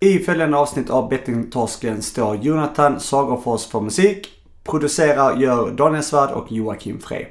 I 0.00 0.18
följande 0.18 0.56
avsnitt 0.56 0.90
av 0.90 1.08
Bettingtorsken 1.08 2.02
står 2.02 2.36
Jonathan 2.36 3.00
Sagerfors 3.00 3.66
för 3.66 3.80
musik. 3.80 4.28
Producerar 4.64 5.36
gör 5.36 5.70
Daniel 5.70 6.02
Svärd 6.02 6.30
och 6.30 6.52
Joakim 6.52 7.00
Frey. 7.00 7.26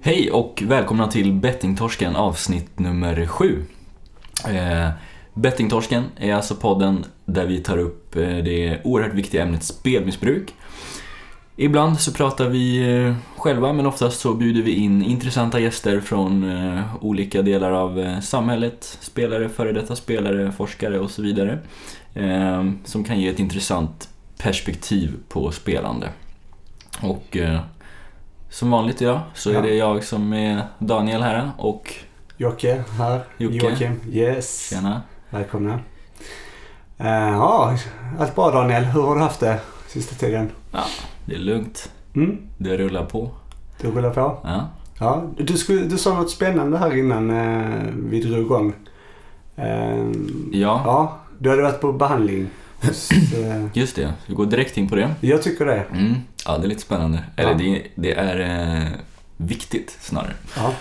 Hej 0.00 0.30
och 0.30 0.62
välkomna 0.66 1.08
till 1.08 1.32
Bettingtorsken 1.32 2.16
avsnitt 2.16 2.78
nummer 2.78 3.26
sju. 3.26 3.64
Eh, 4.48 4.88
Bettingtorsken 5.34 6.04
är 6.16 6.34
alltså 6.34 6.54
podden 6.54 7.04
där 7.24 7.46
vi 7.46 7.58
tar 7.58 7.78
upp 7.78 8.16
eh, 8.16 8.22
det 8.22 8.80
oerhört 8.84 9.14
viktiga 9.14 9.42
ämnet 9.42 9.62
spelmissbruk. 9.62 10.54
Ibland 11.56 12.00
så 12.00 12.12
pratar 12.12 12.48
vi 12.48 12.94
eh, 12.96 13.14
själva 13.36 13.72
men 13.72 13.86
oftast 13.86 14.20
så 14.20 14.34
bjuder 14.34 14.62
vi 14.62 14.72
in 14.74 15.02
intressanta 15.02 15.60
gäster 15.60 16.00
från 16.00 16.50
eh, 16.50 16.80
olika 17.00 17.42
delar 17.42 17.72
av 17.72 18.20
samhället. 18.20 18.98
Spelare, 19.00 19.48
före 19.48 19.72
detta 19.72 19.96
spelare, 19.96 20.52
forskare 20.52 20.98
och 20.98 21.10
så 21.10 21.22
vidare. 21.22 21.58
Som 22.84 23.04
kan 23.04 23.20
ge 23.20 23.28
ett 23.28 23.38
intressant 23.38 24.08
perspektiv 24.38 25.14
på 25.28 25.50
spelande. 25.52 26.08
Och 27.02 27.36
som 28.50 28.70
vanligt 28.70 29.02
idag 29.02 29.20
så 29.34 29.50
är 29.50 29.62
det 29.62 29.74
jag 29.74 30.04
som 30.04 30.32
är 30.32 30.62
Daniel 30.78 31.22
här 31.22 31.50
och 31.58 31.94
Jocke 32.36 32.84
här. 32.98 33.20
Jocke. 33.38 33.56
Joakim. 33.56 34.00
Yes. 34.12 34.70
tjena. 34.70 35.02
Välkomna. 35.32 35.80
Eh, 36.98 37.06
ja, 37.30 37.76
allt 38.18 38.34
bra 38.34 38.50
Daniel. 38.50 38.84
Hur 38.84 39.02
har 39.02 39.14
du 39.14 39.20
haft 39.20 39.40
det 39.40 39.60
sista 39.88 40.14
tiden? 40.14 40.50
Det 41.24 41.34
är 41.34 41.38
lugnt, 41.38 41.90
Mm, 42.14 42.38
det 42.58 42.76
rullar 42.76 43.04
på. 43.04 43.30
du 43.80 43.90
rullar 43.90 44.10
på? 44.10 44.38
Ja. 44.44 44.68
Ja, 44.98 45.22
du, 45.38 45.58
skulle, 45.58 45.82
du 45.82 45.98
sa 45.98 46.14
något 46.14 46.30
spännande 46.30 46.78
här 46.78 46.96
innan 46.96 47.30
eh, 47.30 47.82
vi 47.96 48.22
drog 48.22 48.38
igång. 48.38 48.72
Eh, 49.56 49.96
ja, 50.52 50.82
ja, 50.84 51.18
du 51.38 51.50
hade 51.50 51.62
varit 51.62 51.80
på 51.80 51.92
behandling. 51.92 52.46
Eh, 53.36 53.66
just 53.72 53.96
det. 53.96 54.12
Vi 54.26 54.34
går 54.34 54.46
direkt 54.46 54.76
in 54.76 54.88
på 54.88 54.96
det. 54.96 55.14
jag 55.20 55.42
tycker 55.42 55.66
det. 55.66 55.84
Mm. 55.92 56.14
Ja, 56.46 56.58
det 56.58 56.64
är 56.64 56.68
lite 56.68 56.82
spännande. 56.82 57.24
Eller 57.36 57.50
Ja. 57.50 57.56
det, 57.58 57.82
det 57.94 58.12
är 58.14 58.88
viktigt 59.36 59.96
snarare. 60.00 60.32
Ja. 60.56 60.72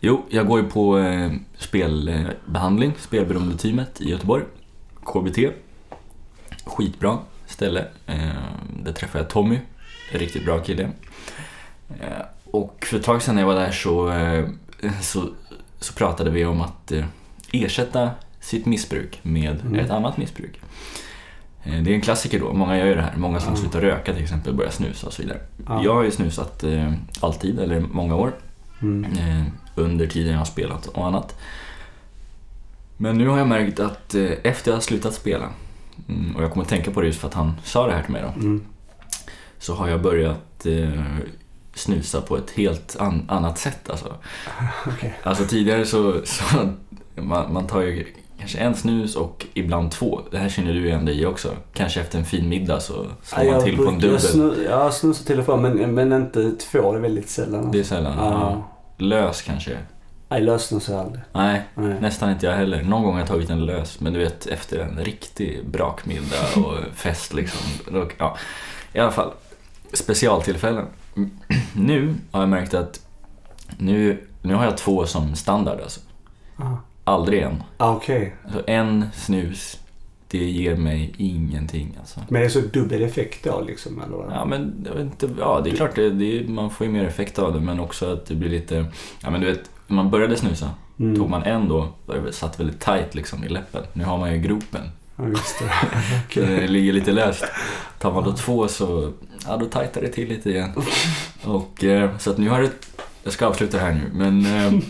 Jo, 0.00 0.24
jag 0.30 0.46
går 0.46 0.60
ju 0.60 0.66
på 0.70 0.98
eh, 0.98 1.30
spelbehandling, 1.58 2.92
spelberoendeteamet 2.98 4.00
i 4.00 4.10
Göteborg. 4.10 4.44
KBT. 5.04 5.38
Skitbra 6.64 7.18
ställe. 7.46 7.84
Eh, 8.06 8.16
där 8.84 8.92
träffade 8.92 9.24
jag 9.24 9.30
Tommy, 9.30 9.58
en 10.12 10.18
riktigt 10.20 10.44
bra 10.44 10.58
kille. 10.58 10.88
Eh, 12.00 12.26
och 12.44 12.84
för 12.90 12.96
ett 12.96 13.04
tag 13.04 13.22
sedan 13.22 13.34
när 13.34 13.42
jag 13.42 13.46
var 13.46 13.54
där 13.54 13.70
så, 13.70 14.10
eh, 14.10 14.44
så, 15.00 15.28
så 15.80 15.92
pratade 15.94 16.30
vi 16.30 16.44
om 16.44 16.60
att 16.60 16.92
eh, 16.92 17.04
ersätta 17.52 18.10
sitt 18.40 18.66
missbruk 18.66 19.18
med 19.22 19.60
Mm. 19.60 19.74
ett 19.80 19.90
annat 19.90 20.16
missbruk. 20.16 20.60
Eh, 21.64 21.82
Det 21.82 21.90
är 21.90 21.94
en 21.94 22.00
klassiker 22.00 22.40
då, 22.40 22.52
många 22.52 22.78
gör 22.78 22.86
ju 22.86 22.94
det 22.94 23.02
här. 23.02 23.16
Många 23.16 23.40
som 23.40 23.50
Ja. 23.52 23.56
slutar 23.56 23.80
röka 23.80 24.12
till 24.14 24.22
exempel, 24.22 24.54
börjar 24.54 24.70
snusa 24.70 25.06
och 25.06 25.12
så 25.12 25.22
vidare. 25.22 25.40
Ja. 25.66 25.80
Jag 25.84 25.94
har 25.94 26.02
ju 26.02 26.10
snusat 26.10 26.64
eh, 26.64 26.92
alltid, 27.20 27.58
eller 27.58 27.80
många 27.80 28.14
år 28.16 28.32
Mm. 28.82 29.04
Under 29.76 30.06
tiden 30.06 30.32
jag 30.32 30.38
har 30.38 30.44
spelat 30.44 30.86
och 30.86 31.06
annat. 31.06 31.38
Men 32.96 33.18
nu 33.18 33.28
har 33.28 33.38
jag 33.38 33.46
märkt 33.48 33.80
att 33.80 34.14
eh, 34.14 34.30
efter 34.42 34.70
jag 34.70 34.76
har 34.76 34.80
slutat 34.82 35.14
spela, 35.14 35.48
mm, 36.08 36.36
och 36.36 36.42
jag 36.42 36.50
kommer 36.52 36.64
att 36.64 36.68
tänka 36.70 36.90
på 36.90 37.00
det 37.00 37.06
just 37.06 37.20
för 37.20 37.28
att 37.28 37.34
han 37.34 37.52
sa 37.64 37.86
det 37.86 37.92
här 37.92 38.02
till 38.02 38.12
mig 38.12 38.22
då, 38.22 38.40
Mm. 38.40 38.64
så 39.58 39.74
har 39.74 39.88
jag 39.88 40.02
börjat 40.02 40.66
eh, 40.66 41.02
snusa 41.74 42.20
på 42.20 42.36
ett 42.36 42.50
helt 42.50 42.96
an- 42.98 43.24
annat 43.28 43.58
sätt 43.58 43.90
alltså. 43.90 44.14
Okej. 44.86 45.14
Alltså 45.22 45.44
tidigare 45.44 45.86
så, 45.86 46.20
så 46.24 46.44
man, 47.22 47.52
man 47.52 47.66
tar 47.66 47.80
ju 47.82 48.06
kanske 48.38 48.58
en 48.58 48.74
snus 48.74 49.16
och 49.16 49.46
ibland 49.54 49.90
två. 49.90 50.20
Det 50.30 50.38
här 50.38 50.48
känner 50.48 50.72
du 50.72 50.86
igen 50.86 51.04
dig 51.04 51.20
i 51.20 51.26
också. 51.26 51.48
Kanske 51.74 52.00
efter 52.00 52.18
en 52.18 52.24
fin 52.24 52.48
middag 52.48 52.80
så 52.80 52.92
slår 53.22 53.44
Ja, 53.44 53.52
man 53.52 53.64
till 53.64 53.76
på 53.76 53.82
en 53.88 53.94
dubbel. 53.94 54.10
Jag, 54.12 54.20
snu, 54.20 54.64
jag 54.70 54.94
snusar 54.94 55.24
till 55.24 55.38
och 55.38 55.44
från 55.44 55.62
men, 55.62 55.94
men 55.94 56.12
inte 56.12 56.52
två. 56.52 56.92
Det 56.92 56.98
är 56.98 57.02
väldigt 57.02 57.28
sällan. 57.28 57.70
Det 57.72 57.78
är 57.78 57.84
sällan. 57.84 58.18
Ja. 58.18 58.24
Ja. 58.32 58.72
Lös 58.96 59.42
kanske. 59.42 59.78
Nej, 60.28 60.42
lösnusar 60.42 60.92
jag 60.94 61.02
aldrig. 61.04 61.22
Nej, 61.32 61.62
Nej. 61.74 62.00
Nästan 62.00 62.30
inte 62.30 62.46
jag 62.46 62.52
heller. 62.56 62.82
Någon 62.82 63.02
gång 63.02 63.12
har 63.12 63.20
jag 63.20 63.28
tagit 63.28 63.50
en 63.50 63.66
lös, 63.66 64.00
men 64.00 64.12
du 64.12 64.18
vet 64.18 64.46
efter 64.46 64.78
en 64.78 65.04
riktig 65.04 65.66
brakmiddag 65.66 66.56
och 66.66 66.76
fest 66.94 67.34
liksom. 67.34 67.60
Då, 67.92 68.08
ja. 68.18 68.36
I 68.92 68.98
alla 68.98 69.10
fall, 69.12 69.30
specialtillfällen. 69.92 70.86
Nu 71.74 72.14
har 72.30 72.40
jag 72.40 72.48
märkt 72.48 72.74
att 72.74 73.00
nu, 73.78 74.26
nu 74.42 74.54
har 74.54 74.64
jag 74.64 74.76
två 74.76 75.06
som 75.06 75.34
standard 75.34 75.80
alltså. 75.80 76.00
Ah. 76.56 76.76
Aldrig 77.04 77.42
en. 77.42 77.62
Ah, 77.76 77.92
Okej. 77.92 78.36
Alltså 78.44 78.62
en 78.66 79.06
snus, 79.14 79.80
det 80.28 80.44
ger 80.44 80.76
mig 80.76 81.14
ingenting 81.16 81.96
alltså. 82.00 82.20
Men 82.28 82.40
det 82.40 82.46
är 82.46 82.50
så 82.50 82.60
dubbel 82.60 83.02
effekt 83.02 83.44
då 83.44 83.60
liksom, 83.60 84.02
eller? 84.02 84.16
vad? 84.16 84.32
Ja 84.32 84.44
men 84.44 84.84
jag 84.86 84.94
vet 84.94 85.02
inte, 85.02 85.28
ja 85.38 85.60
det 85.64 85.70
är 85.70 85.76
klart 85.76 85.94
det, 85.94 86.10
det, 86.10 86.48
man 86.48 86.70
får 86.70 86.86
ju 86.86 86.92
mer 86.92 87.04
effekt 87.04 87.38
av 87.38 87.52
det 87.52 87.60
men 87.60 87.80
också 87.80 88.12
att 88.12 88.26
det 88.26 88.34
blir 88.34 88.50
lite, 88.50 88.86
ja 89.22 89.30
men 89.30 89.40
du 89.40 89.46
vet, 89.46 89.70
när 89.86 89.96
man 89.96 90.10
började 90.10 90.36
snusa 90.36 90.70
Mm. 90.98 91.16
Tog 91.16 91.30
man 91.30 91.42
en 91.42 91.68
då, 91.68 91.88
det 92.06 92.32
satt 92.32 92.60
väldigt 92.60 92.80
tight 92.80 93.14
liksom 93.14 93.44
i 93.44 93.48
läppen. 93.48 93.84
Nu 93.92 94.04
har 94.04 94.18
man 94.18 94.32
ju 94.32 94.38
gropen. 94.38 94.90
Ja, 95.16 95.28
just 95.28 95.58
det. 95.58 95.64
Okej. 96.26 96.46
det 96.60 96.66
ligger 96.66 96.92
lite 96.92 97.12
löst. 97.12 97.44
Tar 97.98 98.12
man 98.12 98.24
då 98.24 98.32
två 98.32 98.68
så, 98.68 99.12
ja 99.46 99.56
då 99.56 99.66
tajtar 99.66 100.00
det 100.00 100.08
till 100.08 100.28
lite 100.28 100.50
igen. 100.50 100.72
Och 101.44 101.84
eh, 101.84 102.18
så 102.18 102.30
att 102.30 102.38
nu 102.38 102.48
har 102.48 102.62
det, 102.62 102.70
jag 103.22 103.32
ska 103.32 103.46
avsluta 103.46 103.78
här 103.78 103.92
nu, 103.92 104.10
men 104.12 104.46
eh, 104.46 104.72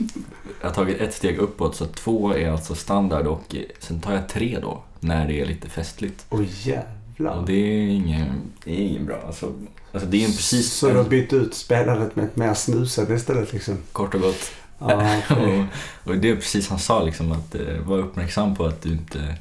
jag 0.60 0.68
har 0.68 0.74
tagit 0.74 1.00
ett 1.00 1.14
steg 1.14 1.38
uppåt 1.38 1.76
så 1.76 1.86
två 1.86 2.34
är 2.34 2.50
alltså 2.50 2.74
standard 2.74 3.26
och 3.26 3.54
eh, 3.54 3.62
sen 3.78 4.00
tar 4.00 4.12
jag 4.12 4.28
tre 4.28 4.58
då 4.62 4.82
när 5.06 5.26
det 5.26 5.40
är 5.40 5.46
lite 5.46 5.68
festligt. 5.68 6.26
Åh 6.30 6.42
jävlar. 6.62 7.38
Och 7.38 7.46
det 7.46 7.52
är 7.52 7.88
ingen, 7.88 8.52
det 8.64 8.70
är 8.70 8.88
ingen 8.88 9.06
bra. 9.06 9.22
Alltså, 9.26 9.52
alltså 9.92 10.08
det 10.08 10.16
är 10.16 10.26
en 10.26 10.32
precis, 10.32 10.72
Så 10.72 10.88
du 10.88 10.96
har 10.96 11.04
bytt 11.04 11.32
ut 11.32 11.54
spelandet 11.54 12.16
med 12.16 12.24
ett 12.24 12.36
mer 12.36 12.54
snusande 12.54 13.14
istället 13.14 13.52
liksom? 13.52 13.78
kort 13.92 14.14
och 14.14 14.20
gott. 14.20 14.52
Ja, 14.78 15.20
okej. 15.30 15.64
och, 16.04 16.10
och 16.10 16.16
det 16.16 16.30
är 16.30 16.36
precis 16.36 16.68
han 16.68 16.78
sa 16.78 17.02
liksom 17.02 17.32
att 17.32 17.54
eh, 17.54 17.78
var 17.84 17.98
uppmärksam 17.98 18.56
på 18.56 18.64
att 18.64 18.82
du 18.82 18.92
inte 18.92 19.36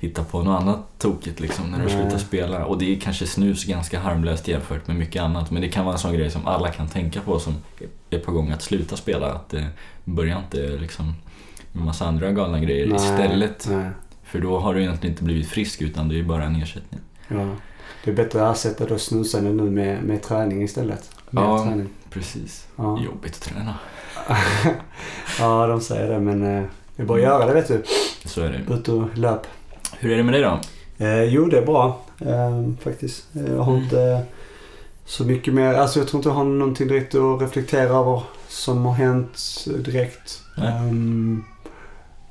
hittar 0.00 0.24
på 0.24 0.42
något 0.42 0.62
annat 0.62 0.98
tokigt 0.98 1.40
liksom 1.40 1.70
när 1.70 1.78
du 1.78 1.84
Nej. 1.84 1.94
slutar 1.94 2.18
spela. 2.18 2.64
Och 2.64 2.78
det 2.78 2.96
är 2.96 3.00
kanske 3.00 3.26
snus 3.26 3.64
ganska 3.64 4.00
harmlöst 4.00 4.48
jämfört 4.48 4.86
med 4.86 4.96
mycket 4.96 5.22
annat 5.22 5.50
men 5.50 5.62
det 5.62 5.68
kan 5.68 5.84
vara 5.84 5.94
en 5.94 5.98
sån 5.98 6.12
grej 6.12 6.30
som 6.30 6.46
alla 6.46 6.68
kan 6.68 6.88
tänka 6.88 7.20
på 7.20 7.38
som 7.38 7.54
är 8.10 8.18
på 8.18 8.32
gång 8.32 8.50
att 8.50 8.62
sluta 8.62 8.96
spela. 8.96 9.32
Att 9.32 9.54
eh, 9.54 9.64
börja 10.04 10.38
inte 10.38 10.56
liksom 10.56 11.14
med 11.72 11.84
massa 11.84 12.06
andra 12.06 12.32
galna 12.32 12.60
grejer 12.60 12.86
Nej, 12.86 12.96
istället. 12.96 13.66
Nej. 13.70 13.90
För 14.28 14.38
då 14.40 14.58
har 14.58 14.74
du 14.74 14.80
egentligen 14.82 15.12
inte 15.12 15.24
blivit 15.24 15.48
frisk 15.48 15.82
utan 15.82 16.08
det 16.08 16.18
är 16.18 16.22
bara 16.22 16.44
en 16.44 16.56
ersättning. 16.56 17.00
Ja. 17.28 17.46
Det 18.04 18.10
är 18.10 18.14
bättre 18.14 18.48
att 18.48 18.56
ersätta 18.56 18.86
då 18.86 18.98
snusande 18.98 19.50
nu 19.52 19.70
med, 19.70 20.02
med 20.02 20.22
träning 20.22 20.62
istället. 20.62 21.10
Mer 21.30 21.42
Ja. 21.42 21.64
träning. 21.64 21.88
Precis. 22.10 22.66
Ja. 22.76 23.00
Jobbigt 23.04 23.32
att 23.34 23.40
träna. 23.40 23.74
ja, 25.38 25.66
de 25.66 25.80
säger 25.80 26.10
det 26.10 26.20
men 26.20 26.56
eh, 26.58 26.64
det 26.96 27.02
är 27.02 27.06
bara 27.06 27.18
att 27.18 27.24
göra 27.24 27.46
det 27.46 27.52
vet 27.54 27.68
du. 27.68 27.82
Så 28.24 28.40
är 28.42 28.50
det. 28.68 28.74
Ut 28.74 28.88
och 28.88 29.18
löp. 29.18 29.46
Hur 29.98 30.12
är 30.12 30.16
det 30.16 30.22
med 30.22 30.34
dig 30.34 30.42
då? 30.42 30.60
Eh, 31.04 31.22
jo, 31.24 31.46
det 31.46 31.58
är 31.58 31.66
bra 31.66 32.00
eh, 32.20 32.70
faktiskt. 32.82 33.26
Jag 33.32 33.62
har 33.62 33.72
Mm. 33.72 33.84
inte 33.84 34.22
så 35.04 35.24
mycket 35.24 35.54
mer. 35.54 35.74
Alltså 35.74 35.98
jag 35.98 36.08
tror 36.08 36.18
inte 36.18 36.28
jag 36.28 36.34
har 36.34 36.44
någonting 36.44 36.88
direkt 36.88 37.14
att 37.14 37.42
reflektera 37.42 37.88
över 37.98 38.22
som 38.48 38.84
har 38.86 38.92
hänt 38.94 39.64
direkt. 39.78 40.42
Nej. 40.56 40.72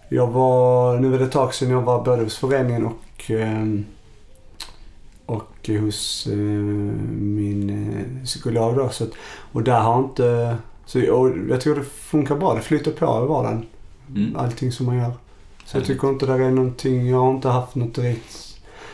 Jag 0.09 0.27
var, 0.27 0.99
nu 0.99 1.15
är 1.15 1.19
det 1.19 1.25
ett 1.25 1.31
tag 1.31 1.53
sedan 1.53 1.69
jag 1.69 1.81
var 1.81 2.03
både 2.03 2.23
hos 2.23 2.37
föreningen 2.37 2.85
och, 2.85 3.31
ehm, 3.31 3.85
och 5.25 5.69
hos 5.81 6.27
eh, 6.27 6.37
min 6.37 7.69
eh, 7.69 8.25
psykolog 8.25 8.75
då. 8.75 8.89
Så 8.89 9.03
att, 9.03 9.11
och 9.51 9.63
där 9.63 9.79
har 9.79 9.99
inte, 9.99 10.57
så, 10.85 10.99
jag 11.49 11.61
tror 11.61 11.75
det 11.75 11.83
funkar 11.83 12.35
bra. 12.35 12.53
Det 12.53 12.61
flyter 12.61 12.91
på 12.91 13.05
i 13.05 13.27
vardagen. 13.27 13.65
Mm. 14.15 14.35
Allting 14.35 14.71
som 14.71 14.85
man 14.85 14.97
gör. 14.97 15.11
Så 15.65 15.77
jag 15.77 15.85
tycker 15.85 16.09
inte 16.09 16.25
det 16.25 16.33
är 16.33 16.51
någonting, 16.51 17.09
jag 17.09 17.19
har 17.19 17.31
inte 17.31 17.49
haft 17.49 17.75
något 17.75 17.95
direkt 17.95 18.47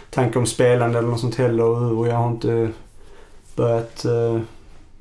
tanke 0.09 0.39
om 0.39 0.45
spelande 0.45 0.99
eller 0.99 1.09
något 1.09 1.19
sånt 1.19 1.35
heller 1.35 1.63
och 1.63 2.07
jag 2.07 2.15
har 2.15 2.31
inte 2.31 2.69
börjat 3.55 4.05
eh, 4.05 4.39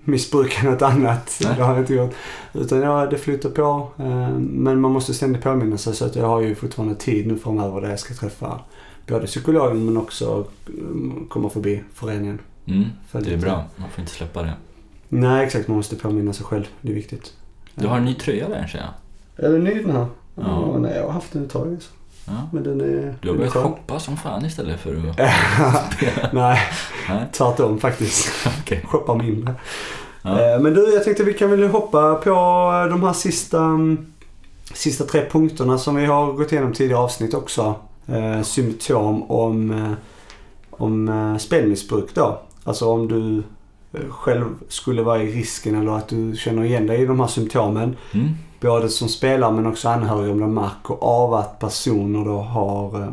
missbruka 0.04 0.70
något 0.70 0.82
annat. 0.82 1.40
Nej. 1.44 1.54
Det 1.56 1.62
har 1.62 1.72
jag 1.72 1.82
inte 1.82 1.94
gjort. 1.94 2.14
Utan 2.52 2.81
ja, 2.81 3.06
det 3.06 3.19
flyter 3.19 3.50
på. 3.50 3.88
Eh, 3.99 4.28
men 4.38 4.81
man 4.81 4.93
måste 4.93 5.14
ständigt 5.14 5.43
påminna 5.43 5.78
sig 5.78 5.94
så 5.94 6.04
att 6.04 6.16
jag 6.16 6.26
har 6.26 6.40
ju 6.40 6.54
fortfarande 6.54 6.94
tid 6.94 7.26
nu 7.26 7.38
framöver 7.38 7.81
där 7.81 7.90
jag 7.90 7.99
ska 7.99 8.14
träffa 8.14 8.60
både 9.06 9.26
psykologen 9.26 9.84
men 9.84 9.96
också 9.96 10.46
eh, 10.66 11.28
komma 11.28 11.50
förbi 11.50 11.82
föreningen. 11.94 12.38
Mm. 12.66 12.84
Det 13.12 13.32
är 13.32 13.37
bra, 13.37 13.64
man 13.76 13.90
får 13.90 14.00
inte 14.00 14.12
släppa 14.12 14.43
det. 14.43 14.52
Nej 15.08 15.44
exakt, 15.44 15.69
man 15.69 15.76
måste 15.76 15.96
påminna 15.96 16.32
sig 16.32 16.46
själv. 16.46 16.64
Det 16.81 16.90
är 16.90 16.94
viktigt. 16.94 17.32
Du 17.75 17.87
har 17.87 17.96
en 17.96 18.04
ny 18.04 18.14
tröja 18.14 18.49
där 18.49 18.66
ser 18.66 18.78
jag. 18.78 19.46
Är 19.46 19.52
den 19.52 19.64
ny 19.64 19.82
den 19.82 19.90
här? 19.90 20.06
Ja. 20.34 20.43
Ja. 20.44 20.78
nej, 20.78 20.96
jag 20.96 21.06
har 21.06 21.12
haft 21.12 21.32
den 21.32 21.44
ett 21.44 21.50
tag. 21.50 21.69
Alltså. 21.69 21.90
Ja. 22.26 22.48
Men 22.52 22.62
den 22.62 22.80
är... 22.80 23.14
Du 23.20 23.28
har 23.28 23.36
börjat 23.36 23.52
shoppa 23.52 23.98
som 24.00 24.16
fan 24.16 24.44
istället 24.44 24.80
för 24.80 24.94
att... 25.10 25.19
Nej, 26.32 26.58
Nej, 27.08 27.24
tvärtom 27.32 27.78
faktiskt. 27.78 28.28
okej. 28.60 28.84
Shoppa 28.88 29.14
mindre. 29.14 29.54
Ja. 30.22 30.40
Eh, 30.54 30.60
Men 30.60 30.74
du, 30.74 30.94
jag 30.94 31.04
tänkte 31.04 31.24
vi 31.24 31.34
kan 31.34 31.50
väl 31.50 31.69
hoppa 31.69 32.14
på 32.14 32.30
de 32.90 33.02
här 33.02 33.12
sista, 33.12 33.58
mm, 33.58 34.06
sista 34.74 35.04
tre 35.04 35.24
punkterna 35.30 35.78
som 35.78 35.94
vi 35.94 36.04
har 36.06 36.32
gått 36.32 36.52
igenom 36.52 36.72
tidigare 36.72 37.00
avsnitt 37.02 37.34
också. 37.34 37.74
Eh, 38.06 38.42
symptom 38.42 39.30
om, 39.30 39.70
eh, 39.70 39.92
om 40.70 41.08
eh, 41.08 41.36
spelmissbruk 41.38 42.14
då. 42.14 42.38
Alltså 42.64 42.90
om 42.90 43.08
du 43.08 43.42
eh, 43.98 44.10
själv 44.10 44.44
skulle 44.68 45.02
vara 45.02 45.22
i 45.22 45.32
risken 45.32 45.80
eller 45.80 45.92
att 45.92 46.08
du 46.08 46.36
känner 46.36 46.64
igen 46.64 46.86
dig 46.86 47.02
i 47.02 47.06
de 47.06 47.20
här 47.20 47.26
symptomen. 47.26 47.96
Mm. 48.14 48.28
Både 48.62 48.88
som 48.88 49.09
spelare 49.09 49.53
men 49.53 49.67
också 49.67 49.88
anhöriga 49.88 50.32
om 50.32 50.41
de 50.41 50.55
märker 50.55 50.94
av 51.00 51.35
att 51.35 51.59
personer 51.59 52.25
då 52.25 52.37
har 52.38 53.00
eh, 53.03 53.09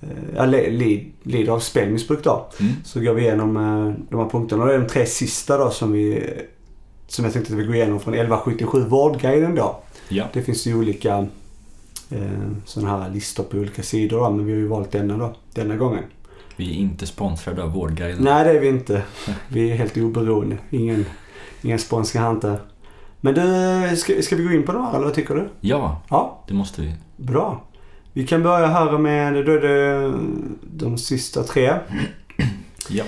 eh, 0.00 0.08
ja, 0.36 0.44
li- 0.46 0.70
li- 0.70 1.12
lider 1.22 1.52
av 1.52 1.60
spelmissbruk 1.60 2.24
då. 2.24 2.46
Mm. 2.60 2.72
Så 2.84 3.00
går 3.00 3.14
vi 3.14 3.22
igenom 3.22 3.56
eh, 3.56 3.94
de 4.10 4.20
här 4.20 4.28
punkterna. 4.30 4.62
Och 4.62 4.68
det 4.68 4.74
är 4.74 4.78
de 4.78 4.86
tre 4.88 5.06
sista 5.06 5.58
då 5.58 5.70
som 5.70 5.92
vi 5.92 6.30
som 7.08 7.24
jag 7.24 7.34
tänkte 7.34 7.52
att 7.52 7.58
vi 7.58 7.64
går 7.64 7.74
igenom 7.74 8.00
från 8.00 8.14
1177 8.14 8.84
Vårdguiden 8.84 9.54
då. 9.54 9.76
Ja. 10.08 10.24
Det 10.32 10.42
finns 10.42 10.66
ju 10.66 10.78
olika 10.78 11.26
eh, 12.10 12.20
sådana 12.64 12.98
här 12.98 13.10
listor 13.10 13.44
på 13.44 13.56
olika 13.56 13.82
sidor 13.82 14.18
då, 14.18 14.30
men 14.30 14.46
vi 14.46 14.52
har 14.52 14.58
ju 14.58 14.66
valt 14.68 14.90
denna 14.92 15.16
då, 15.16 15.34
denna 15.54 15.76
gången. 15.76 16.02
Vi 16.56 16.70
är 16.70 16.74
inte 16.78 17.06
sponsrade 17.06 17.62
av 17.62 17.72
Vårdguiden. 17.72 18.24
Nej, 18.24 18.44
det 18.44 18.50
är 18.50 18.60
vi 18.60 18.68
inte. 18.68 19.02
Vi 19.48 19.70
är 19.70 19.74
helt 19.76 19.96
oberoende. 19.96 20.58
Ingen, 20.70 21.04
ingen 21.62 21.78
sponsring 21.78 22.22
inte. 22.30 22.56
Men 23.20 23.34
du, 23.34 23.96
ska, 23.96 24.22
ska 24.22 24.36
vi 24.36 24.42
gå 24.44 24.52
in 24.52 24.62
på 24.66 24.72
de 24.72 24.84
här 24.84 24.94
eller 24.94 25.04
vad 25.04 25.14
tycker 25.14 25.34
du? 25.34 25.48
Ja, 25.60 26.02
Ja, 26.08 26.44
det 26.48 26.54
måste 26.54 26.82
vi. 26.82 26.94
bra. 27.16 27.62
Vi 28.12 28.26
kan 28.26 28.42
börja 28.42 28.66
här 28.66 28.98
med 28.98 29.46
då 29.46 29.52
är 29.52 29.60
det 29.60 30.12
de 30.62 30.98
sista 30.98 31.42
tre. 31.42 31.74
Ja. 32.88 33.04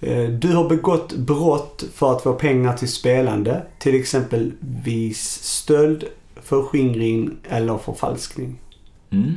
Eh, 0.00 0.28
Du 0.28 0.54
har 0.54 0.68
begått 0.68 1.12
brott 1.16 1.84
för 1.94 2.12
att 2.16 2.22
få 2.22 2.32
pengar 2.32 2.76
till 2.76 2.88
spelande. 2.92 3.62
Till 3.78 3.94
exempelvis 4.00 5.42
stöld, 5.42 6.04
förskingring 6.42 7.30
eller 7.48 7.78
förfalskning. 7.78 8.58
Mm. 9.10 9.34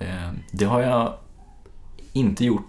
Eh, 0.00 0.30
Det 0.52 0.64
har 0.64 0.80
jag 0.80 1.12
inte 2.12 2.44
gjort 2.44 2.64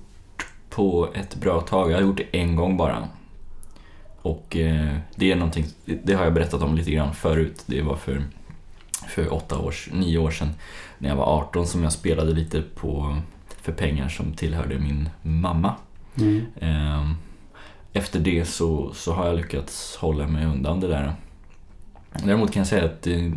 på 0.69 1.07
ett 1.13 1.35
bra 1.35 1.61
tag. 1.61 1.91
Jag 1.91 1.95
har 1.95 2.01
gjort 2.01 2.17
det 2.17 2.37
en 2.39 2.55
gång 2.55 2.77
bara. 2.77 3.07
Och 4.21 4.57
eh, 4.57 4.97
det 5.15 5.31
är 5.31 5.35
någonting, 5.35 5.65
det 6.03 6.13
har 6.13 6.23
jag 6.23 6.33
berättat 6.33 6.61
om 6.61 6.75
lite 6.75 6.91
grann 6.91 7.13
förut. 7.13 7.63
Det 7.65 7.81
var 7.81 7.95
för, 7.95 8.23
för 9.07 9.33
åtta 9.33 9.59
år, 9.59 9.75
nio 9.91 10.17
år 10.17 10.31
sedan 10.31 10.53
när 10.97 11.09
jag 11.09 11.15
var 11.15 11.25
18 11.25 11.67
som 11.67 11.83
jag 11.83 11.93
spelade 11.93 12.33
lite 12.33 12.61
på, 12.61 13.17
för 13.61 13.71
pengar 13.71 14.09
som 14.09 14.33
tillhörde 14.33 14.79
min 14.79 15.09
mamma. 15.21 15.75
Mm. 16.17 16.45
Eh, 16.55 17.11
Efter 17.93 18.19
det 18.19 18.45
så, 18.45 18.93
så 18.93 19.13
har 19.13 19.27
jag 19.27 19.35
lyckats 19.35 19.95
hålla 19.95 20.27
mig 20.27 20.45
undan 20.45 20.79
det 20.79 20.87
där. 20.87 21.13
Däremot 22.23 22.51
kan 22.51 22.59
jag 22.59 22.67
säga 22.67 22.85
att 22.85 23.07
eh, 23.07 23.31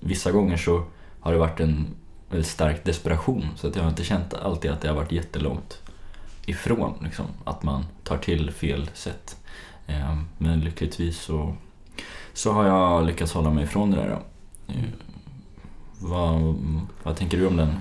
vissa 0.00 0.30
gånger 0.32 0.56
så 0.56 0.84
har 1.20 1.32
det 1.32 1.38
varit 1.38 1.60
en 1.60 1.86
väldigt 2.30 2.50
stark 2.50 2.84
desperation. 2.84 3.48
Så 3.56 3.68
att 3.68 3.76
jag 3.76 3.82
har 3.82 3.90
inte 3.90 4.04
känt 4.04 4.34
alltid 4.34 4.70
att 4.70 4.80
det 4.80 4.88
har 4.88 4.94
varit 4.94 5.12
jättelångt 5.12 5.82
ifrån 6.46 6.94
liksom, 7.04 7.26
att 7.44 7.62
man 7.62 7.84
tar 8.04 8.18
till 8.18 8.50
fel 8.50 8.90
sätt. 8.94 9.36
Eh, 9.86 10.16
Men 10.38 10.60
lyckligtvis 10.60 11.18
så, 11.18 11.54
så 12.32 12.52
har 12.52 12.66
jag 12.66 13.06
lyckats 13.06 13.32
hålla 13.32 13.50
mig 13.50 13.64
ifrån 13.64 13.90
det 13.90 13.96
där. 13.96 14.18
Eh, 14.68 14.74
Vad, 15.98 16.54
vad 17.02 17.16
tänker 17.16 17.38
du 17.38 17.46
om 17.46 17.56
den? 17.56 17.74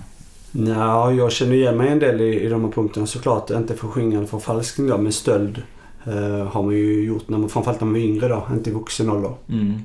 Ja, 0.51 1.11
jag 1.11 1.31
känner 1.31 1.53
igen 1.53 1.77
mig 1.77 1.87
en 1.89 1.99
del 1.99 2.21
i, 2.21 2.39
i 2.39 2.49
de 2.49 2.63
här 2.65 2.71
punkterna 2.71 3.07
såklart. 3.07 3.49
Inte 3.49 3.75
förskingring 3.75 4.13
eller 4.17 4.27
förfalskning 4.27 4.87
då, 4.87 4.97
men 4.97 5.11
stöld 5.11 5.61
eh, 6.05 6.47
har 6.47 6.63
man 6.63 6.73
ju 6.73 7.03
gjort 7.05 7.29
när 7.29 7.37
man, 7.37 7.49
framförallt 7.49 7.79
när 7.81 7.85
man 7.85 7.93
var 7.93 7.99
yngre 7.99 8.27
då, 8.27 8.47
inte 8.53 8.69
i 8.69 8.73
vuxen 8.73 9.09
ålder. 9.09 9.33
Mm. 9.49 9.81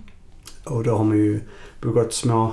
Och 0.64 0.84
då 0.84 0.96
har 0.96 1.04
man 1.04 1.16
ju 1.16 1.40
begått 1.80 2.12
små, 2.14 2.52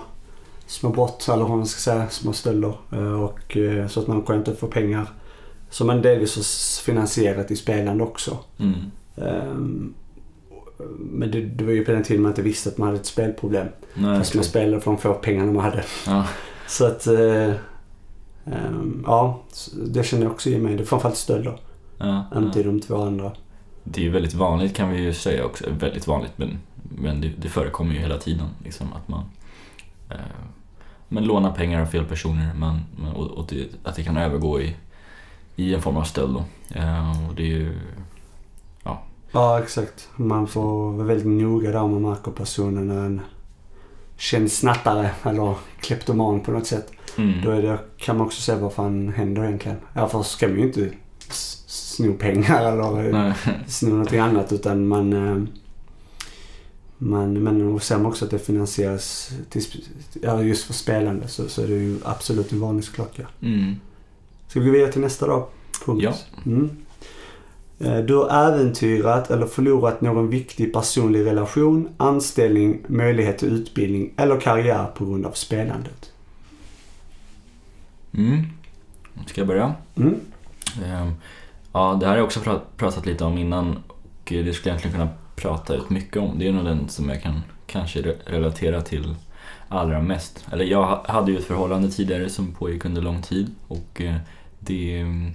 små 0.68 0.89
brott, 0.89 1.30
eller 1.33 1.44
vad 1.45 1.57
man 1.57 1.65
ska 1.65 1.80
säga, 1.80 2.10
små 2.10 2.33
stölder. 2.33 2.74
Eh, 2.92 3.24
Och, 3.24 3.57
eh, 3.57 3.88
så 3.88 4.00
att 4.00 4.07
man 4.07 4.21
kan 4.21 4.36
inte 4.38 4.56
få 4.56 4.68
pengar 4.68 5.07
som 5.69 5.88
man 5.88 6.01
delvis 6.01 6.36
har 6.36 6.44
finansierat 6.83 7.51
i 7.51 7.56
spelande 7.56 8.04
också. 8.04 8.38
Mm. 8.60 8.92
Ehm, 9.15 9.94
Men 11.00 11.31
det, 11.31 11.42
det 11.42 11.63
var 11.63 11.71
ju 11.71 11.86
på 11.86 11.92
den 11.92 12.04
tiden 12.04 12.21
man 12.24 12.31
inte 12.31 12.42
visste 12.42 12.69
att 12.69 12.77
man 12.77 12.88
hade 12.88 13.00
ett 13.00 13.06
spelproblem. 13.06 13.68
Nej, 13.94 14.18
Fast 14.18 14.36
man 14.36 14.44
spelade 14.44 14.81
för 14.81 14.92
de 14.92 14.98
få 14.98 15.13
pengarna 15.13 15.51
man 15.51 15.63
hade. 15.63 15.83
ja. 16.07 16.27
Så 16.68 16.86
att, 16.86 17.07
ehm, 18.45 19.04
ja, 19.07 19.42
det 19.86 20.04
känner 20.04 20.24
jag 20.24 20.31
också 20.31 20.50
i 20.50 20.57
mig. 20.57 20.75
Det 20.75 20.83
är 20.83 20.86
framförallt 20.86 21.18
stölder, 21.18 21.60
Ja, 21.98 22.25
inte 22.38 22.60
ja. 22.60 22.65
de 22.65 22.80
två 22.80 23.01
andra. 23.01 23.31
Det 23.83 24.01
är 24.01 24.06
ju 24.06 24.12
väldigt 24.12 24.33
vanligt 24.33 24.75
kan 24.75 24.89
vi 24.89 25.01
ju 25.01 25.13
säga 25.13 25.45
också. 25.45 25.65
Väldigt 25.80 26.07
vanligt 26.07 26.31
men, 26.36 26.57
men 26.98 27.21
det, 27.21 27.31
det 27.38 27.50
förekommer 27.50 27.94
ju 27.94 28.00
hela 28.00 28.18
tiden. 28.18 28.48
Liksom, 28.63 28.88
att 28.94 29.07
man 29.07 29.24
eh, 30.10 30.15
man 31.07 31.24
lånar 31.24 31.51
pengar 31.51 31.81
av 31.81 31.86
fel 31.86 32.06
personer 32.06 32.54
man, 32.54 32.81
och, 33.15 33.25
och 33.27 33.45
det, 33.50 33.68
att 33.83 33.95
det 33.95 34.04
kan 34.04 34.18
övergå 34.18 34.62
i, 34.62 34.75
i 35.56 35.74
en 35.74 35.81
form 35.81 35.98
av 35.98 36.04
stöld. 36.04 36.33
Då. 36.33 36.44
Eh, 36.80 37.30
och 37.30 37.36
det 37.36 37.44
är 37.44 37.48
ju, 37.48 37.80
Ja, 39.34 39.60
exakt. 39.60 40.10
Man 40.16 40.48
får 40.48 40.92
vara 40.92 41.08
väldigt 41.08 41.28
noga 41.28 41.72
där 41.72 41.80
om 41.82 41.92
man 41.92 42.02
märker 42.12 42.32
personen 42.32 42.92
är 42.92 43.06
en 43.06 43.22
känd 44.18 44.52
snattare 44.52 45.10
eller 45.24 45.56
kleptoman 45.82 46.40
på 46.40 46.52
något 46.52 46.68
sätt. 46.68 46.92
mm, 47.18 47.42
Då 47.46 47.52
det, 47.52 47.80
kan 47.98 48.18
man 48.18 48.26
också 48.28 48.42
se 48.42 48.56
vad 48.56 48.74
fan 48.74 49.10
händer 49.16 49.44
egentligen. 49.44 49.78
Ja, 49.94 50.08
för 50.08 50.24
ska 50.24 50.48
man 50.48 50.58
ju 50.58 50.64
inte 50.64 50.90
sno 51.68 52.14
pengar 52.14 52.72
eller 52.72 53.12
nej, 53.12 53.34
sno 53.68 53.90
någonting 53.90 54.20
annat 54.20 54.52
utan 54.52 54.88
man... 54.88 55.14
eh, 55.14 55.44
man 56.98 57.34
men 57.44 57.74
och 57.74 57.84
ser 57.84 57.98
man 57.98 58.06
också 58.06 58.26
att 58.26 58.32
det 58.32 58.40
finansieras 58.40 59.32
till, 59.50 59.64
ja, 60.22 60.42
just 60.42 60.64
för 60.64 60.74
spelande 60.74 61.28
så, 61.28 61.48
så 61.50 61.62
är 61.62 61.68
det 61.68 61.74
ju 61.74 62.00
absolut 62.04 62.52
en 62.52 62.60
varningsklocka. 62.60 63.28
mm, 63.42 63.76
Ska 64.48 64.60
vi 64.60 64.66
gå 64.66 64.72
vidare 64.72 64.92
till 64.92 65.02
nästa 65.02 65.28
då? 65.28 65.50
Punkt. 65.86 66.04
Ja. 66.04 66.14
Mm. 66.46 66.70
Eh, 67.86 67.98
Du 67.98 68.16
har 68.16 68.30
äventyrat 68.54 69.32
eller 69.32 69.46
förlorat 69.46 70.02
någon 70.02 70.30
viktig 70.30 70.74
personlig 70.74 71.26
relation, 71.26 71.90
anställning, 71.98 72.80
möjlighet 72.88 73.38
till 73.38 73.50
utbildning 73.54 74.14
eller 74.18 74.40
karriär 74.40 74.86
på 74.96 75.06
grund 75.06 75.26
av 75.26 75.32
spelandet. 75.32 76.12
mm. 78.14 78.44
Ska 79.28 79.42
jag 79.42 79.48
börja? 79.48 79.74
Mm. 79.96 80.16
Ehm, 80.86 81.14
Ja, 81.76 81.98
det 82.00 82.06
här 82.06 82.12
har 82.12 82.18
jag 82.18 82.26
också 82.26 82.40
prat, 82.40 82.78
pratat 82.78 83.06
lite 83.06 83.24
om 83.24 83.38
innan 83.38 83.78
och 83.88 83.98
det 84.25 84.54
skulle 84.54 84.70
jag 84.74 84.80
egentligen 84.80 84.92
kunna 84.98 85.10
prata 85.36 85.75
ut 85.75 85.90
mycket 85.90 86.18
om. 86.18 86.40
Det 86.40 86.48
är 86.48 86.52
nog 86.52 86.66
den 86.66 86.90
som 86.90 87.10
jag 87.10 87.22
kan 87.22 87.42
kanske 87.68 88.02
re- 88.02 88.18
relatera 88.25 88.82
till 88.82 89.16
allra 89.70 90.02
mest. 90.02 90.46
Eller 90.52 90.66
jag 90.66 90.84
ha- 90.86 91.06
hade 91.08 91.32
ju 91.32 91.38
ett 91.38 91.44
förhållande 91.46 91.90
tidigare 91.92 92.30
som 92.30 92.52
pågick 92.52 92.86
under 92.86 93.02
lång 93.02 93.22
tid 93.22 93.52
och 93.68 94.02
eh, 94.02 94.16
det 94.60 95.00
mm, 95.00 95.32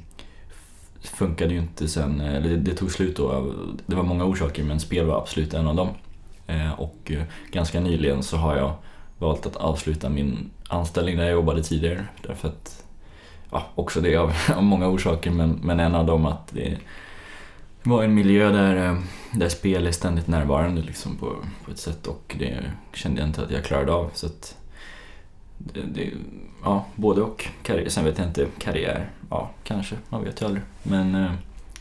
funkade 1.08 1.54
ju 1.54 1.60
inte 1.60 1.88
sen, 1.88 2.20
eh, 2.20 2.34
eller 2.34 2.48
det, 2.48 2.56
det 2.56 2.74
tog 2.74 2.90
slut 2.90 3.16
då. 3.16 3.54
Det 3.86 3.96
var 3.96 4.02
många 4.02 4.24
orsaker 4.24 4.62
men 4.64 4.80
spel 4.80 5.06
var 5.06 5.18
absolut 5.18 5.54
en 5.54 5.66
av 5.66 5.76
dem. 5.76 5.88
Eh, 6.46 6.80
och 6.80 7.12
eh, 7.12 7.22
ganska 7.52 7.80
nyligen 7.80 8.22
så 8.22 8.36
har 8.36 8.56
jag 8.56 8.74
valt 9.18 9.46
att 9.46 9.56
avsluta 9.56 10.08
min 10.08 10.50
anställning 10.68 11.16
där 11.16 11.24
jag 11.24 11.32
jobbade 11.32 11.62
tidigare 11.62 12.04
därför 12.22 12.48
att 12.48 12.84
ja, 13.50 13.66
också 13.74 14.00
det 14.00 14.16
av, 14.16 14.32
av 14.56 14.62
många 14.62 14.88
orsaker 14.88 15.30
men, 15.30 15.60
men 15.62 15.80
en 15.80 15.94
av 15.94 16.06
dem 16.06 16.26
att 16.26 16.48
det 16.52 16.78
var 17.82 18.04
en 18.04 18.14
miljö 18.14 18.52
där, 18.52 18.96
där 19.32 19.48
spel 19.48 19.86
är 19.86 19.92
ständigt 19.92 20.26
närvarande 20.26 20.82
liksom 20.82 21.16
på, 21.16 21.36
på 21.64 21.70
ett 21.70 21.78
sätt 21.78 22.06
och 22.06 22.36
det 22.38 22.72
kände 22.92 23.20
jag 23.20 23.28
inte 23.28 23.42
att 23.42 23.50
jag 23.50 23.64
klarade 23.64 23.92
av. 23.92 24.10
Så 24.14 24.26
att 24.26 24.56
det, 25.58 25.80
det, 25.94 26.10
ja, 26.64 26.86
både 26.94 27.22
och. 27.22 27.46
Karriär, 27.62 27.88
sen 27.88 28.04
vet 28.04 28.18
jag 28.18 28.26
inte, 28.26 28.46
karriär, 28.58 29.10
ja 29.30 29.50
kanske, 29.64 29.96
man 30.08 30.24
vet 30.24 30.42
ju 30.42 30.46
aldrig. 30.46 30.62
Men, 30.82 31.14
eh, 31.14 31.30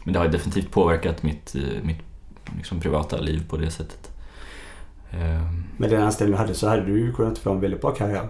men 0.03 0.13
det 0.13 0.19
har 0.19 0.27
definitivt 0.27 0.71
påverkat 0.71 1.23
mitt, 1.23 1.55
eh, 1.55 1.83
mitt 1.83 1.99
liksom, 2.57 2.79
privata 2.79 3.17
liv 3.17 3.43
på 3.49 3.57
det 3.57 3.71
sättet. 3.71 4.11
Ehm, 5.11 5.63
Med 5.77 5.89
den 5.89 6.01
anställning 6.01 6.35
du 6.35 6.41
hade 6.41 6.53
så 6.53 6.67
hade 6.69 6.85
du 6.85 6.99
ju 6.99 7.13
kunnat 7.13 7.37
få 7.37 7.51
en 7.51 7.59
väldigt 7.59 7.81
bra 7.81 7.91
karriär. 7.91 8.27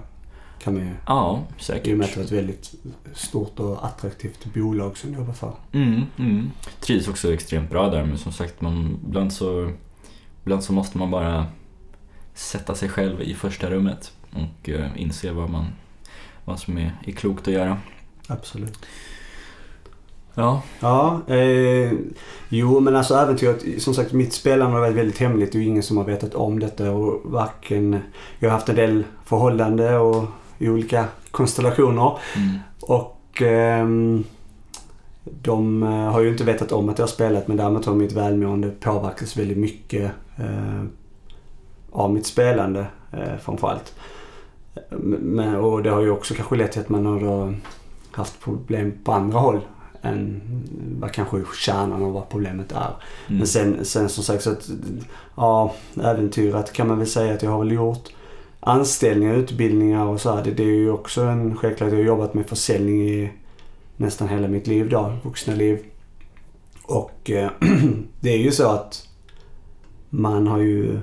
Kan 0.60 0.74
man 0.74 0.84
ju. 0.84 0.92
Ja, 1.06 1.44
I 1.50 1.54
och 1.56 1.62
säkert. 1.62 1.98
med 1.98 2.06
att 2.06 2.14
det 2.14 2.18
var 2.20 2.26
ett 2.26 2.32
väldigt 2.32 2.76
stort 3.14 3.60
och 3.60 3.86
attraktivt 3.86 4.46
bolag 4.54 4.98
som 4.98 5.12
du 5.12 5.18
jobbar 5.18 5.34
för. 5.34 5.54
Mm, 5.72 6.04
mm. 6.18 6.52
Trivs 6.80 7.08
också 7.08 7.34
extremt 7.34 7.70
bra 7.70 7.90
där 7.90 8.04
men 8.06 8.18
som 8.18 8.32
sagt, 8.32 8.62
man, 8.62 9.00
ibland, 9.08 9.34
så, 9.34 9.72
ibland 10.44 10.64
så 10.64 10.74
måste 10.74 10.98
man 10.98 11.12
bara 11.12 11.46
sätta 12.34 12.76
sig 12.76 12.90
själv 12.90 13.22
i 13.22 13.34
första 13.34 13.70
rummet 13.70 14.12
och 14.32 14.70
eh, 14.70 14.90
inse 14.96 15.32
vad, 15.32 15.50
man, 15.50 15.66
vad 16.46 16.60
som 16.60 16.78
är, 16.78 16.96
är 17.06 17.12
klokt 17.12 17.48
att 17.48 17.54
göra. 17.54 17.78
Absolut. 18.28 18.86
Ja, 20.34 20.62
Ja, 20.80 21.22
eh, 21.28 21.92
jo 22.50 22.80
men 22.80 22.96
alltså 22.96 23.16
äventyret, 23.16 23.82
som 23.82 23.94
sagt 23.94 24.14
mitt 24.14 24.34
spelande 24.34 24.76
har 24.76 24.82
varit 24.82 24.96
väldigt 24.96 25.18
hemligt. 25.18 25.52
Det 25.52 25.58
är 25.58 25.62
ingen 25.62 25.84
som 25.84 25.98
har 25.98 26.04
vetat 26.04 26.34
om 26.36 26.60
detta 26.60 26.92
och 26.92 27.32
varken, 27.32 28.00
jag 28.40 28.50
har 28.50 28.54
haft 28.54 28.70
en 28.70 28.76
del 28.76 29.04
förhållande 29.26 29.98
och 29.98 30.26
i 30.58 30.70
olika 30.70 31.06
konstellationer. 31.32 32.18
Mm. 32.36 32.60
Och 32.82 33.42
ehm, 33.42 34.24
de 35.24 35.84
eh, 35.84 35.90
har 35.90 36.22
ju 36.22 36.30
inte 36.30 36.44
vetat 36.44 36.72
om 36.72 36.90
att 36.90 36.98
jag 36.98 37.04
har 37.04 37.12
spelat 37.12 37.48
men 37.48 37.58
däremot 37.58 37.86
har 37.86 37.96
mitt 37.96 38.12
välmående 38.12 38.70
påverkats 38.70 39.38
väldigt 39.38 39.58
mycket 39.58 40.12
eh, 40.38 40.84
av 41.92 42.14
mitt 42.14 42.26
spelande 42.26 42.86
eh, 43.12 43.38
framförallt. 43.42 43.96
Men, 44.90 45.56
och 45.56 45.84
det 45.84 45.90
har 45.90 46.02
ju 46.02 46.12
också 46.12 46.34
kanske 46.34 46.56
lett 46.56 46.72
till 46.72 46.82
att 46.82 46.90
man 46.90 47.06
har 47.06 47.20
då 47.20 47.54
haft 48.18 48.40
problem 48.40 48.94
på 49.04 49.12
andra 49.12 49.40
håll 49.40 49.62
än 50.02 50.42
vad 51.00 51.12
kanske 51.12 51.44
kärnan 51.58 52.04
av 52.04 52.14
vad 52.14 52.30
problemet 52.30 52.72
är. 52.72 52.78
Mm. 53.28 53.38
Men 53.38 53.48
sen, 53.48 53.86
sen 53.86 54.10
som 54.10 54.24
sagt 54.24 54.44
så 54.44 54.52
att, 54.52 54.70
ja, 55.36 55.74
äventyret 56.04 56.74
kan 56.74 56.88
man 56.88 56.98
väl 56.98 57.08
säga 57.08 57.34
att 57.34 57.44
jag 57.44 57.52
har 57.52 57.60
väl 57.60 57.72
gjort. 57.72 58.10
Anställningar, 58.60 59.34
utbildningar 59.34 60.06
och 60.06 60.22
så 60.22 60.36
här, 60.36 60.44
det, 60.44 60.52
det 60.52 60.64
är 60.64 60.76
ju 60.76 60.92
också 60.92 61.22
en 61.22 61.56
självklart. 61.56 61.90
Jag 61.90 61.98
har 61.98 62.04
jobbat 62.04 62.34
med 62.34 62.48
försäljning 62.48 63.10
i 63.10 63.32
nästan 63.98 64.28
hela 64.28 64.48
mitt 64.48 64.68
liv 64.68 64.90
då, 64.90 65.14
vuxna 65.24 65.56
liv. 65.56 65.80
Och 66.84 67.30
eh, 67.30 67.50
det 68.20 68.30
är 68.30 68.38
ju 68.38 68.52
så 68.52 68.70
att 68.70 69.08
man 70.10 70.48
har 70.48 70.58
ju 70.58 71.00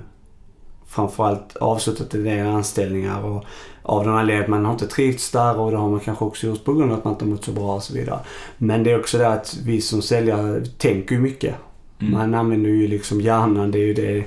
framförallt 0.87 1.57
avslutat 1.57 2.15
en 2.15 2.25
del 2.25 2.47
anställningar 2.47 3.23
och 3.23 3.45
av 3.87 4.05
den 4.05 4.15
anledningen 4.15 4.43
att 4.45 4.51
man 4.51 4.65
har 4.65 4.73
inte 4.73 4.87
trivts 4.87 5.31
där 5.31 5.59
och 5.59 5.71
det 5.71 5.77
har 5.77 5.91
man 5.91 6.01
kanske 6.01 6.25
också 6.25 6.47
gjort 6.47 6.65
på 6.65 6.75
grund 6.75 6.93
av 6.93 6.99
att 6.99 7.05
man 7.05 7.13
inte 7.13 7.25
mått 7.25 7.45
så 7.45 7.53
bra 7.53 7.75
och 7.75 7.83
så 7.83 7.95
vidare. 7.95 8.19
Men 8.59 8.85
det 8.85 8.93
är 8.93 8.99
också 8.99 9.19
det 9.19 9.29
att 9.29 9.59
vi 9.65 9.81
som 9.81 10.03
säljare 10.03 10.65
tänker 10.79 11.15
ju 11.15 11.21
mycket. 11.21 11.55
Mm. 12.01 12.13
Man 12.13 12.35
använder 12.35 12.71
ju 12.71 12.89
liksom 12.89 13.21
hjärnan. 13.21 13.71
Det 13.71 13.79
är 13.79 13.87
ju 13.87 13.95
det, 13.95 14.25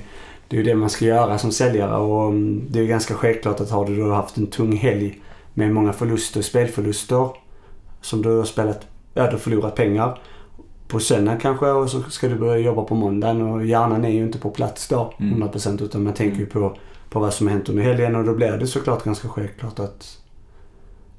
det, 0.48 0.58
är 0.58 0.64
det 0.64 0.74
man 0.74 0.90
ska 0.90 1.04
göra 1.04 1.38
som 1.38 1.52
säljare 1.52 1.96
och 1.96 2.28
mm, 2.28 2.62
det 2.68 2.80
är 2.80 2.84
ganska 2.84 3.14
självklart 3.14 3.60
att 3.60 3.70
har 3.70 3.86
du 3.86 3.96
då 3.96 4.12
haft 4.12 4.36
en 4.36 4.46
tung 4.46 4.76
helg 4.76 5.20
med 5.54 5.74
många 5.74 5.92
förluster, 5.92 6.42
spelförluster 6.42 7.28
som 8.00 8.22
du 8.22 8.36
har 8.36 8.44
spelat, 8.44 8.86
ja 9.14 9.30
du 9.30 9.38
förlorat 9.38 9.74
pengar. 9.74 10.18
På 10.88 11.00
söndag 11.00 11.36
kanske 11.36 11.66
och 11.66 11.90
så 11.90 12.02
ska 12.02 12.28
du 12.28 12.34
börja 12.34 12.58
jobba 12.58 12.82
på 12.82 12.94
måndagen 12.94 13.42
och 13.42 13.66
hjärnan 13.66 14.04
är 14.04 14.08
ju 14.10 14.22
inte 14.22 14.38
på 14.38 14.50
plats 14.50 14.88
då 14.88 15.14
Mm. 15.18 15.42
100% 15.42 15.82
utan 15.82 16.02
man 16.02 16.12
tänker 16.12 16.38
ju 16.38 16.46
på, 16.46 16.76
på 17.10 17.20
vad 17.20 17.34
som 17.34 17.48
hänt 17.48 17.68
under 17.68 17.82
helgen 17.82 18.16
och 18.16 18.24
då 18.24 18.34
blir 18.34 18.52
det 18.52 18.66
såklart 18.66 19.04
ganska 19.04 19.28
självklart 19.28 19.78
att 19.78 20.18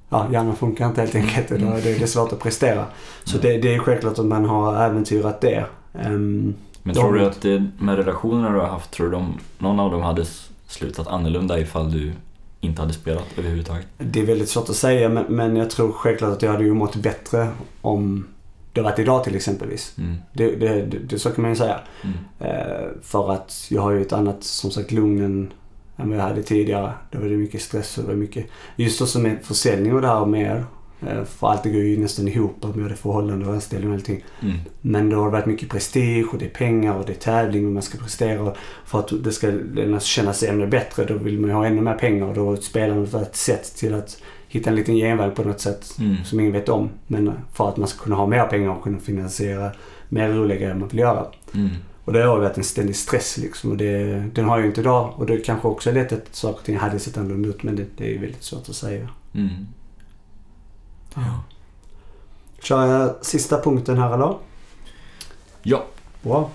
ja, 0.10 0.28
hjärnan 0.32 0.56
funkar 0.56 0.86
inte 0.88 1.02
helt 1.02 1.16
enkelt 1.16 1.52
är 1.52 1.58
det, 1.58 1.82
det 1.82 2.02
är 2.02 2.08
svårt 2.08 2.34
att 2.34 2.40
prestera. 2.40 2.86
Så 3.24 3.38
Mm. 3.38 3.52
det, 3.52 3.58
det 3.68 3.76
är 3.76 3.80
självklart 3.80 4.20
att 4.20 4.26
man 4.26 4.46
har 4.46 4.84
äventyrat 4.86 5.42
det. 5.42 5.66
Ehm, 5.94 6.54
Men 6.84 6.96
tror 6.96 7.14
du 7.14 7.26
att 7.26 7.42
det, 7.42 7.66
med 7.80 7.96
relationerna 7.96 8.52
du 8.54 8.60
har 8.60 8.68
haft, 8.68 8.92
tror 8.92 9.06
du 9.06 9.12
de, 9.12 9.34
någon 9.58 9.80
av 9.80 9.92
dem 9.92 10.02
hade 10.02 10.26
slutat 10.68 11.08
annorlunda 11.08 11.60
ifall 11.60 11.92
du 11.92 12.12
inte 12.62 12.82
hade 12.82 12.94
spelat 12.94 13.26
överhuvudtaget? 13.38 13.88
Det 13.98 14.20
är 14.22 14.26
väldigt 14.26 14.50
svårt 14.50 14.70
att 14.70 14.76
säga 14.76 15.10
men, 15.10 15.26
men 15.30 15.56
jag 15.56 15.70
tror 15.70 15.92
självklart 15.92 16.32
att 16.34 16.42
jag 16.42 16.52
hade 16.52 16.64
ju 16.64 16.74
mått 16.74 16.96
bättre 16.96 17.48
om 17.82 18.28
det 18.74 18.82
varit 18.82 19.00
idag 19.00 19.24
till 19.24 19.36
exempelvis. 19.36 19.94
Mm. 19.98 20.16
Det, 20.34 20.56
det, 20.56 20.82
det, 20.86 20.98
det 20.98 21.20
så 21.20 21.30
kan 21.32 21.42
man 21.42 21.52
ju 21.52 21.56
säga. 21.56 21.80
Mm. 22.02 22.16
Eh, 22.40 22.88
för 23.02 23.32
att 23.32 23.68
jag 23.70 23.82
har 23.82 23.92
ju 23.92 24.02
ett 24.02 24.14
annat, 24.14 24.44
som 24.44 24.72
sagt, 24.72 24.92
lugn 24.92 25.24
än, 25.24 25.54
än 26.00 26.10
vad 26.10 26.18
jag 26.18 26.24
hade 26.24 26.44
tidigare. 26.44 26.92
Då 27.12 27.20
var 27.20 27.28
det 27.28 27.38
mycket 27.38 27.62
stress 27.62 27.98
och 27.98 28.04
det 28.04 28.10
var 28.10 28.16
mycket... 28.16 28.46
Just 28.76 29.02
också 29.02 29.20
med 29.20 29.38
försäljning 29.44 29.94
och 29.94 30.02
det 30.02 30.08
här 30.08 30.26
med 30.26 30.42
er. 30.42 30.66
Eh, 31.08 31.24
för 31.24 31.48
allt 31.48 31.64
det 31.64 31.70
går 31.70 31.82
ju 31.82 31.98
nästan 32.00 32.28
ihop 32.28 32.76
med 32.76 32.90
det 32.90 32.96
förhållande 32.96 33.48
och 33.48 33.54
anställning 33.54 33.90
och 33.90 33.96
allting. 33.96 34.24
Mm. 34.42 34.58
Men 34.82 35.10
det 35.10 35.16
har 35.16 35.30
varit 35.30 35.46
mycket 35.46 35.70
prestige 35.70 36.26
och 36.34 36.40
det 36.40 36.46
är 36.46 36.50
pengar 36.50 36.96
och 36.96 37.06
det 37.06 37.12
är 37.14 37.16
tävling 37.16 37.66
och 37.66 37.72
man 37.72 37.82
ska 37.82 37.98
prestera. 37.98 38.54
För 38.86 39.00
att 39.00 39.24
det 39.24 39.32
ska 39.32 39.52
kännas 40.00 40.44
ännu 40.44 40.68
bättre 40.68 41.06
då 41.06 41.14
vill 41.14 41.40
man 41.40 41.50
ju 41.50 41.56
ha 41.56 41.66
ännu 41.66 41.82
mer 41.82 41.94
pengar 41.96 42.26
och 42.28 42.34
då 42.34 42.52
är 42.52 42.56
spelandet 42.56 43.14
ett 43.14 43.36
sätt 43.36 43.76
till 43.76 43.94
att 43.94 44.22
hitta 44.48 44.70
en 44.70 44.76
liten 44.76 44.96
genväg 44.96 45.36
på 45.36 45.44
något 45.44 45.60
sätt 45.60 45.96
Mm. 46.00 46.16
som 46.24 46.40
ingen 46.40 46.54
vet 46.54 46.70
om. 46.70 46.90
Men 47.08 47.32
för 47.54 47.70
att 47.70 47.78
man 47.78 47.88
ska 47.88 48.04
kunna 48.04 48.16
ha 48.16 48.28
mer 48.28 48.46
pengar 48.46 48.70
och 48.70 48.84
kunna 48.84 49.00
finansiera 49.00 49.72
mer 50.10 50.30
roliga 50.30 50.58
grejer 50.58 50.76
man 50.76 50.88
vill 50.88 51.00
göra. 51.00 51.26
Mm. 51.54 51.70
Och 52.10 52.14
det 52.14 52.24
har 52.24 52.36
ju 52.36 52.42
varit 52.42 52.58
en 52.58 52.64
ständig 52.64 52.96
stress 52.96 53.38
liksom. 53.38 53.72
Och 53.72 53.78
det, 53.78 54.04
den 54.34 54.46
har 54.46 54.58
jag 54.58 54.62
ju 54.62 54.68
inte 54.68 54.82
idag. 54.82 55.14
Och 55.16 55.26
det 55.26 55.38
kanske 55.38 55.68
också 55.68 55.92
lett 55.92 56.10
till 56.10 56.18
att 56.18 56.36
saker 56.36 56.60
och 56.60 56.66
ting 56.66 56.78
hade 56.78 57.00
sett 57.00 57.18
annorlunda 57.18 57.50
ut. 57.50 57.64
Men 57.64 57.76
det, 57.76 57.86
det 57.98 58.16
är 58.16 58.20
väldigt 58.20 58.44
svårt 58.44 58.70
att 58.70 58.76
säga. 58.76 59.10
Mm. 59.34 59.68
Ja. 61.16 61.44
Kör 62.62 62.88
jag 62.88 63.26
sista 63.26 63.62
punkten 63.62 63.98
här 63.98 64.14
eller? 64.14 64.36
ja. 65.64 65.86
Bra. 66.22 66.50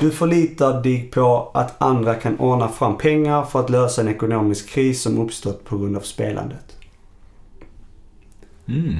Du 0.00 0.10
förlitar 0.10 0.82
dig 0.82 1.02
på 1.02 1.50
att 1.54 1.82
andra 1.82 2.14
kan 2.14 2.38
ordna 2.38 2.68
fram 2.68 2.98
pengar 2.98 3.44
för 3.44 3.60
att 3.60 3.70
lösa 3.70 4.00
en 4.00 4.08
ekonomisk 4.08 4.68
kris 4.68 5.02
som 5.02 5.18
uppstått 5.18 5.64
på 5.64 5.78
grund 5.78 5.96
av 5.96 6.00
spelandet. 6.00 6.76
Mm. 8.66 8.96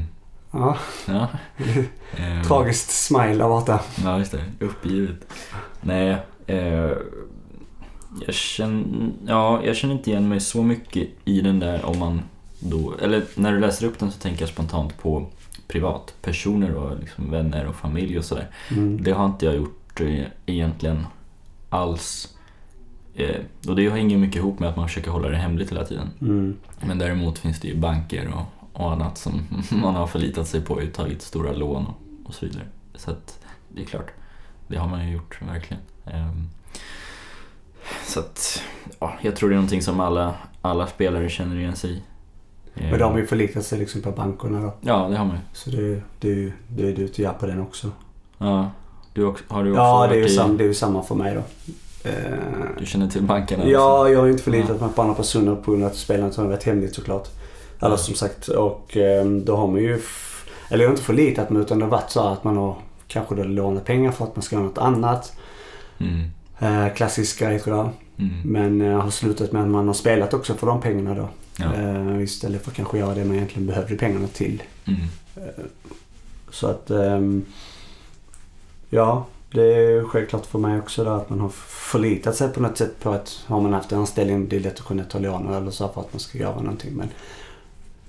Ja, 0.50 0.76
Ja. 1.06 1.28
Ehm, 2.16 2.42
tragiskt 2.44 2.90
smile 2.90 3.34
där 3.34 3.48
borta. 3.48 3.80
Ja, 4.04 4.18
just 4.18 4.32
det. 4.32 4.64
Uppgivet. 4.64 5.32
Nej, 5.80 6.16
eh, 6.46 6.92
jag, 8.26 8.34
känner, 8.34 9.10
ja, 9.26 9.64
jag 9.64 9.76
känner 9.76 9.94
inte 9.94 10.10
igen 10.10 10.28
mig 10.28 10.40
så 10.40 10.62
mycket 10.62 11.08
i 11.24 11.40
den 11.40 11.60
där 11.60 11.84
om 11.84 11.98
man 11.98 12.22
då... 12.58 12.94
Eller 13.02 13.22
när 13.34 13.52
du 13.52 13.60
läser 13.60 13.86
upp 13.86 13.98
den 13.98 14.10
så 14.10 14.18
tänker 14.18 14.42
jag 14.42 14.48
spontant 14.48 14.98
på 14.98 15.26
privatpersoner 15.68 16.74
och 16.74 16.98
liksom 17.00 17.30
vänner 17.30 17.66
och 17.66 17.74
familj 17.74 18.18
och 18.18 18.24
sådär. 18.24 18.48
Mm. 18.70 19.02
Det 19.02 19.12
har 19.12 19.26
inte 19.26 19.46
jag 19.46 19.56
gjort 19.56 20.00
eh, 20.00 20.24
egentligen 20.46 21.06
alls. 21.68 22.34
Eh, 23.14 23.40
och 23.68 23.76
det 23.76 23.90
hänger 23.90 24.18
mycket 24.18 24.36
ihop 24.36 24.58
med 24.58 24.68
att 24.68 24.76
man 24.76 24.88
försöker 24.88 25.10
hålla 25.10 25.28
det 25.28 25.36
hemligt 25.36 25.70
hela 25.70 25.84
tiden. 25.84 26.10
Mm. 26.20 26.56
Men 26.80 26.98
däremot 26.98 27.38
finns 27.38 27.60
det 27.60 27.68
ju 27.68 27.76
banker 27.76 28.34
och, 28.34 28.57
och 28.78 28.92
annat 28.92 29.18
som 29.18 29.40
man 29.82 29.94
har 29.94 30.06
förlitat 30.06 30.48
sig 30.48 30.60
på 30.60 30.74
och 30.74 30.92
tagit 30.94 31.22
stora 31.22 31.52
lån 31.52 31.86
och, 31.86 32.28
och 32.28 32.34
så 32.34 32.46
vidare. 32.46 32.64
Så 32.94 33.10
att 33.10 33.38
det 33.68 33.82
är 33.82 33.86
klart, 33.86 34.10
det 34.68 34.76
har 34.76 34.88
man 34.88 35.06
ju 35.06 35.12
gjort 35.12 35.42
verkligen. 35.42 35.82
Ehm, 36.06 36.48
så 38.06 38.20
att, 38.20 38.62
ja, 38.98 39.12
jag 39.22 39.36
tror 39.36 39.48
det 39.48 39.54
är 39.54 39.56
någonting 39.56 39.82
som 39.82 40.00
alla, 40.00 40.34
alla 40.62 40.86
spelare 40.86 41.28
känner 41.28 41.56
igen 41.56 41.76
sig 41.76 41.90
i. 41.90 42.02
Ehm, 42.74 42.90
Men 42.90 42.98
de 42.98 43.12
har 43.12 43.18
ju 43.18 43.26
förlitat 43.26 43.64
sig 43.64 43.78
liksom 43.78 44.02
på 44.02 44.10
bankerna 44.10 44.60
då. 44.60 44.74
Ja, 44.80 45.08
det 45.08 45.16
har 45.16 45.24
man 45.24 45.36
ju. 45.36 45.42
Så 45.52 45.70
det, 45.70 46.02
det, 46.20 46.52
det 46.68 46.88
är 46.88 46.96
du 46.96 47.08
till 47.08 47.28
på 47.40 47.46
den 47.46 47.60
också. 47.60 47.90
Ja, 48.38 48.70
du 49.12 49.24
också, 49.24 49.44
har 49.48 49.64
du 49.64 49.70
också 49.70 49.82
Ja, 49.82 50.06
det 50.06 50.14
är, 50.14 50.22
ju 50.22 50.28
sam, 50.28 50.56
det 50.56 50.64
är 50.64 50.68
ju 50.68 50.74
samma 50.74 51.02
för 51.02 51.14
mig 51.14 51.34
då. 51.34 51.42
Du 52.78 52.86
känner 52.86 53.08
till 53.08 53.22
bankerna? 53.22 53.66
Ja, 53.66 54.08
jag 54.08 54.18
har 54.18 54.26
ju 54.26 54.32
inte 54.32 54.44
förlitat 54.44 54.80
mig 54.80 54.90
på 54.94 55.02
andra 55.02 55.14
personer 55.14 55.54
på 55.54 55.70
grund 55.70 55.84
av 55.84 55.90
att 55.90 55.96
spelandet 55.96 56.36
har 56.36 56.44
varit 56.44 56.64
hemligt 56.64 56.94
såklart. 56.94 57.28
Eller 57.80 57.96
som 57.96 58.14
sagt, 58.14 58.48
och 58.48 58.96
eh, 58.96 59.24
då 59.26 59.56
har 59.56 59.66
man 59.66 59.80
ju... 59.80 60.00
Eller 60.70 60.84
jag 60.84 60.88
har 60.90 60.94
inte 60.94 61.02
förlitat 61.06 61.50
mig 61.50 61.62
utan 61.62 61.78
det 61.78 61.84
har 61.84 61.90
varit 61.90 62.10
så 62.10 62.20
att 62.20 62.44
man 62.44 62.56
har 62.56 62.76
kanske 63.08 63.34
då 63.34 63.42
lånat 63.44 63.84
pengar 63.84 64.12
för 64.12 64.24
att 64.24 64.36
man 64.36 64.42
ska 64.42 64.56
göra 64.56 64.64
något 64.66 64.78
annat. 64.78 65.32
Mm, 65.98 66.30
Eh, 66.60 66.94
klassisk 66.94 67.38
grej 67.38 67.60
tror 67.60 67.76
jag. 67.76 67.90
mm, 68.18 68.40
Men 68.44 68.80
eh, 68.92 69.00
har 69.00 69.10
slutat 69.10 69.52
med 69.52 69.62
att 69.62 69.68
man 69.68 69.86
har 69.86 69.94
spelat 69.94 70.34
också 70.34 70.54
för 70.54 70.66
de 70.66 70.80
pengarna 70.80 71.14
då. 71.14 71.28
ja, 71.58 71.74
Eh, 71.74 72.22
istället 72.22 72.62
för 72.64 72.70
att 72.70 72.76
kanske 72.76 72.98
göra 72.98 73.14
det 73.14 73.24
man 73.24 73.36
egentligen 73.36 73.66
behövde 73.66 73.96
pengarna 73.96 74.26
till. 74.26 74.62
mm, 74.86 75.00
Så 76.50 76.66
att... 76.66 76.90
ehm, 76.90 77.44
ja, 78.90 79.26
det 79.52 79.62
är 79.74 80.04
självklart 80.04 80.46
för 80.46 80.58
mig 80.58 80.78
också 80.78 81.04
då 81.04 81.10
att 81.10 81.30
man 81.30 81.40
har 81.40 81.48
förlitat 81.68 82.36
sig 82.36 82.48
på 82.52 82.60
något 82.62 82.78
sätt 82.78 83.00
på 83.00 83.10
att 83.10 83.40
har 83.46 83.60
man 83.60 83.72
haft 83.72 83.92
en 83.92 83.98
anställning 83.98 84.48
det 84.48 84.56
är 84.56 84.60
lätt 84.60 84.78
att 84.80 84.86
kunna 84.86 85.04
ta 85.04 85.18
lån 85.18 85.54
eller 85.54 85.70
så 85.70 85.88
för 85.88 86.00
att 86.00 86.12
man 86.12 86.20
ska 86.20 86.38
göra 86.38 86.60
någonting. 86.60 86.94
Men 86.94 87.08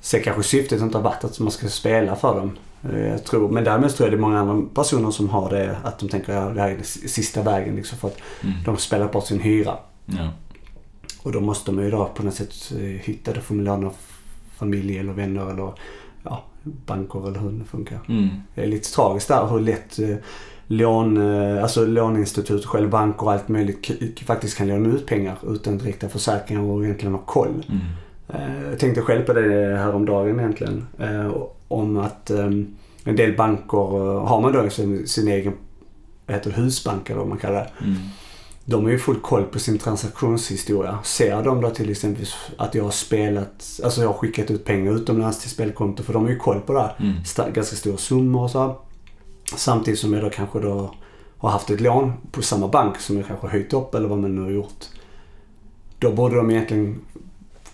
sen 0.02 0.22
kanske 0.24 0.44
syftet 0.44 0.82
inte 0.82 0.98
har 0.98 1.04
varit 1.04 1.24
att 1.24 1.40
man 1.40 1.52
ska 1.52 1.68
spela 1.68 2.16
för 2.16 2.36
dem. 2.40 2.58
Eh, 2.94 3.08
Jag 3.08 3.24
tror, 3.26 3.50
men 3.50 3.64
däremot 3.64 3.96
tror 3.96 4.06
jag 4.10 4.14
det 4.14 4.18
är 4.20 4.22
många 4.22 4.40
andra 4.40 4.68
personer 4.74 5.12
som 5.12 5.30
har 5.30 5.50
det 5.50 5.78
att 5.84 6.00
de 6.00 6.10
tänker 6.10 6.34
att 6.36 6.56
det 6.56 6.62
här 6.62 6.70
är 6.70 6.84
sista 7.08 7.42
vägen 7.42 7.76
liksom 7.76 7.98
för 7.98 8.08
att 8.08 8.18
mm, 8.44 8.56
de 8.66 8.78
spelar 8.78 9.08
bort 9.08 9.26
sin 9.28 9.40
hyra. 9.40 9.78
ja, 10.06 10.30
Och 11.24 11.32
då 11.32 11.40
måste 11.42 11.72
man 11.72 11.84
ju 11.84 11.92
då 11.92 12.06
på 12.16 12.24
något 12.24 12.34
sätt 12.34 12.72
eh, 12.72 12.84
hitta, 12.84 13.34
då 13.34 13.42
får 13.42 13.56
man 13.56 13.66
låna 13.66 13.92
familj 14.58 14.98
eller 14.98 15.14
vänner 15.14 15.52
eller 15.52 15.74
ja, 16.24 16.44
banker 16.64 17.28
eller 17.28 17.40
hur 17.40 17.52
det 17.52 17.66
funkar. 17.66 18.00
mm, 18.10 18.30
Det 18.56 18.64
är 18.64 18.68
lite 18.68 18.92
tragiskt 18.94 19.28
där 19.28 19.48
hur 19.48 19.60
lätt 19.60 20.00
eh, 20.00 20.16
lån, 20.68 21.18
alltså 21.62 21.86
låneinstitut, 21.86 22.66
själv 22.66 22.90
banker 22.90 23.24
och 23.24 23.32
allt 23.32 23.48
möjligt 23.48 24.20
faktiskt 24.26 24.58
kan 24.58 24.68
låna 24.68 24.90
ut 24.90 25.06
pengar 25.08 25.38
utan 25.48 25.78
direkta 25.78 26.10
försäkringar 26.10 26.62
och 26.64 26.84
egentligen 26.86 27.14
ha 27.14 27.22
koll. 27.22 27.66
mm, 27.70 27.82
Jag 28.70 28.80
tänkte 28.80 29.02
själv 29.02 29.26
på 29.26 29.34
det 29.34 29.78
häromdagen 29.78 30.40
egentligen. 30.40 30.88
eh, 31.00 31.34
Om 31.68 31.98
att 31.98 32.30
eh, 32.30 32.46
en 33.04 33.16
del 33.16 33.36
banker, 33.38 33.78
eh, 34.18 34.26
har 34.28 34.42
man 34.42 34.54
då 34.54 34.70
sin, 34.70 35.08
sin 35.08 35.28
egen 35.28 35.54
heter 36.28 36.52
husbank 36.52 37.10
eller 37.10 37.20
vad 37.20 37.28
man 37.30 37.38
kallar 37.38 37.56
det. 37.80 37.86
mm, 37.86 37.98
De 38.66 38.84
har 38.84 38.92
ju 38.92 39.00
full 39.00 39.20
koll 39.20 39.44
på 39.44 39.60
sin 39.60 39.78
transaktionshistoria. 39.78 41.00
Ser 41.04 41.44
de 41.44 41.62
då 41.62 41.70
till 41.70 41.90
exempel 41.92 42.26
att 42.58 42.76
jag 42.76 42.84
har 42.84 42.92
spelat, 42.92 43.80
alltså 43.84 44.02
jag 44.02 44.08
har 44.08 44.14
skickat 44.14 44.52
ut 44.52 44.66
pengar 44.66 44.92
utomlands 44.96 45.42
till 45.42 45.50
spelkonto 45.50 46.04
för 46.04 46.14
de 46.14 46.24
har 46.24 46.30
ju 46.30 46.38
koll 46.38 46.60
på 46.60 46.74
det 46.74 46.80
här 46.80 46.96
mm, 47.00 47.54
ganska 47.54 47.76
stora 47.76 47.98
summor 47.98 48.44
och 48.44 48.52
så. 48.52 48.76
Samtidigt 49.56 50.00
som 50.00 50.14
jag 50.14 50.24
då 50.24 50.30
kanske 50.30 50.60
då 50.60 50.94
har 51.38 51.50
haft 51.50 51.70
ett 51.70 51.82
lån 51.82 52.14
på 52.32 52.42
samma 52.42 52.68
bank 52.68 53.00
som 53.00 53.18
jag 53.18 53.28
kanske 53.28 53.46
har 53.48 53.52
höjt 53.52 53.74
upp 53.74 53.96
eller 53.96 54.08
vad 54.10 54.18
man 54.18 54.36
nu 54.36 54.42
har 54.42 54.50
gjort. 54.50 54.86
Då 56.00 56.12
borde 56.12 56.36
de 56.36 56.52
egentligen 56.52 57.00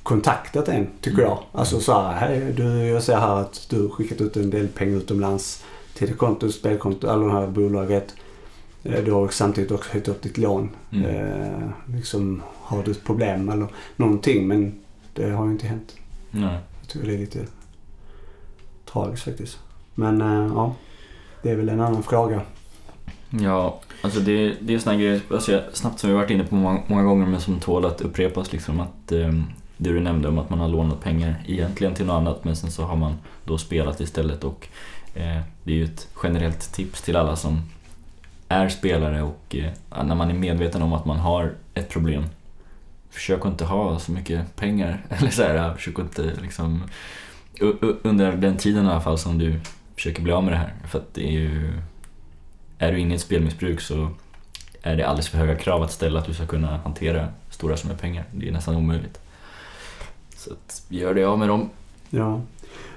kontaktat 0.05 0.67
en, 0.67 0.87
tycker 1.01 1.17
Mm. 1.17 1.29
jag. 1.29 1.39
Alltså 1.51 1.79
så 1.79 2.01
här, 2.01 2.13
hej, 2.27 2.53
du, 2.53 2.63
jag 2.87 3.03
ser 3.03 3.17
här 3.17 3.35
att 3.41 3.67
du 3.69 3.81
har 3.81 3.89
skickat 3.89 4.21
ut 4.21 4.37
en 4.37 4.49
del 4.49 4.67
pengar 4.67 4.97
utomlands 4.97 5.63
till 5.93 6.07
det 6.07 6.13
kontot, 6.13 6.53
spelkonto, 6.55 7.07
eller 7.07 7.25
det 7.25 7.31
här 7.31 7.47
bolaget. 7.47 8.15
Eh, 8.83 9.03
Du 9.03 9.11
har 9.11 9.27
samtidigt 9.29 9.71
också 9.71 9.91
höjt 9.93 10.07
upp 10.07 10.21
ditt 10.21 10.37
lån. 10.37 10.69
Mm. 10.91 11.05
Eh, 11.05 11.69
liksom, 11.95 12.41
har 12.61 12.83
du 12.83 12.91
ett 12.91 13.03
problem 13.03 13.49
eller 13.49 13.67
någonting? 13.95 14.47
Men 14.47 14.73
det 15.13 15.29
har 15.31 15.45
ju 15.45 15.51
inte 15.51 15.67
hänt. 15.67 15.95
Nej. 16.31 16.57
Jag 16.81 16.89
tycker 16.89 17.07
det 17.07 17.13
är 17.13 17.17
lite 17.17 17.39
tragiskt 18.91 19.23
faktiskt. 19.23 19.59
Men 19.95 20.21
eh, 20.21 20.51
ja, 20.55 20.75
det 21.43 21.49
är 21.51 21.55
väl 21.55 21.69
en 21.69 21.81
annan 21.81 22.03
fråga. 22.03 22.41
Ja, 23.29 23.79
alltså 24.01 24.19
det, 24.19 24.53
det 24.61 24.73
är 24.73 24.79
såna 24.79 24.95
grejer, 24.95 25.21
alltså 25.31 25.61
snabbt 25.73 25.99
som 25.99 26.09
vi 26.09 26.15
varit 26.15 26.29
inne 26.29 26.43
på 26.43 26.55
många, 26.55 26.79
många 26.87 27.03
gånger 27.03 27.25
men 27.27 27.41
som 27.41 27.59
tål 27.59 27.85
att 27.85 28.01
upprepas 28.01 28.51
liksom 28.51 28.79
att 28.79 29.11
eh, 29.11 29.33
det 29.77 29.89
du 29.89 29.99
nämnde 29.99 30.27
om 30.27 30.39
att 30.39 30.49
man 30.49 30.59
har 30.59 30.67
lånat 30.67 31.03
pengar 31.03 31.43
egentligen 31.47 31.93
till 31.93 32.05
något 32.05 32.13
annat 32.13 32.43
men 32.43 32.55
sen 32.55 32.71
så 32.71 32.83
har 32.83 32.95
man 32.95 33.17
då 33.45 33.57
spelat 33.57 33.99
istället 33.99 34.43
och 34.43 34.67
eh, 35.13 35.41
det 35.63 35.71
är 35.71 35.75
ju 35.75 35.83
ett 35.83 36.07
generellt 36.23 36.73
tips 36.73 37.01
till 37.01 37.15
alla 37.15 37.35
som 37.35 37.61
är 38.47 38.69
spelare 38.69 39.21
och 39.21 39.55
eh, 39.55 40.03
när 40.03 40.15
man 40.15 40.29
är 40.29 40.33
medveten 40.33 40.81
om 40.81 40.93
att 40.93 41.05
man 41.05 41.17
har 41.17 41.53
ett 41.73 41.89
problem 41.89 42.25
försök 43.09 43.39
att 43.39 43.51
inte 43.51 43.65
ha 43.65 43.99
så 43.99 44.11
mycket 44.11 44.55
pengar 44.55 45.05
eller 45.09 45.29
så 45.29 45.43
här, 45.43 45.73
försök 45.73 45.99
att 45.99 46.05
inte 46.05 46.41
liksom 46.41 46.83
under 48.03 48.31
den 48.31 48.57
tiden 48.57 48.85
i 48.85 48.89
alla 48.89 49.01
fall 49.01 49.17
som 49.17 49.37
du 49.37 49.59
försöker 49.95 50.21
bli 50.21 50.31
av 50.31 50.43
med 50.43 50.53
det 50.53 50.57
här 50.57 50.73
för 50.87 50.99
att 50.99 51.13
det 51.13 51.27
är 51.27 51.31
ju 51.31 51.81
är 52.77 52.91
du 52.91 52.99
inne 52.99 53.13
i 53.13 53.15
ett 53.15 53.21
spelmissbruk 53.21 53.81
så 53.81 54.09
är 54.81 54.95
det 54.95 55.07
alldeles 55.07 55.27
för 55.27 55.37
höga 55.37 55.55
krav 55.55 55.83
att 55.83 55.91
ställa 55.91 56.19
att 56.19 56.25
du 56.25 56.33
ska 56.33 56.45
kunna 56.45 56.77
hantera 56.77 57.27
stora 57.49 57.77
summor 57.77 57.95
pengar. 57.95 58.25
Det 58.31 58.47
är 58.47 58.51
nästan 58.51 58.75
omöjligt. 58.75 59.19
Så 60.45 60.53
att, 60.53 60.81
gör 60.89 61.13
det 61.13 61.23
av 61.23 61.39
med 61.39 61.47
dem. 61.49 61.69
Ja. 62.09 62.41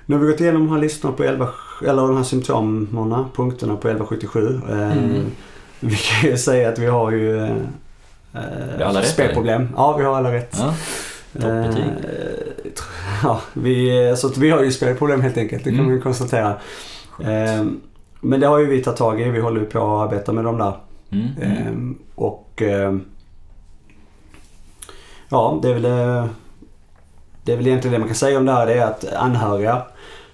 Nu 0.07 0.17
har 0.17 0.25
vi 0.25 0.31
gått 0.33 0.40
igenom 0.40 0.67
de 0.67 0.73
här 0.73 0.81
listorna 0.81 1.14
på 1.14 1.25
11, 1.25 1.49
eller 1.87 2.02
de 2.02 2.17
här 2.17 2.23
symptomen, 2.25 2.88
punkterna 3.35 3.76
på 3.76 3.88
1177. 3.88 4.61
Eh, 4.71 4.93
Mm. 4.93 5.25
Vi 5.81 5.97
kan 5.97 6.31
ju 6.31 6.37
säga 6.38 6.69
att 6.69 6.78
vi 6.78 6.87
har 6.87 7.11
ju 7.11 7.38
eh, 7.38 7.50
Vi 8.76 8.83
har 8.83 8.90
alla 8.90 9.00
rätt, 9.00 9.09
spelproblem. 9.09 9.69
Ja, 9.76 9.97
vi 9.97 10.05
har 10.05 10.17
alla 10.17 10.33
rätt. 10.33 10.57
Ja. 10.61 10.75
Eh, 11.49 11.76
ja, 13.23 13.40
vi, 13.52 14.14
så 14.17 14.26
att 14.26 14.37
vi 14.38 14.50
har 14.50 14.62
ju 14.62 14.71
spelproblem 14.73 15.21
helt 15.21 15.37
enkelt. 15.37 15.64
Det 15.64 15.71
kan 15.71 15.75
Mm. 15.78 15.87
man 15.87 15.95
ju 15.97 16.00
konstatera. 16.02 16.49
Eh, 17.21 17.64
men 18.21 18.40
det 18.40 18.47
har 18.47 18.59
ju 18.59 18.67
vi 18.67 18.83
tagit 18.83 18.99
tag 18.99 19.21
i. 19.21 19.25
Vi 19.31 19.40
håller 19.40 19.61
ju 19.61 19.67
på 19.67 19.78
att 19.78 20.07
arbeta 20.09 20.33
med 20.33 20.45
dem 20.45 20.59
där. 20.59 20.73
Mm. 21.11 21.26
Eh, 21.40 21.97
och 22.14 22.62
eh, 22.62 22.97
ja, 25.28 25.59
det 25.62 25.69
är 25.71 25.75
väl 25.75 25.85
eh, 25.85 26.26
det 27.49 27.52
är 27.52 27.57
väl 27.57 27.67
egentligen 27.67 27.93
det 27.93 27.99
man 27.99 28.09
kan 28.09 28.14
säga 28.17 28.38
om 28.38 28.45
det 28.47 28.52
här. 28.52 28.67
Det 28.67 28.75
är 28.75 28.87
att 28.87 29.05
anhöriga 29.14 29.83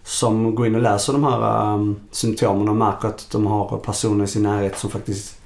som 0.02 0.54
går 0.54 0.66
in 0.66 0.74
och 0.74 0.80
läser 0.80 1.12
de 1.12 1.24
här 1.24 1.72
um, 1.74 1.96
symptomen 2.10 2.68
och 2.68 2.76
märker 2.76 3.08
att 3.08 3.28
de 3.32 3.46
har 3.46 3.78
personer 3.78 4.24
i 4.24 4.28
sin 4.28 4.42
närhet 4.42 4.78
som 4.78 4.90
faktiskt 4.90 5.40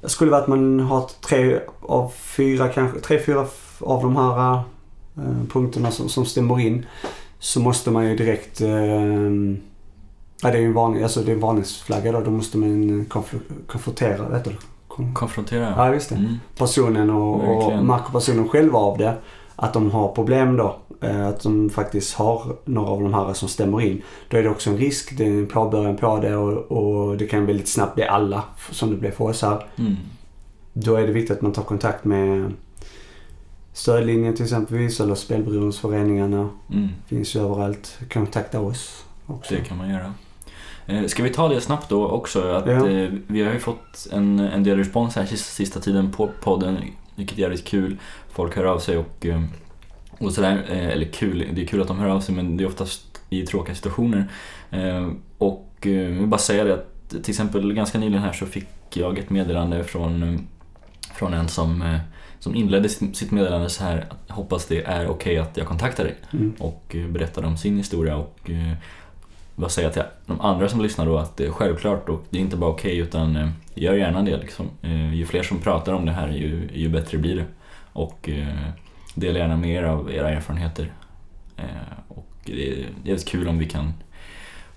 det 0.00 0.08
skulle 0.08 0.30
vara 0.30 0.40
att 0.42 0.48
man 0.48 0.80
har 0.80 1.10
tre 1.28 1.60
av 1.80 2.12
fyra 2.16 2.68
kanske, 2.68 3.00
tre, 3.00 3.18
fyra 3.26 3.46
av 3.80 4.02
de 4.02 4.16
här 4.16 4.54
uh, 5.18 5.46
punkterna 5.52 5.90
som, 5.90 6.08
som 6.08 6.24
stämmer 6.26 6.60
in. 6.60 6.86
Så 7.38 7.60
måste 7.60 7.90
man 7.90 8.06
ju 8.06 8.16
direkt, 8.16 8.60
uh, 8.60 8.68
ja 10.42 10.50
det 10.50 10.58
är 10.58 10.60
ju 10.60 10.66
en 10.66 10.72
varning, 10.74 11.02
alltså 11.02 11.20
det 11.20 11.30
är 11.32 11.34
en 11.34 11.40
varningsflagga 11.40 12.12
då. 12.12 12.20
Då 12.20 12.30
måste 12.30 12.58
man 12.58 13.06
konf- 13.06 13.66
konfrontera, 13.66 14.28
vet 14.28 14.44
du? 14.44 14.50
Kon- 14.88 15.14
Konfrontera. 15.14 15.74
Ja, 15.76 15.94
just 15.94 16.08
det 16.08 16.14
Mm. 16.14 16.34
personen 16.58 17.10
och, 17.10 17.56
och 17.66 17.84
märker 17.84 18.12
personen 18.12 18.48
själv 18.48 18.76
av 18.76 18.98
det. 18.98 19.14
Att 19.56 19.72
de 19.72 19.90
har 19.90 20.08
problem 20.14 20.56
då. 20.56 20.76
eh, 21.00 21.26
Att 21.26 21.42
de 21.42 21.70
faktiskt 21.70 22.14
har 22.14 22.56
några 22.64 22.90
av 22.90 23.00
de 23.02 23.14
här 23.14 23.32
som 23.32 23.48
stämmer 23.48 23.80
in. 23.80 24.02
Då 24.28 24.36
är 24.36 24.42
det 24.42 24.48
också 24.50 24.70
en 24.70 24.76
risk. 24.76 25.16
Det 25.18 25.24
är 25.24 25.28
en 25.30 25.46
påbörjan 25.46 25.96
på 25.96 26.18
det 26.20 26.36
och, 26.36 26.52
och 26.72 27.16
det 27.16 27.26
kan 27.26 27.46
väldigt 27.46 27.68
snabbt 27.68 27.94
bli 27.94 28.04
alla 28.04 28.44
som 28.70 28.90
det 28.90 28.96
blev 28.96 29.10
för 29.10 29.24
oss 29.24 29.42
här. 29.42 29.64
Mm. 29.78 29.96
Då 30.72 30.94
är 30.96 31.06
det 31.06 31.12
viktigt 31.12 31.36
att 31.36 31.42
man 31.42 31.52
tar 31.52 31.62
kontakt 31.62 32.04
med 32.04 32.52
stödlinjen 33.72 34.34
till 34.34 34.44
exempelvis 34.44 35.00
eller 35.00 35.14
spelberoendesföreningarna. 35.14 36.48
Mm. 36.72 36.88
Finns 37.06 37.36
ju 37.36 37.40
överallt. 37.40 37.98
Kontakta 38.12 38.60
oss 38.60 39.04
också. 39.26 39.54
Det 39.54 39.60
kan 39.60 39.78
man 39.78 39.90
göra. 39.90 40.14
Eh, 40.86 41.06
Ska 41.06 41.22
vi 41.22 41.30
ta 41.30 41.48
det 41.48 41.60
snabbt 41.60 41.88
då 41.88 42.08
också? 42.08 42.42
Att, 42.52 42.66
Ja. 42.66 42.88
eh, 42.88 43.10
vi 43.26 43.42
har 43.42 43.52
ju 43.52 43.58
fått 43.58 44.08
en, 44.12 44.40
en 44.40 44.64
del 44.64 44.78
respons 44.78 45.16
här 45.16 45.26
sista, 45.26 45.50
sista 45.50 45.80
tiden 45.80 46.10
på 46.12 46.28
podden, 46.42 46.78
vilket 47.16 47.38
är 47.38 47.42
jävligt 47.42 47.64
kul. 47.64 47.96
Folk 48.30 48.56
hör 48.56 48.64
av 48.64 48.78
sig 48.78 48.96
och, 48.96 49.26
eh, 49.26 49.42
och 50.18 50.32
sådär. 50.32 50.64
Eh, 50.70 50.88
Eller 50.88 51.04
kul, 51.06 51.48
det 51.54 51.62
är 51.62 51.66
kul 51.66 51.82
att 51.82 51.88
de 51.88 51.98
hör 51.98 52.08
av 52.08 52.20
sig 52.20 52.34
men 52.34 52.56
det 52.56 52.64
är 52.64 52.68
oftast 52.68 53.20
i 53.30 53.46
tråkiga 53.46 53.74
situationer. 53.74 54.28
Eh, 54.70 55.08
Och 55.38 55.68
jag 55.82 55.92
vill 55.92 56.26
bara 56.26 56.38
säga 56.38 56.64
det 56.64 56.74
att 56.74 57.08
till 57.10 57.30
exempel 57.30 57.72
ganska 57.74 57.98
nyligen 57.98 58.22
här 58.22 58.32
så 58.32 58.46
fick 58.46 58.66
jag 58.94 59.18
ett 59.18 59.30
meddelande 59.30 59.84
från, 59.84 60.46
från 61.14 61.34
en 61.34 61.48
som, 61.48 61.98
som 62.38 62.54
inledde 62.54 62.88
sitt 62.88 63.30
meddelande 63.30 63.70
så 63.70 63.84
här 63.84 64.06
hoppas 64.28 64.66
det 64.66 64.82
är 64.82 65.08
okej 65.08 65.38
att 65.38 65.56
jag 65.56 65.66
kontaktar 65.66 66.04
dig 66.04 66.14
Mm. 66.32 66.52
och 66.58 66.96
berättade 67.08 67.46
om 67.46 67.56
sin 67.56 67.76
historia 67.76 68.16
och 68.16 68.50
eh, 69.62 69.64
vad 69.64 69.72
säga 69.72 69.90
till 69.90 70.02
de 70.26 70.40
andra 70.40 70.68
som 70.68 70.80
lyssnar 70.80 71.06
då 71.06 71.18
att 71.18 71.36
det 71.36 71.46
är 71.46 71.50
självklart 71.50 72.08
och 72.08 72.24
det 72.30 72.38
är 72.38 72.42
inte 72.42 72.56
bara 72.56 72.70
okej 72.70 72.98
utan 72.98 73.36
eh, 73.36 73.48
gör 73.74 73.94
gärna 73.94 74.22
det 74.22 74.36
liksom. 74.36 74.66
Eh, 74.82 75.14
Ju 75.14 75.26
fler 75.26 75.42
som 75.42 75.58
pratar 75.58 75.92
om 75.92 76.06
det 76.06 76.12
här 76.12 76.28
ju, 76.28 76.68
ju 76.74 76.88
bättre 76.88 77.18
blir 77.18 77.36
det. 77.36 77.44
Och 77.92 78.28
eh, 78.28 78.68
dela 79.14 79.38
gärna 79.38 79.56
med 79.56 79.70
er 79.70 79.82
av 79.82 80.12
era 80.12 80.30
erfarenheter. 80.30 80.92
Eh, 81.56 81.64
Och 82.08 82.28
det 82.44 82.68
är 82.70 82.86
jävligt 83.04 83.28
kul 83.28 83.48
om 83.48 83.58
vi 83.58 83.66
kan 83.68 83.92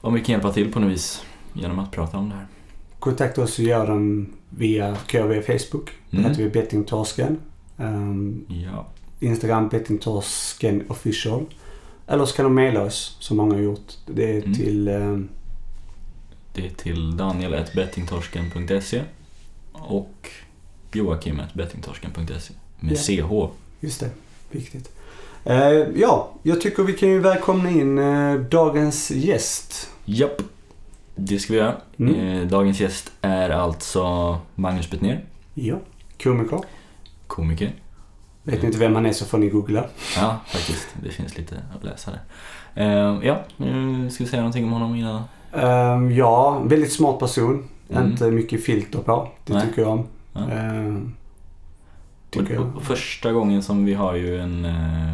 om 0.02 0.14
vi 0.14 0.22
kan 0.22 0.34
hjälpa 0.34 0.52
till 0.52 0.72
på 0.74 0.80
något 0.80 0.92
vis 0.92 1.24
genom 1.54 1.80
att 1.80 1.92
prata 1.92 2.18
om 2.18 2.30
det 2.30 2.36
här. 2.36 2.46
Kontakta 3.00 3.42
oss 3.42 3.60
och 3.60 3.66
gör 3.66 3.88
den 3.88 4.34
via, 4.50 4.96
kan 5.08 5.30
via 5.30 5.42
Facebook. 5.42 5.90
Där 6.10 6.18
Mm. 6.20 6.30
heter 6.32 6.44
vi 6.44 6.50
Bettingtorsken. 6.50 7.38
Um, 7.78 8.46
Ja. 8.50 8.86
Instagram 9.20 9.68
bettingtorsken 9.70 10.84
official. 10.88 11.46
Eller 12.08 12.26
så 12.26 12.36
kan 12.36 12.46
de 12.46 12.56
mejla 12.56 12.82
oss 12.82 13.18
som 13.20 13.38
många 13.38 13.54
har 13.56 13.62
gjort. 13.62 13.94
Det 14.06 14.32
är 14.38 14.42
Mm. 14.42 14.54
till 14.54 14.88
eh, 14.88 15.18
Det 16.54 16.66
är 16.66 16.70
till 16.70 17.18
daniel.bettingtorsken.se 17.18 19.04
och 19.72 20.30
joakim.bettingtorsken.se 20.94 22.54
med 22.80 22.92
Ja. 22.94 22.98
CH. 22.98 23.54
Just 23.80 24.00
det, 24.00 24.10
viktigt. 24.52 24.92
Eh, 25.46 25.58
ja, 25.96 26.32
jag 26.44 26.62
tycker 26.62 26.84
vi 26.84 26.94
kan 26.94 27.10
ju 27.10 27.20
välkomna 27.20 27.70
in 27.70 27.98
eh, 27.98 28.34
dagens 28.36 29.12
gäst. 29.12 29.90
Japp, 30.06 30.42
det 31.16 31.40
ska 31.40 31.54
vi 31.54 31.60
göra. 31.60 31.76
Mm. 32.00 32.16
Eh, 32.16 32.48
dagens 32.48 32.80
gäst 32.80 33.12
är 33.22 33.50
alltså 33.50 34.38
Magnus 34.56 34.90
Bettner, 34.90 35.26
Ja, 35.54 35.80
komiker. 36.24 36.60
komiker. 37.28 37.74
Vet 38.48 38.62
ni 38.62 38.66
inte 38.68 38.78
vem 38.80 38.96
han 38.96 39.06
är 39.06 39.14
så 39.14 39.26
får 39.26 39.38
ni 39.38 39.50
googla. 39.50 39.86
Ja, 40.18 40.40
faktiskt. 40.48 40.88
Det 41.04 41.10
finns 41.10 41.38
lite 41.38 41.56
att 41.78 41.84
läsa 41.84 42.12
där. 42.12 42.22
Eh, 42.76 43.20
ja, 43.28 43.44
ska 44.10 44.24
vi 44.24 44.30
säga 44.30 44.42
någonting 44.42 44.66
om 44.66 44.72
honom 44.72 44.96
innan? 44.96 45.22
Eh, 45.54 46.18
ja, 46.18 46.60
väldigt 46.66 46.94
smart 46.94 47.20
person. 47.20 47.68
Mm. 47.90 48.12
Inte 48.12 48.32
mycket 48.32 48.64
filter 48.64 49.00
på. 49.00 49.28
Det 49.46 49.54
Nej. 49.54 49.68
tycker 49.68 49.82
jag 49.82 49.92
om. 49.92 50.08
Ja. 50.34 50.40
Eh, 50.52 50.96
tycker 52.30 52.60
Och, 52.60 52.66
jag. 52.66 52.76
och 52.76 52.84
första 52.84 53.32
gången 53.32 53.64
som 53.64 53.86
vi 53.86 53.94
har 53.94 54.16
ju 54.16 54.40
en, 54.40 54.66
eh, 54.66 55.12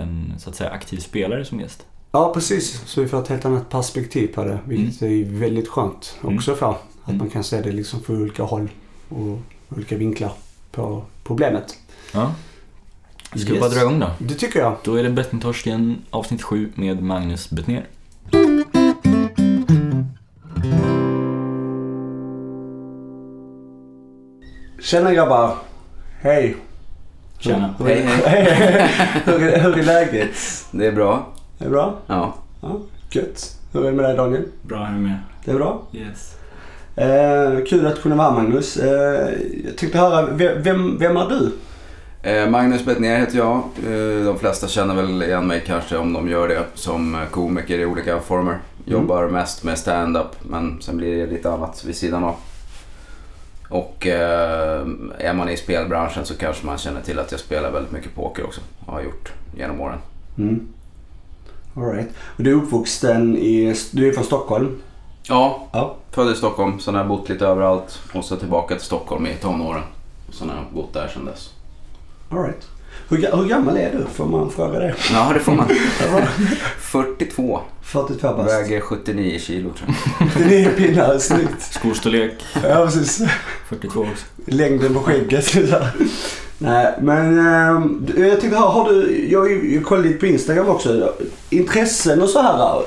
en 0.00 0.32
så 0.38 0.50
att 0.50 0.56
säga 0.56 0.70
aktiv 0.70 0.98
spelare 0.98 1.44
som 1.44 1.60
gäst. 1.60 1.86
Ja, 2.12 2.34
precis. 2.34 2.82
Så 2.86 3.00
vi 3.02 3.08
får 3.08 3.18
ett 3.22 3.28
helt 3.28 3.44
annat 3.44 3.68
perspektiv 3.68 4.26
på 4.34 4.44
det. 4.44 4.58
Vilket 4.64 5.02
är 5.02 5.24
väldigt 5.38 5.68
skönt 5.68 6.16
också 6.22 6.54
för. 6.54 6.70
Att 6.70 6.78
Mm. 7.08 7.18
man 7.18 7.30
kan 7.30 7.44
se 7.44 7.60
det 7.60 7.72
liksom 7.72 8.00
från 8.00 8.22
olika 8.22 8.42
håll 8.42 8.68
och 9.08 9.38
olika 9.76 9.96
vinklar 9.96 10.32
på 10.72 11.02
problemet. 11.24 11.76
Ja. 12.14 12.32
Ska 13.34 13.38
vi 13.52 13.52
Yes. 13.52 13.60
bara 13.60 13.70
dra 13.70 13.80
igång 13.80 14.00
då? 14.00 14.10
Det 14.18 14.34
tycker 14.34 14.60
jag. 14.60 14.76
Då 14.84 14.94
är 14.94 15.02
det 15.02 15.10
Bettingtorsken 15.10 15.96
avsnitt 16.10 16.42
7 16.42 16.72
med 16.74 17.02
Magnus 17.02 17.50
Bettner. 17.50 17.86
Tjena 24.80 25.12
grabbar. 25.14 25.54
Hej. 26.20 26.56
Tjena. 27.38 27.74
Hur, 27.78 27.86
Hej, 27.86 28.02
hur, 29.24 29.42
är, 29.42 29.60
hur 29.60 29.78
är 29.78 29.82
läget? 29.82 30.30
Det 30.70 30.86
är 30.86 30.92
bra. 30.92 31.26
Är 31.58 31.64
det 31.64 31.70
bra? 31.70 31.98
Ja. 32.06 32.34
Ja, 32.60 32.80
gött. 33.10 33.56
Hur 33.72 33.80
är 33.82 33.90
det 33.90 33.96
med 33.96 34.04
dig 34.04 34.16
Daniel? 34.16 34.42
Bra 34.62 34.84
här 34.84 34.98
med. 34.98 35.18
Det 35.44 35.50
är 35.50 35.54
bra? 35.54 35.82
Yes. 35.92 36.34
Eh, 36.96 37.64
kul 37.66 37.86
att 37.86 38.02
kunna 38.02 38.16
vara 38.16 38.30
här 38.30 38.34
Magnus. 38.42 38.76
Eh, 38.76 39.30
jag 39.64 39.76
tänkte 39.76 39.98
höra, 39.98 40.26
vem, 40.26 40.62
vem, 40.62 40.98
vem 40.98 41.16
är 41.16 41.28
du? 41.28 41.52
Eh, 42.22 42.50
Magnus 42.50 42.84
Bettner 42.84 43.18
heter 43.18 43.38
jag. 43.38 43.56
Eh, 43.56 44.24
de 44.24 44.38
flesta 44.38 44.68
känner 44.68 44.94
väl 44.94 45.22
igen 45.22 45.46
mig 45.46 45.62
kanske 45.66 45.96
om 45.96 46.12
de 46.12 46.28
gör 46.28 46.48
det 46.48 46.64
som 46.74 47.18
komiker 47.30 47.78
i 47.78 47.86
olika 47.86 48.20
former. 48.20 48.58
Jobbar 48.84 49.28
mest 49.28 49.64
med 49.64 49.78
stand-up 49.78 50.26
men 50.42 50.82
sen 50.82 50.96
blir 50.96 51.16
det 51.26 51.32
lite 51.32 51.50
annat 51.52 51.84
vid 51.84 51.96
sidan 51.96 52.24
av. 52.24 52.34
Och 53.68 54.06
eh, 54.06 54.86
är 55.18 55.34
man 55.34 55.48
i 55.48 55.56
spelbranschen 55.56 56.24
så 56.24 56.34
kanske 56.34 56.66
man 56.66 56.78
känner 56.78 57.00
till 57.00 57.18
att 57.18 57.30
jag 57.32 57.40
spelar 57.40 57.70
väldigt 57.70 57.92
mycket 57.92 58.14
poker 58.14 58.44
också. 58.46 58.60
Och 58.86 58.92
har 58.92 59.02
gjort 59.02 59.32
genom 59.56 59.80
åren. 59.80 59.98
Mm. 60.38 60.68
All 61.76 61.92
right. 61.92 62.08
Du 62.36 62.50
är 62.50 62.54
uppvuxen 62.54 63.36
i... 63.36 63.74
Du 63.90 64.08
är 64.08 64.12
från 64.12 64.24
Stockholm? 64.24 64.76
Ja, 65.28 65.68
Ja. 65.72 65.96
född 66.10 66.32
i 66.32 66.34
Stockholm. 66.34 66.80
Sen 66.80 66.94
har 66.94 67.00
jag 67.00 67.08
bott 67.08 67.28
lite 67.28 67.46
överallt. 67.46 68.00
Och 68.14 68.24
så 68.24 68.36
tillbaka 68.36 68.74
till 68.74 68.84
Stockholm 68.84 69.26
i 69.26 69.34
tonåren. 69.34 69.82
Sen 70.30 70.48
har 70.48 70.56
jag 70.56 70.64
bott 70.74 70.92
där 70.92 71.08
sedan 71.08 71.24
dess. 71.24 71.50
All 72.30 72.38
right. 72.42 72.68
Hur, 73.08 73.36
hur 73.36 73.48
gammal 73.48 73.76
är 73.76 73.92
du? 73.92 74.04
Får 74.14 74.26
man 74.26 74.50
fråga 74.50 74.78
det? 74.78 74.94
Ja, 75.12 75.30
det 75.34 75.40
får 75.40 75.52
man. 75.52 75.68
Ja, 76.12 76.22
42. 76.78 77.60
42 77.82 78.34
bast. 78.36 78.54
Väger 78.54 78.80
79 78.80 79.38
kilo 79.38 79.70
tror 79.70 79.94
jag. 80.20 80.48
Det 80.48 80.64
är 80.64 80.70
pinnar, 80.70 81.18
snyggt. 81.18 81.62
Skostorlek 81.72 82.32
Ja, 82.62 82.84
precis. 82.84 83.22
42 83.68 84.00
också. 84.00 84.24
Längden 84.46 84.94
på 84.94 85.00
skägget. 85.00 85.54
Nej, 86.58 86.94
men 87.00 87.34
du, 88.06 88.26
jag 88.28 88.40
tänkte 88.40 88.58
har 88.58 88.92
du, 88.92 89.26
jag, 89.30 89.64
jag 89.74 89.84
kollade 89.84 90.08
lite 90.08 90.20
på 90.20 90.26
Instagram 90.26 90.68
också. 90.68 91.12
Intressen 91.50 92.22
och 92.22 92.28
så 92.28 92.42
här. 92.42 92.76
eh, 92.76 92.82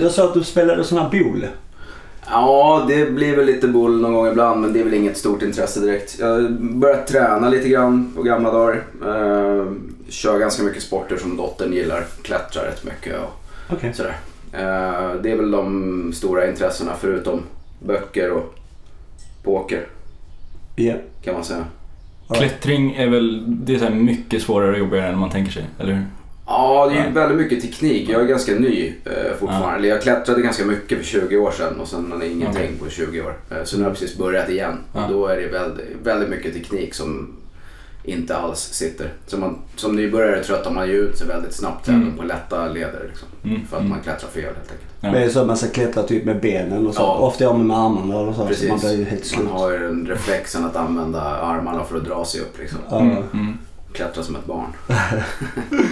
Jag 0.00 0.10
sa 0.12 0.24
att 0.24 0.34
du 0.34 0.44
spelade 0.44 0.84
sån 0.84 0.98
här 0.98 1.08
boule. 1.10 1.48
Ja, 2.26 2.84
det 2.88 3.10
blir 3.10 3.36
väl 3.36 3.46
lite 3.46 3.68
boll 3.68 4.00
någon 4.00 4.14
gång 4.14 4.26
ibland 4.28 4.60
men 4.60 4.72
det 4.72 4.80
är 4.80 4.84
väl 4.84 4.94
inget 4.94 5.16
stort 5.16 5.42
intresse 5.42 5.80
direkt. 5.80 6.16
Jag 6.20 6.26
har 6.26 6.48
börjat 6.60 7.06
träna 7.06 7.48
lite 7.48 7.68
grann 7.68 8.12
på 8.16 8.22
gamla 8.22 8.52
dagar. 8.52 8.82
Eh, 9.06 9.66
kör 10.08 10.38
ganska 10.38 10.62
mycket 10.62 10.82
sporter 10.82 11.16
som 11.16 11.36
dottern 11.36 11.72
gillar. 11.72 12.04
Klättrar 12.22 12.64
rätt 12.64 12.84
mycket 12.84 13.18
och 13.20 13.30
Okej. 13.76 13.94
sådär. 13.94 14.16
Eh, 14.52 15.14
det 15.22 15.30
är 15.30 15.36
väl 15.36 15.50
de 15.50 16.12
stora 16.12 16.50
intressena 16.50 16.92
förutom 17.00 17.40
böcker 17.86 18.30
och 18.30 18.54
poker 19.44 19.86
Ja. 20.76 20.94
kan 21.24 21.34
man 21.34 21.44
säga. 21.44 21.64
Klättring 22.34 22.94
är 22.94 23.08
väl 23.08 23.44
det 23.46 23.74
är 23.74 23.78
så 23.78 23.84
här 23.84 23.94
mycket 23.94 24.42
svårare 24.42 24.70
och 24.72 24.78
jobbigare 24.78 25.06
än 25.08 25.18
man 25.18 25.30
tänker 25.30 25.52
sig, 25.52 25.64
eller 25.78 25.92
hur? 25.92 26.04
Ja, 26.52 26.86
det 26.86 26.94
är 26.94 26.98
ju 26.98 27.04
Ja. 27.04 27.10
väldigt 27.14 27.38
mycket 27.38 27.62
teknik. 27.62 28.08
Jag 28.08 28.20
är 28.22 28.26
ganska 28.26 28.52
ny 28.54 28.94
eh, 29.04 29.36
fortfarande. 29.40 29.78
Eller 29.78 29.88
Jag 29.88 30.02
klättrade 30.02 30.42
ganska 30.42 30.64
mycket 30.64 30.98
för 30.98 31.04
20 31.04 31.36
år 31.36 31.50
sedan 31.50 31.80
och 31.80 31.88
sen 31.88 32.12
har 32.12 32.24
ingenting 32.24 32.48
Okej. 32.50 32.72
på 32.84 32.90
20 32.90 33.20
år. 33.20 33.34
Eh, 33.50 33.64
så 33.64 33.76
nu 33.76 33.82
har 33.82 33.90
jag 33.90 33.98
precis 33.98 34.18
börjat 34.18 34.48
igen. 34.48 34.78
Ja. 34.94 35.04
Och 35.04 35.12
då 35.12 35.26
är 35.26 35.36
det 35.36 35.46
väldigt, 35.48 35.86
väldigt 36.02 36.28
mycket 36.28 36.54
teknik 36.54 36.94
som 36.94 37.36
inte 38.04 38.36
alls 38.36 38.58
sitter. 38.60 39.12
Så 39.26 39.36
man, 39.38 39.58
som 39.76 39.96
nybörjare 39.96 40.42
tröttar 40.44 40.70
man 40.70 40.88
ju 40.88 40.92
ut 40.94 41.18
sig 41.18 41.26
väldigt 41.28 41.54
snabbt 41.54 41.88
även 41.88 42.02
Mm. 42.02 42.16
på 42.16 42.22
lätta 42.22 42.68
leder. 42.68 43.04
Liksom, 43.08 43.28
Mm, 43.44 43.66
för 43.66 43.76
att 43.76 43.80
mm. 43.80 43.90
man 43.90 44.00
klättrar 44.00 44.28
fel 44.30 44.42
helt 44.44 44.56
enkelt. 44.58 44.80
Ja. 45.00 45.10
Det 45.10 45.18
är 45.24 45.28
så 45.28 45.40
att 45.40 45.46
man 45.46 45.56
ska 45.56 45.68
klättra 45.68 46.02
typ 46.02 46.24
med 46.24 46.40
benen 46.40 46.86
och 46.86 46.94
så. 46.94 47.00
Ja. 47.02 47.14
Ofta 47.18 47.44
gör 47.44 47.52
man 47.52 47.66
med 47.66 47.76
armarna 47.78 48.16
och 48.20 48.34
så. 48.34 48.40
Så 48.40 48.46
Precis. 48.46 48.68
man 48.68 48.78
blir 48.78 48.98
ju 48.98 49.04
helt 49.04 49.24
slut. 49.24 49.44
Man 49.44 49.52
har 49.60 49.70
ju 49.70 49.78
den 49.78 50.06
reflexen 50.06 50.64
att 50.64 50.76
använda 50.76 51.20
armarna 51.22 51.84
för 51.84 51.96
att 51.96 52.04
dra 52.04 52.24
sig 52.24 52.40
upp. 52.40 52.58
Liksom. 52.58 52.78
Ja. 52.90 53.00
Mm, 53.00 53.16
mm. 53.32 53.58
Klättra 53.92 54.22
som 54.22 54.36
ett 54.36 54.46
barn. 54.46 54.66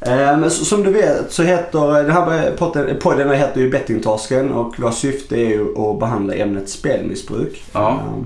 Eh, 0.00 0.38
Men 0.38 0.50
som 0.50 0.82
du 0.82 0.90
vet 0.90 1.32
så 1.32 1.42
heter 1.42 2.02
den 2.02 2.10
här 2.10 2.50
podden, 2.58 2.98
podden 3.00 3.30
heter 3.30 3.60
ju 3.60 3.70
Bettingtorsken 3.70 4.52
och 4.52 4.80
vårt 4.80 4.94
syfte 4.94 5.36
är 5.36 5.48
ju 5.48 5.78
att 5.78 6.00
behandla 6.00 6.34
ämnet 6.34 6.68
spelmissbruk. 6.68 7.64
Ja. 7.72 7.90
Eh, 7.90 8.22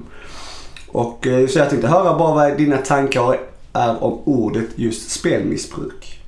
Och 0.88 1.26
eh, 1.26 1.46
så 1.46 1.58
jag 1.58 1.70
tänkte 1.70 1.88
höra 1.88 2.18
bara 2.18 2.34
vad 2.34 2.56
dina 2.56 2.76
tankar 2.76 3.38
är 3.72 4.04
om 4.04 4.18
ordet 4.24 4.64
just 4.74 5.10
spelmissbruk. 5.10 6.20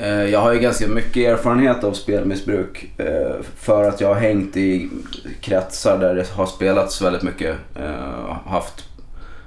Eh, 0.00 0.08
Jag 0.24 0.40
har 0.40 0.52
ju 0.52 0.58
ganska 0.60 0.88
mycket 0.88 1.28
erfarenhet 1.28 1.84
av 1.84 1.92
spelmissbruk 1.92 2.90
eh, 2.98 3.36
för 3.56 3.84
att 3.88 4.00
jag 4.00 4.08
har 4.08 4.14
hängt 4.20 4.56
i 4.56 4.90
kretsar 5.40 5.98
där 5.98 6.14
det 6.14 6.30
har 6.30 6.46
spelats 6.46 7.02
väldigt 7.02 7.22
mycket. 7.22 7.56
Eh, 7.74 8.36
Haft 8.46 8.84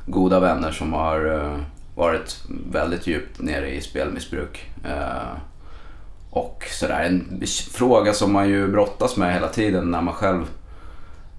goda 0.06 0.39
vänner 0.39 0.71
som 0.71 0.93
har 0.93 1.34
eh, 1.36 1.60
varit 1.95 2.43
väldigt 2.71 3.08
djupt 3.08 3.39
nere 3.41 3.69
i 3.75 3.81
spelmissbruk. 3.81 4.69
Eh, 4.86 5.38
Och 6.29 6.63
sådär, 6.71 7.03
en 7.03 7.43
fråga 7.71 8.13
som 8.13 8.34
man 8.34 8.49
ju 8.49 8.67
brottas 8.67 9.17
med 9.17 9.34
hela 9.34 9.47
tiden 9.47 9.91
när 9.91 10.01
man 10.01 10.13
själv 10.13 10.45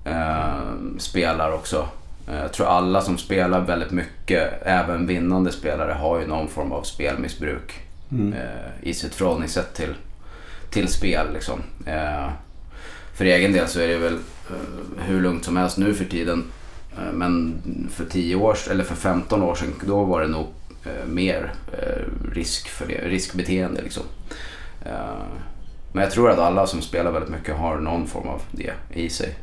eh, 0.05 0.99
spelar 0.99 1.53
också. 1.53 1.89
Eh, 2.29 2.39
Jag 2.41 2.53
tror 2.53 2.67
alla 2.67 3.01
som 3.03 3.19
spelar 3.19 3.61
väldigt 3.61 3.91
mycket, 3.91 4.63
även 4.63 5.07
vinnande 5.07 5.53
spelare, 5.53 5.93
har 5.93 6.21
ju 6.21 6.27
någon 6.27 6.49
form 6.49 6.73
av 6.73 6.83
spelmissbruk 6.83 7.81
Mm. 8.13 8.33
eh, 8.33 8.71
i 8.89 8.95
sitt 8.95 9.15
förhållningssätt 9.15 9.75
till, 9.75 9.95
till 10.71 10.89
spel. 10.89 11.33
Liksom. 11.33 11.63
Eh, 11.87 12.29
för 13.15 13.25
egen 13.25 13.53
del 13.53 13.69
så 13.69 13.81
är 13.81 13.89
det 13.89 13.97
väl 13.99 14.15
eh, 14.15 15.03
hur 15.05 15.21
lugnt 15.21 15.45
som 15.45 15.57
helst 15.57 15.79
nu 15.79 15.95
för 15.95 16.05
tiden. 16.05 16.45
Eh, 16.99 17.13
men 17.13 17.55
för 17.91 18.05
10 18.05 18.35
år 18.35 18.57
eller 18.71 18.85
för 18.85 18.95
15 18.95 19.43
år 19.43 19.55
sedan 19.55 19.75
då 19.87 20.05
var 20.05 20.21
det 20.21 20.29
nog 20.29 20.47
eh, 20.85 21.07
mer 21.07 21.53
eh, 21.73 22.33
risk 22.33 22.69
för 22.69 22.87
det, 22.87 23.09
riskbeteende. 23.09 23.83
Liksom. 23.83 24.03
Men 25.93 26.03
jag 26.03 26.11
tror 26.11 26.31
att 26.31 26.39
alla 26.39 26.67
som 26.67 26.83
spelar 26.83 27.13
väldigt 27.13 27.31
mycket 27.31 27.57
har 27.57 27.77
någon 27.77 28.07
form 28.07 28.29
av 28.29 28.43
det 28.51 28.73
i 28.95 29.09
sig. 29.09 29.35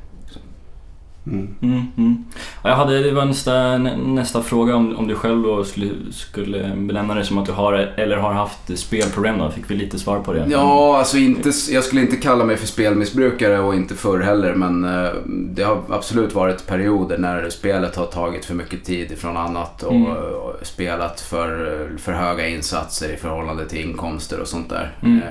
Mm. 1.27 1.55
Mm, 1.61 1.81
mm. 1.97 2.23
Ja, 2.63 2.69
Jag 2.69 2.75
hade, 2.75 3.03
det 3.03 3.11
var 3.11 3.25
nästa, 3.25 3.77
nä- 3.77 3.97
nästa 3.97 4.41
fråga 4.41 4.75
om, 4.75 4.95
om 4.97 5.07
du 5.07 5.15
själv 5.15 5.43
då 5.43 5.63
skulle, 5.63 5.89
skulle 6.11 6.75
benämna 6.75 7.13
det 7.15 7.23
som 7.25 7.37
att 7.37 7.45
du 7.45 7.51
har 7.51 7.73
eller 7.73 8.17
har 8.17 8.33
haft 8.33 8.77
spelproblem 8.79 9.37
då. 9.37 9.49
Fick 9.51 9.71
vi 9.71 9.75
lite 9.75 9.99
svar 9.99 10.19
på 10.19 10.33
det? 10.33 10.45
Ja, 10.49 10.97
alltså 10.97 11.17
inte, 11.17 11.51
jag 11.71 11.83
skulle 11.83 12.01
inte 12.01 12.15
kalla 12.15 12.43
mig 12.45 12.57
för 12.57 12.67
spelmissbrukare 12.67 13.59
och 13.59 13.75
inte 13.75 13.95
förr 13.95 14.19
heller 14.19 14.53
men 14.53 14.83
eh, 14.85 15.09
det 15.27 15.63
har 15.63 15.81
absolut 15.89 16.35
varit 16.35 16.67
perioder 16.67 17.17
när 17.17 17.49
spelet 17.49 17.95
har 17.95 18.05
tagit 18.05 18.45
för 18.45 18.53
mycket 18.53 18.83
tid 18.85 19.11
ifrån 19.11 19.37
annat 19.37 19.83
och, 19.83 19.93
Mm. 19.93 20.11
och 20.11 20.53
spelat 20.61 21.21
för, 21.21 21.89
för 21.97 22.11
höga 22.11 22.47
insatser 22.47 23.13
i 23.13 23.17
förhållande 23.17 23.65
till 23.69 23.81
inkomster 23.89 24.39
och 24.41 24.47
sånt 24.47 24.69
där. 24.69 24.91
Mm. 25.01 25.17
Eh, 25.21 25.23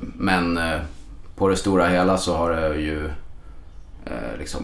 Men 0.00 0.58
eh, 0.58 0.78
på 1.36 1.48
det 1.48 1.56
stora 1.56 1.86
hela 1.88 2.16
så 2.16 2.36
har 2.36 2.50
det 2.50 2.76
ju 2.80 3.10
liksom 4.38 4.62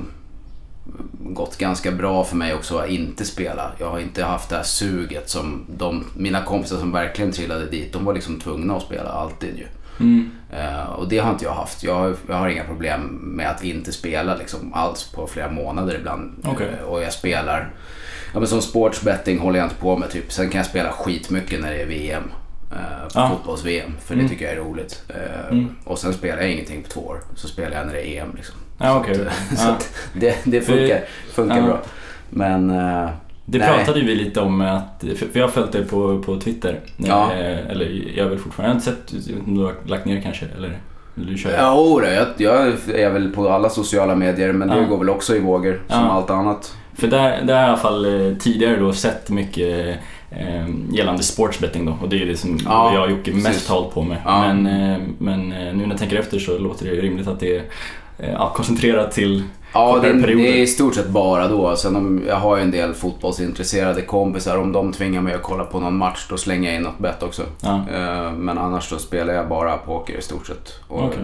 gått 1.21 1.59
ganska 1.59 1.91
bra 1.93 2.25
för 2.25 2.37
mig 2.37 2.55
också 2.55 2.79
att 2.79 2.89
inte 2.89 3.25
spela. 3.25 3.73
Jag 3.79 3.91
har 3.91 3.99
inte 3.99 4.25
haft 4.25 4.49
det 4.51 4.57
här 4.57 4.63
suget 4.63 5.29
som 5.31 5.65
de, 5.77 6.05
mina 6.17 6.43
kompisar 6.45 6.77
som 6.77 6.93
verkligen 6.93 7.33
trillade 7.33 7.67
dit, 7.67 7.93
de 7.93 8.05
var 8.05 8.15
liksom 8.15 8.41
tvungna 8.41 8.77
att 8.77 8.83
spela 8.83 9.11
alltid 9.11 9.57
ju. 9.59 9.67
Mm. 10.01 10.31
Eh, 10.53 10.85
och 10.85 11.09
det 11.09 11.19
har 11.19 11.31
inte 11.33 11.45
jag 11.45 11.53
haft. 11.55 11.83
Jag, 11.83 11.95
har- 11.95 12.17
jag 12.29 12.35
har 12.35 12.49
inga 12.49 12.65
problem 12.65 13.01
med 13.23 13.51
att 13.51 13.65
inte 13.65 13.93
spela 13.93 14.37
liksom 14.37 14.75
alls 14.75 15.05
på 15.15 15.27
flera 15.27 15.51
månader 15.51 15.95
ibland. 15.95 16.33
Okej. 16.45 16.69
Eh, 16.81 16.85
och 16.85 17.03
jag 17.03 17.13
spelar, 17.13 17.71
ja 18.33 18.39
men 18.39 18.49
som 18.49 18.61
sportsbetting 18.63 19.39
håller 19.39 19.59
jag 19.59 19.67
inte 19.67 19.77
på 19.81 19.97
med 19.97 20.11
typ. 20.11 20.33
Sen 20.33 20.49
kan 20.51 20.59
jag 20.59 20.67
spela 20.67 20.93
skitmycket 20.93 21.61
när 21.61 21.71
det 21.73 21.83
är 21.83 21.87
VM. 21.87 22.23
Eh, 22.73 23.03
på 23.05 23.11
Ja. 23.21 23.29
fotbolls-VM, 23.29 23.93
för 24.05 24.15
Mm. 24.15 24.27
det 24.27 24.31
tycker 24.33 24.45
jag 24.45 24.55
är 24.55 24.61
roligt. 24.61 25.03
Eh, 25.09 25.49
Mm. 25.51 25.67
Och 25.85 25.99
sen 25.99 26.15
spelar 26.15 26.43
jag 26.43 26.51
ingenting 26.53 26.83
på 26.83 26.89
två 26.89 27.01
år. 27.01 27.21
Så 27.35 27.49
spelar 27.49 27.77
jag 27.77 27.87
när 27.87 27.95
det 27.95 28.09
är 28.09 28.23
EM 28.23 28.33
liksom. 28.37 28.57
Ja, 28.79 28.97
okej. 29.01 29.15
Så, 29.15 29.57
så 29.57 29.67
Ja. 29.69 29.77
det, 30.13 30.37
det 30.45 30.61
funkar, 30.61 31.01
funkar 31.33 31.57
Ja. 31.57 31.63
bra. 31.63 31.81
Men 32.31 32.71
eh, 32.71 33.09
Det 33.47 33.59
Nej. 33.59 33.69
pratade 33.77 34.01
vi 34.01 34.15
lite 34.15 34.41
om 34.41 34.61
att, 34.61 35.05
för 35.17 35.29
jag 35.33 35.43
har 35.43 35.49
följt 35.51 35.73
dig 35.73 35.85
på, 35.85 36.23
på 36.23 36.41
Twitter. 36.41 36.81
Ja. 36.97 37.33
Eh, 37.33 37.71
Eller 37.71 38.03
jag 38.17 38.27
väl 38.29 38.39
fortfarande, 38.39 38.83
jag 38.85 38.93
har 38.93 38.99
inte 39.01 39.23
sett, 39.23 39.47
du 39.47 39.61
har 39.65 39.75
lagt 39.87 40.05
ner 40.05 40.21
kanske? 40.21 40.47
Eller 40.57 40.79
du? 41.15 41.37
Ja, 41.57 41.75
oro, 41.81 42.07
jag, 42.07 42.27
jag 42.37 42.67
är 42.95 43.11
väl 43.11 43.29
på 43.33 43.49
alla 43.49 43.69
sociala 43.71 44.15
medier 44.15 44.53
men 44.53 44.69
det 44.69 44.85
går 44.85 44.99
väl 44.99 45.11
också 45.11 45.37
i 45.37 45.41
vågor 45.41 45.81
som 45.89 46.11
allt 46.11 46.31
annat. 46.31 46.75
För 46.95 47.07
där, 47.07 47.43
där 47.43 47.55
har 47.55 47.61
jag 47.61 47.67
i 47.67 47.69
alla 47.69 47.77
fall 47.77 48.31
eh, 48.31 48.37
tidigare 48.37 48.77
då 48.77 48.93
sett 48.93 49.31
mycket 49.31 49.97
eh, 50.31 50.69
gällande 50.93 51.23
sportsbetting 51.23 51.85
då 51.87 51.99
och 52.03 52.09
det 52.09 52.23
är 52.23 52.27
det 52.27 52.37
som 52.37 52.59
Ja, 52.65 52.95
jag 52.95 53.03
och 53.05 53.11
Jocke 53.11 53.33
mest 53.33 53.69
har 53.69 53.77
hållit 53.77 53.95
på 53.95 54.03
med. 54.03 54.17
Ja. 54.25 54.53
Men, 54.53 54.67
eh, 54.93 54.99
men 55.19 55.49
nu 55.49 55.75
när 55.77 55.89
jag 55.89 55.99
tänker 55.99 56.17
efter 56.19 56.39
så 56.39 56.59
låter 56.59 56.85
det 56.85 56.91
rimligt 56.91 57.29
att 57.29 57.41
det 57.41 57.57
är 57.57 57.63
ja, 58.17 58.53
koncentrerat 58.57 59.13
till... 59.13 59.43
Ja, 59.75 59.99
det, 60.03 60.09
perioder. 60.23 60.45
det 60.45 60.59
är 60.59 60.63
i 60.63 60.67
stort 60.67 60.95
sett 60.95 61.09
bara 61.09 61.49
då. 61.49 61.77
Sen 61.77 61.97
om, 61.97 62.23
jag 62.29 62.37
har 62.37 62.57
ju 62.57 62.63
en 62.63 62.71
del 62.71 62.95
fotbollsintresserade 62.95 64.03
kompisar. 64.03 64.59
Om 64.59 64.73
de 64.73 64.93
tvingar 64.93 65.21
mig 65.21 65.35
att 65.35 65.43
kolla 65.43 65.65
på 65.65 65.81
någon 65.81 65.97
match 65.97 66.27
då 66.31 66.37
slänger 66.37 66.69
jag 66.69 66.77
in 66.77 66.83
något 66.83 66.99
bett 66.99 67.23
också. 67.23 67.43
Ja, 67.61 67.85
Eh, 67.93 68.33
Men 68.33 68.59
annars 68.59 68.85
så 68.89 68.99
spelar 68.99 69.35
jag 69.35 69.49
bara 69.49 69.77
poker 69.77 70.19
i 70.19 70.23
stort 70.23 70.47
sett. 70.47 70.73
Och 70.89 71.05
Okej. 71.05 71.19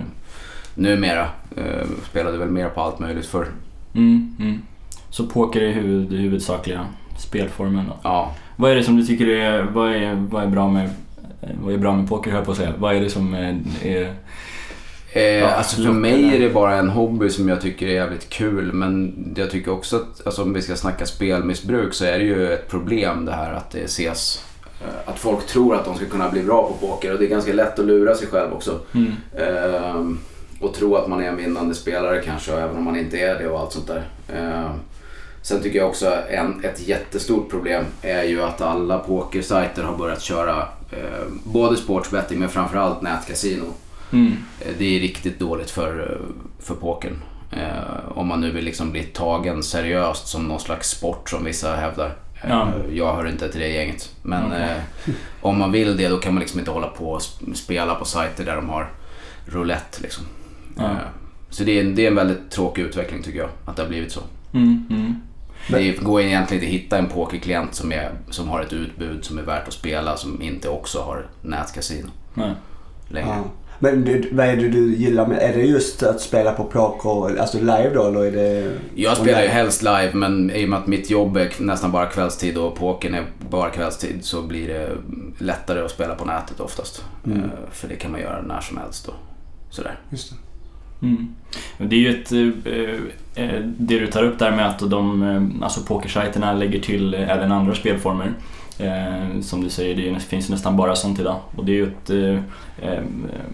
Numera 0.74 1.28
eh, 1.56 1.86
spelade 2.10 2.38
väl 2.38 2.48
mer 2.48 2.68
på 2.68 2.80
allt 2.80 2.98
möjligt 2.98 3.26
för 3.26 3.46
mm, 3.94 4.36
mm. 4.40 4.62
Så 5.10 5.26
poker 5.26 5.60
är 5.62 5.72
huvud, 5.72 6.12
huvudsakliga 6.12 6.86
spelformen 7.18 7.84
då. 7.88 7.96
Ja. 8.02 8.34
Vad 8.56 8.70
är 8.70 8.76
det 8.76 8.84
som 8.84 8.96
du 8.96 9.06
tycker 9.06 9.26
är, 9.26 9.62
vad 9.62 9.92
är, 9.92 10.14
vad 10.30 10.42
är 10.42 10.46
bra 10.46 10.68
med 10.68 10.84
eh, 11.42 11.48
vad 11.62 11.74
är 11.74 11.78
bra 11.78 11.92
med 11.96 12.08
poker 12.08 12.30
höll 12.30 12.44
på 12.44 12.50
att 12.50 12.56
säga. 12.56 12.72
Vad 12.78 12.96
är 12.96 13.00
det 13.00 13.10
som 13.10 13.34
är, 13.34 13.60
är 13.82 14.14
Eh, 15.12 15.22
Ja, 15.22 15.50
alltså 15.50 15.82
för 15.82 15.92
mig 15.92 16.36
är 16.36 16.40
det 16.40 16.48
bara 16.50 16.74
en 16.74 16.88
hobby 16.88 17.30
som 17.30 17.48
jag 17.48 17.60
tycker 17.60 17.86
är 17.86 17.92
jävligt 17.92 18.28
kul. 18.30 18.72
Men 18.72 19.14
jag 19.36 19.50
tycker 19.50 19.72
också 19.72 19.96
att 19.96 20.26
alltså, 20.26 20.42
om 20.42 20.52
vi 20.52 20.62
ska 20.62 20.76
snacka 20.76 21.06
spelmissbruk 21.06 21.94
så 21.94 22.04
är 22.04 22.18
det 22.18 22.24
ju 22.24 22.52
ett 22.52 22.68
problem 22.68 23.24
det 23.24 23.32
här 23.32 23.52
att 23.52 23.70
det 23.70 23.82
ses 23.84 24.44
eh, 24.80 25.10
att 25.10 25.18
folk 25.18 25.46
tror 25.46 25.74
att 25.74 25.84
de 25.84 25.94
ska 25.96 26.06
kunna 26.06 26.28
bli 26.30 26.42
bra 26.42 26.68
på 26.68 26.86
poker 26.86 27.12
och 27.12 27.18
det 27.18 27.24
är 27.24 27.28
ganska 27.28 27.52
lätt 27.52 27.78
att 27.78 27.84
lura 27.84 28.14
sig 28.14 28.26
själv 28.28 28.52
också. 28.52 28.78
mm, 28.94 29.12
Ehm, 29.38 30.18
och 30.60 30.74
tro 30.74 30.96
att 30.96 31.08
man 31.08 31.22
är 31.22 31.28
en 31.28 31.36
vinnande 31.36 31.74
spelare 31.74 32.22
kanske, 32.24 32.52
även 32.52 32.76
om 32.76 32.84
man 32.84 32.96
inte 32.96 33.18
är 33.18 33.38
det 33.38 33.48
och 33.48 33.60
allt 33.60 33.72
sånt 33.72 33.86
där. 33.86 34.02
Ehm, 34.36 34.70
Sen 35.42 35.62
tycker 35.62 35.78
jag 35.78 35.88
också 35.88 36.12
en, 36.30 36.64
ett 36.64 36.88
jättestort 36.88 37.50
problem 37.50 37.84
är 38.02 38.22
ju 38.22 38.42
att 38.42 38.60
alla 38.60 38.98
pokersajter 38.98 39.82
har 39.82 39.96
börjat 39.96 40.22
köra 40.22 40.58
eh, 40.90 41.26
både 41.44 41.76
sportsbetting 41.76 42.38
men 42.38 42.48
framförallt 42.48 43.02
nätkasino. 43.02 43.64
Mm. 44.12 44.32
Eh, 44.60 44.72
Det 44.78 44.96
är 44.96 45.00
riktigt 45.00 45.38
dåligt 45.38 45.70
för, 45.70 46.12
eh, 46.12 46.26
för 46.64 46.74
pokern. 46.74 47.16
Eh, 47.52 48.18
om 48.18 48.26
man 48.28 48.40
nu 48.40 48.50
vill 48.50 48.64
liksom 48.64 48.92
bli 48.92 49.02
tagen 49.02 49.62
seriöst 49.62 50.26
som 50.28 50.48
någon 50.48 50.60
slags 50.60 50.88
sport 50.90 51.30
som 51.30 51.44
vissa 51.44 51.76
hävdar. 51.76 52.06
Eh, 52.06 52.50
Ja. 52.50 52.68
Jag 52.92 53.14
hör 53.16 53.28
inte 53.28 53.48
till 53.52 53.60
det 53.60 53.68
gänget. 53.68 54.14
Men 54.22 54.46
Okej. 54.46 54.60
eh, 55.06 55.12
om 55.40 55.58
man 55.58 55.72
vill 55.72 55.96
det 55.96 56.08
då 56.08 56.16
kan 56.16 56.34
man 56.34 56.40
liksom 56.40 56.58
inte 56.60 56.70
hålla 56.70 56.86
på 56.88 57.10
och 57.10 57.20
sp- 57.20 57.54
spela 57.54 57.94
på 57.94 58.04
sajter 58.04 58.44
där 58.44 58.56
de 58.56 58.68
har 58.68 58.90
roulette. 59.46 60.02
Liksom. 60.02 60.24
Ja. 60.76 60.84
Eh, 60.84 60.96
så 61.50 61.64
det 61.64 61.78
är, 61.78 61.80
en- 61.84 61.94
det 61.94 62.02
är 62.02 62.08
en 62.08 62.14
väldigt 62.16 62.50
tråkig 62.50 62.82
utveckling 62.82 63.22
tycker 63.22 63.38
jag, 63.38 63.48
att 63.64 63.76
det 63.76 63.82
har 63.82 63.88
blivit 63.88 64.12
så. 64.12 64.20
Mm. 64.52 64.86
Mm. 64.90 65.14
Det 65.68 65.92
går 66.02 66.20
egentligen 66.20 66.62
inte 66.64 66.74
att 66.76 66.80
hitta 66.82 66.98
en 66.98 67.06
pokerklient 67.06 67.74
som, 67.74 67.92
är, 67.92 68.10
som 68.30 68.48
har 68.48 68.60
ett 68.62 68.72
utbud 68.72 69.24
som 69.24 69.38
är 69.38 69.42
värt 69.42 69.68
att 69.68 69.74
spela 69.74 70.16
som 70.16 70.42
inte 70.42 70.68
också 70.68 71.00
har 71.02 71.26
nätkasino 71.42 72.10
Nej. 72.34 72.52
längre. 73.08 73.28
Ja. 73.28 73.44
Men 73.82 74.04
du, 74.04 74.28
vad 74.32 74.46
är 74.46 74.56
det 74.56 74.68
du 74.68 74.94
gillar 74.94 75.26
med, 75.26 75.38
är 75.38 75.52
det 75.52 75.62
just 75.62 76.02
att 76.02 76.20
spela 76.20 76.52
på 76.52 76.64
poker, 76.64 77.40
alltså 77.40 77.58
live 77.58 77.90
då 77.94 78.02
eller 78.02 78.24
är 78.24 78.32
det? 78.32 78.72
Jag 78.94 79.16
spelar 79.16 79.42
ju 79.42 79.48
helst 79.48 79.82
live 79.82 80.10
men 80.14 80.50
i 80.50 80.64
och 80.64 80.68
med 80.68 80.78
att 80.78 80.86
mitt 80.86 81.10
jobb 81.10 81.36
är 81.36 81.52
nästan 81.58 81.92
bara 81.92 82.06
kvällstid 82.06 82.58
och 82.58 82.74
pokern 82.76 83.14
är 83.14 83.24
bara 83.50 83.70
kvällstid 83.70 84.18
så 84.20 84.42
blir 84.42 84.68
det 84.68 84.90
lättare 85.38 85.80
att 85.80 85.90
spela 85.90 86.14
på 86.14 86.24
nätet 86.24 86.60
oftast. 86.60 87.04
Mm. 87.26 87.38
Eh, 87.38 87.44
För 87.70 87.88
det 87.88 87.96
kan 87.96 88.12
man 88.12 88.20
göra 88.20 88.42
när 88.42 88.60
som 88.60 88.76
helst 88.76 89.06
då. 89.06 89.12
Sådär. 89.70 89.98
Just 90.10 90.30
det. 90.30 90.36
Mm. 91.06 91.34
Det 91.78 91.96
är 91.96 92.00
ju 92.00 92.20
ett, 92.20 92.32
eh, 92.32 93.44
eh, 93.44 93.60
det 93.64 93.98
du 93.98 94.06
tar 94.06 94.22
upp 94.22 94.38
där 94.38 94.50
med 94.50 94.66
att 94.68 94.90
de, 94.90 95.60
alltså 95.62 95.80
pokersajterna 95.80 96.52
lägger 96.52 96.80
till 96.80 97.14
även 97.14 97.52
andra 97.52 97.74
spelformer. 97.74 98.32
Eh, 98.80 99.40
som 99.40 99.60
du 99.64 99.70
säger, 99.70 100.12
det 100.12 100.20
finns 100.20 100.48
ju 100.50 100.52
nästan 100.54 100.76
bara 100.76 100.96
sånt 100.96 101.18
idag. 101.20 101.36
Och 101.56 101.64
det 101.64 101.72
är 101.72 101.76
ju 101.76 101.86
ett, 101.86 102.10
eh, 102.10 102.88
eh, 102.90 103.02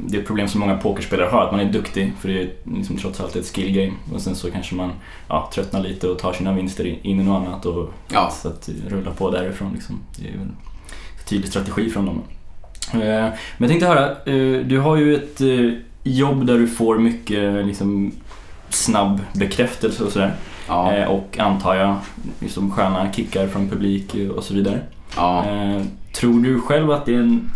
det 0.07 0.17
är 0.17 0.21
ett 0.21 0.27
problem 0.27 0.49
som 0.49 0.61
många 0.61 0.77
pokerspelare 0.77 1.29
har, 1.29 1.45
att 1.45 1.53
man 1.53 1.61
är 1.61 1.73
duktig 1.73 2.13
för 2.21 2.29
det 2.29 2.41
är 2.43 2.49
liksom 2.77 2.97
trots 2.97 3.21
allt 3.21 3.37
ett 3.37 3.47
skill 3.55 3.73
game. 3.73 3.93
Och 4.15 4.21
sen 4.21 4.35
så 4.35 4.51
kanske 4.51 4.75
man 4.75 4.93
ja, 5.29 5.51
tröttnar 5.55 5.81
lite 5.83 6.09
och 6.09 6.19
tar 6.19 6.33
sina 6.33 6.53
vinster 6.53 6.85
in 7.07 7.21
i 7.21 7.25
något 7.25 7.47
annat 7.47 7.67
och 7.67 7.93
Ja. 8.13 8.31
så 8.43 8.49
att 8.49 8.69
rulla 8.89 9.11
på 9.11 9.31
därifrån. 9.31 9.73
Liksom. 9.75 9.99
Det 10.19 10.29
är 10.29 10.33
ju 10.33 10.41
en 10.41 10.57
tydlig 11.29 11.51
strategi 11.51 11.91
från 11.91 12.07
dem. 12.07 12.23
Eh, 12.93 12.99
Men 13.01 13.33
jag 13.59 13.69
tänkte 13.69 13.87
höra, 13.87 14.11
eh, 14.11 14.67
du 14.67 14.79
har 14.79 14.97
ju 14.97 15.15
ett 15.17 15.41
eh, 15.41 15.71
jobb 16.03 16.47
där 16.47 16.59
du 16.59 16.69
får 16.69 16.99
mycket 16.99 17.67
liksom, 17.67 18.13
snabb 18.69 19.21
bekräftelse 19.33 20.05
och 20.05 20.13
sådär. 20.13 20.35
Ja. 20.69 21.09
Och 21.09 21.39
antar 21.39 21.75
jag 21.75 21.97
liksom 22.41 22.71
sköna 22.71 23.13
kickar 23.13 23.47
från 23.49 23.69
publik 23.69 24.15
och 24.37 24.45
så 24.45 24.55
vidare. 24.55 24.81
Ja. 25.17 25.45
Eh, 25.51 25.83
Tror 26.13 26.41
du 26.41 26.61
själv 26.61 26.91
att 26.91 27.07
det, 27.07 27.15
en, 27.15 27.51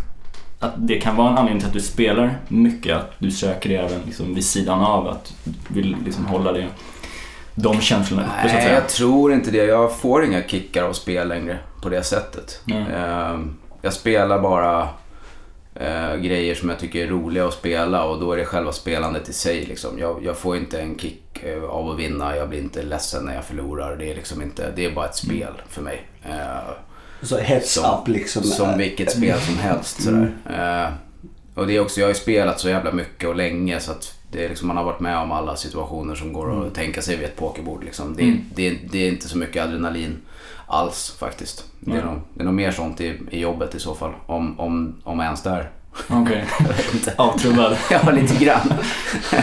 att 0.58 0.72
det 0.76 1.00
kan 1.00 1.16
vara 1.16 1.30
en 1.30 1.38
anledning 1.38 1.58
till 1.60 1.68
att 1.68 1.74
du 1.74 1.80
spelar 1.80 2.38
mycket? 2.48 2.96
Att 2.96 3.12
du 3.18 3.30
söker 3.30 3.68
det 3.68 3.76
även 3.76 4.00
liksom 4.06 4.34
vid 4.34 4.44
sidan 4.44 4.80
av? 4.80 5.08
Att 5.08 5.32
du 5.44 5.74
vill 5.74 5.96
liksom 6.04 6.26
hålla 6.26 6.52
det, 6.52 6.66
de 7.54 7.80
känslorna 7.80 8.22
uppe 8.22 8.32
så 8.40 8.46
att 8.46 8.52
Nej, 8.52 8.62
säga? 8.62 8.74
jag 8.74 8.88
tror 8.88 9.32
inte 9.32 9.50
det. 9.50 9.64
Jag 9.64 9.96
får 9.96 10.24
inga 10.24 10.42
kickar 10.42 10.84
av 10.84 10.92
spel 10.92 11.28
längre 11.28 11.58
på 11.82 11.88
det 11.88 12.02
sättet. 12.02 12.60
Nej. 12.64 12.86
Eh, 12.92 13.38
Jag 13.82 13.92
spelar 13.92 14.38
bara 14.40 14.88
eh, 15.74 16.16
grejer 16.16 16.54
som 16.54 16.68
jag 16.68 16.78
tycker 16.78 17.04
är 17.04 17.08
roliga 17.08 17.46
att 17.46 17.54
spela 17.54 18.04
och 18.04 18.20
då 18.20 18.32
är 18.32 18.36
det 18.36 18.44
själva 18.44 18.72
spelandet 18.72 19.28
i 19.28 19.32
sig. 19.32 19.64
Liksom. 19.64 19.98
Jag, 19.98 20.24
jag 20.24 20.36
får 20.36 20.56
inte 20.56 20.80
en 20.80 20.98
kick 20.98 21.42
eh, 21.42 21.64
av 21.64 21.90
att 21.90 21.98
vinna, 21.98 22.36
jag 22.36 22.48
blir 22.48 22.58
inte 22.58 22.82
ledsen 22.82 23.24
när 23.24 23.34
jag 23.34 23.44
förlorar. 23.44 23.96
Det 23.96 24.10
är, 24.10 24.14
liksom 24.14 24.42
inte, 24.42 24.72
det 24.76 24.84
är 24.86 24.90
bara 24.90 25.06
ett 25.06 25.16
spel 25.16 25.52
för 25.68 25.82
mig. 25.82 26.06
Eh, 26.24 26.70
Så 27.22 27.38
heads 27.38 27.72
Som- 27.72 27.84
up 27.84 28.08
liksom. 28.08 28.42
som 28.42 28.70
eh, 28.70 28.76
vilket 28.76 29.12
spel 29.12 29.40
som 29.40 29.58
helst. 29.58 30.02
Sådär. 30.02 30.32
Eh, 30.50 30.92
och 31.54 31.66
det 31.66 31.76
är 31.76 31.80
också, 31.80 32.00
jag 32.00 32.06
har 32.06 32.10
ju 32.14 32.18
spelat 32.20 32.60
så 32.60 32.68
jävla 32.68 32.92
mycket 32.92 33.28
och 33.28 33.36
länge 33.36 33.80
så 33.80 33.90
att 33.92 34.14
det 34.32 34.44
är 34.44 34.48
liksom, 34.48 34.68
man 34.68 34.76
har 34.76 34.84
varit 34.84 35.00
med 35.00 35.18
om 35.18 35.32
alla 35.32 35.56
situationer 35.56 36.14
som 36.14 36.32
går 36.32 36.66
att 36.66 36.74
tänka 36.74 37.02
sig 37.02 37.16
vid 37.16 37.24
ett 37.26 37.36
pokerbord. 37.36 37.84
Liksom. 37.84 38.16
Det, 38.16 38.22
är, 38.22 38.26
Mm. 38.26 38.40
det, 38.54 38.68
är, 38.68 38.78
det 38.90 38.98
är 38.98 39.08
inte 39.08 39.28
så 39.28 39.38
mycket 39.38 39.64
adrenalin 39.64 40.16
alls 40.66 41.16
faktiskt. 41.18 41.64
Det 41.80 41.96
är, 41.96 42.04
nog, 42.04 42.20
det 42.34 42.40
är 42.40 42.44
nog 42.44 42.54
mer 42.54 42.70
sånt 42.70 43.00
i, 43.00 43.18
i 43.30 43.40
jobbet 43.40 43.74
i 43.74 43.80
så 43.80 43.94
fall. 43.94 44.12
Om, 44.26 44.60
om, 44.60 44.94
om 45.04 45.20
ens 45.20 45.42
där. 45.42 45.70
Okej, 46.08 46.44
inte. 46.94 47.14
avtrubbad. 47.16 47.76
Ja, 47.90 48.10
lite 48.10 48.44
grann. 48.44 48.72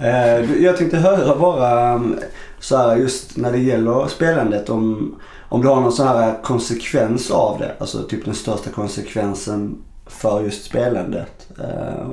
Eh, 0.00 0.62
Jag 0.62 0.76
tänkte 0.76 0.96
höra 0.96 1.38
bara 1.38 1.94
um, 1.94 2.18
så 2.60 2.76
här 2.76 2.96
just 2.96 3.36
när 3.36 3.52
det 3.52 3.58
gäller 3.58 4.06
spelandet 4.08 4.68
om, 4.70 5.14
om 5.48 5.62
du 5.62 5.68
har 5.68 5.80
någon 5.80 5.92
sån 5.92 6.08
här 6.08 6.42
konsekvens 6.42 7.30
av 7.30 7.58
det. 7.58 7.72
Alltså 7.78 8.02
typ 8.02 8.24
den 8.24 8.34
största 8.34 8.70
konsekvensen 8.70 9.78
för 10.06 10.42
just 10.42 10.64
spelandet. 10.64 11.48
Eh, 11.58 12.08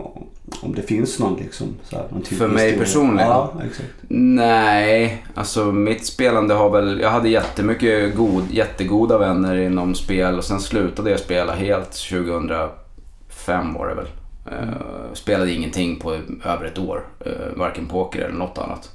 om 0.61 0.75
det 0.75 0.81
finns 0.81 1.19
någon 1.19 1.35
liksom. 1.35 1.75
Så 1.83 1.95
här, 1.95 2.05
någon 2.11 2.21
typ 2.21 2.37
För 2.37 2.47
mig 2.47 2.77
personligen? 2.77 3.29
Ja, 3.29 3.53
exakt. 3.65 3.89
Nej, 4.09 5.25
alltså 5.35 5.65
mitt 5.65 6.05
spelande 6.05 6.53
har 6.53 6.69
väl... 6.69 6.99
Jag 6.99 7.09
hade 7.09 7.29
jättemycket 7.29 8.15
god, 8.15 8.43
jättegoda 8.51 9.17
vänner 9.17 9.55
inom 9.55 9.95
spel 9.95 10.37
och 10.37 10.43
sen 10.43 10.59
slutade 10.59 11.09
jag 11.09 11.19
spela 11.19 11.53
helt 11.53 11.91
2005 11.91 13.73
var 13.73 13.87
det 13.87 13.95
väl. 13.95 14.07
Eh, 14.51 15.13
spelade 15.13 15.51
ingenting 15.51 15.99
på 15.99 16.13
över 16.45 16.65
ett 16.65 16.79
år. 16.79 17.05
Uh, 17.27 17.57
varken 17.57 17.85
poker 17.85 18.21
eller 18.21 18.37
något 18.37 18.57
annat. 18.57 18.94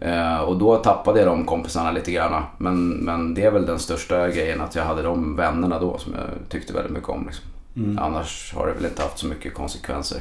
Eh, 0.00 0.38
och 0.38 0.58
då 0.58 0.76
tappade 0.76 1.18
jag 1.18 1.28
de 1.28 1.44
kompisarna 1.44 1.90
lite 1.92 2.12
grann. 2.12 2.42
Men, 2.58 2.88
men 2.88 3.34
det 3.34 3.44
är 3.44 3.50
väl 3.50 3.66
den 3.66 3.78
största 3.78 4.28
grejen 4.28 4.60
att 4.60 4.74
jag 4.74 4.84
hade 4.84 5.02
de 5.02 5.36
vännerna 5.36 5.78
då 5.78 5.98
som 5.98 6.12
jag 6.12 6.48
tyckte 6.48 6.72
väldigt 6.72 6.92
mycket 6.92 7.08
om. 7.08 7.26
Liksom. 7.26 7.44
Mm. 7.76 7.98
Annars 7.98 8.54
har 8.56 8.66
det 8.66 8.72
väl 8.72 8.84
inte 8.84 9.02
haft 9.02 9.18
så 9.18 9.26
mycket 9.26 9.54
konsekvenser 9.54 10.20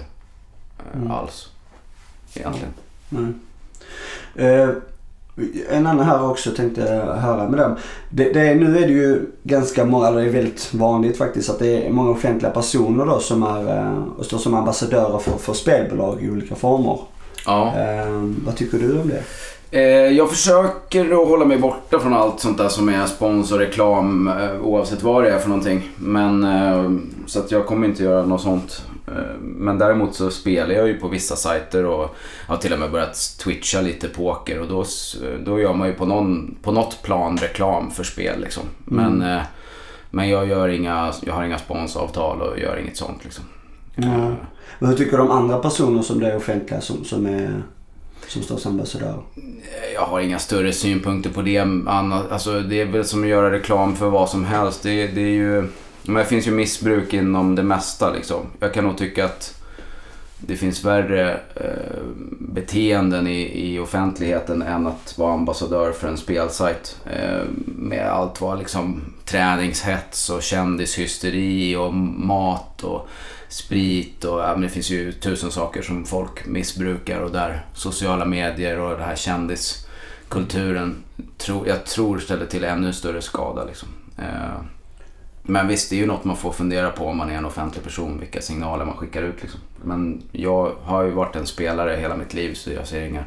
eh, 0.79 0.97
Mm. 0.99 1.11
alls. 1.11 1.47
Egentligen. 2.33 2.73
Nej. 3.09 3.33
Eh, 4.35 4.69
en 5.69 5.87
annan 5.87 6.05
här 6.05 6.29
också 6.29 6.51
tänkte 6.51 6.81
jag 6.81 7.15
höra 7.15 7.49
med 7.49 7.59
dem. 7.59 7.75
Det, 8.09 8.33
det 8.33 8.55
nu 8.55 8.77
är 8.77 8.87
det 8.87 8.93
ju 8.93 9.31
ganska 9.43 9.85
många, 9.85 10.07
eller 10.07 10.21
det 10.21 10.27
är 10.27 10.31
väldigt 10.31 10.73
vanligt 10.73 11.17
faktiskt, 11.17 11.49
att 11.49 11.59
det 11.59 11.87
är 11.87 11.91
många 11.91 12.09
offentliga 12.09 12.51
personer 12.51 13.05
då 13.05 13.19
som 13.19 13.43
är 13.43 13.77
eh, 13.77 14.03
och 14.17 14.25
står 14.25 14.37
som 14.37 14.53
ambassadörer 14.53 15.17
för, 15.17 15.37
för 15.37 15.53
spelbolag 15.53 16.23
i 16.23 16.29
olika 16.31 16.55
former. 16.55 16.99
Ja. 17.45 17.73
Eh, 17.77 18.11
vad 18.45 18.55
tycker 18.55 18.77
du 18.77 18.99
om 18.99 19.09
det? 19.09 19.23
Eh, 19.71 20.11
jag 20.17 20.29
försöker 20.29 21.05
att 21.05 21.27
hålla 21.27 21.45
mig 21.45 21.57
borta 21.57 21.99
från 21.99 22.13
allt 22.13 22.39
sånt 22.39 22.57
där 22.57 22.69
som 22.69 22.89
är 22.89 23.05
sponsor, 23.05 23.57
reklam, 23.57 24.27
eh, 24.27 24.61
oavsett 24.61 25.03
vad 25.03 25.23
det 25.23 25.29
är 25.29 25.39
för 25.39 25.49
någonting. 25.49 25.89
Men, 25.95 26.43
eh, 26.43 26.91
så 27.25 27.39
att 27.39 27.51
jag 27.51 27.65
kommer 27.65 27.87
inte 27.87 28.03
göra 28.03 28.25
något 28.25 28.41
sånt. 28.41 28.85
Men 29.39 29.77
däremot 29.77 30.15
så 30.15 30.31
spelar 30.31 30.75
jag 30.75 30.87
ju 30.87 30.99
på 30.99 31.07
vissa 31.07 31.35
sajter 31.35 31.85
och 31.85 32.15
har 32.47 32.57
till 32.57 32.73
och 32.73 32.79
med 32.79 32.91
börjat 32.91 33.37
twitcha 33.43 33.81
lite 33.81 34.07
poker 34.07 34.61
och 34.61 34.67
då, 34.67 34.85
då 35.45 35.59
gör 35.59 35.73
man 35.73 35.87
ju 35.87 35.93
på, 35.93 36.05
någon, 36.05 36.55
på 36.61 36.71
något 36.71 37.01
plan 37.01 37.37
reklam 37.37 37.91
för 37.91 38.03
spel 38.03 38.41
liksom. 38.41 38.63
Men, 38.85 39.21
eh, 39.21 39.41
men 40.11 40.29
jag, 40.29 40.47
gör 40.47 40.69
inga, 40.69 41.13
jag 41.21 41.33
har 41.33 41.43
inga 41.43 41.57
sponsavtal 41.57 42.41
och 42.41 42.59
gör 42.59 42.77
inget 42.77 42.97
sånt 42.97 43.23
liksom. 43.23 43.43
Ja. 43.95 44.35
Men 44.79 44.89
hur 44.89 44.97
tycker 44.97 45.17
du 45.17 45.23
om 45.23 45.31
andra 45.31 45.57
personer 45.57 46.01
som 46.01 46.19
det 46.19 46.31
är 46.31 46.37
offentliga 46.37 46.81
som, 46.81 47.03
som, 47.03 47.25
är, 47.25 47.63
som 48.27 48.41
står 48.41 48.57
som 48.57 48.71
ambassadörer? 48.71 49.21
Jag 49.93 50.01
har 50.01 50.19
inga 50.19 50.39
större 50.39 50.73
synpunkter 50.73 51.29
på 51.29 51.41
det. 51.41 51.57
Annat, 51.57 52.31
alltså, 52.31 52.59
det 52.59 52.81
är 52.81 52.85
väl 52.85 53.05
som 53.05 53.23
att 53.23 53.29
göra 53.29 53.51
reklam 53.51 53.95
för 53.95 54.09
vad 54.09 54.29
som 54.29 54.45
helst. 54.45 54.83
Det, 54.83 55.07
det, 55.07 55.21
är 55.21 55.33
ju, 55.33 55.67
men 56.03 56.15
det 56.15 56.25
finns 56.25 56.47
ju 56.47 56.51
missbruk 56.51 57.13
inom 57.13 57.55
det 57.55 57.63
mesta. 57.63 58.13
Liksom. 58.13 58.45
Jag 58.59 58.73
kan 58.73 58.83
nog 58.83 58.97
tycka 58.97 59.25
att 59.25 59.62
det 60.47 60.55
finns 60.55 60.83
värre 60.83 61.39
eh, 61.55 62.03
beteenden 62.39 63.27
i, 63.27 63.69
i 63.69 63.79
offentligheten 63.79 64.61
än 64.61 64.87
att 64.87 65.17
vara 65.17 65.33
ambassadör 65.33 65.91
för 65.91 66.07
en 66.07 66.17
spelsajt. 66.17 66.97
Eh, 67.05 67.41
med 67.65 68.07
allt 68.07 68.41
vad 68.41 68.59
liksom 68.59 69.01
träningshets 69.25 70.29
och 70.29 70.43
kändishysteri 70.43 71.75
och 71.75 71.93
mat 71.93 72.83
och 72.83 73.07
sprit 73.49 74.23
och 74.23 74.39
ja, 74.39 74.51
men 74.51 74.61
det 74.61 74.69
finns 74.69 74.89
ju 74.89 75.11
tusen 75.11 75.51
saker 75.51 75.81
som 75.81 76.05
folk 76.05 76.45
missbrukar 76.45 77.19
och 77.19 77.31
där 77.31 77.65
sociala 77.73 78.25
medier 78.25 78.79
och 78.79 78.89
den 78.89 79.07
här 79.07 79.15
kändiskulturen 79.15 80.95
tro, 81.37 81.67
jag 81.67 81.85
tror 81.85 82.19
ställer 82.19 82.45
till 82.45 82.63
ännu 82.63 82.93
större 82.93 83.21
skada. 83.21 83.63
Liksom. 83.63 83.87
Eh, 84.17 84.61
men 85.43 85.67
visst, 85.67 85.89
det 85.89 85.95
är 85.95 85.99
ju 85.99 86.05
något 86.05 86.23
man 86.23 86.37
får 86.37 86.51
fundera 86.51 86.89
på 86.91 87.05
om 87.07 87.17
man 87.17 87.29
är 87.29 87.35
en 87.35 87.45
offentlig 87.45 87.83
person, 87.83 88.19
vilka 88.19 88.41
signaler 88.41 88.85
man 88.85 88.97
skickar 88.97 89.21
ut. 89.21 89.41
Liksom. 89.41 89.59
Men 89.83 90.21
jag 90.31 90.75
har 90.83 91.03
ju 91.03 91.11
varit 91.11 91.35
en 91.35 91.45
spelare 91.45 91.95
hela 91.95 92.15
mitt 92.15 92.33
liv 92.33 92.53
så 92.53 92.71
jag 92.71 92.87
ser 92.87 93.01
inga 93.01 93.23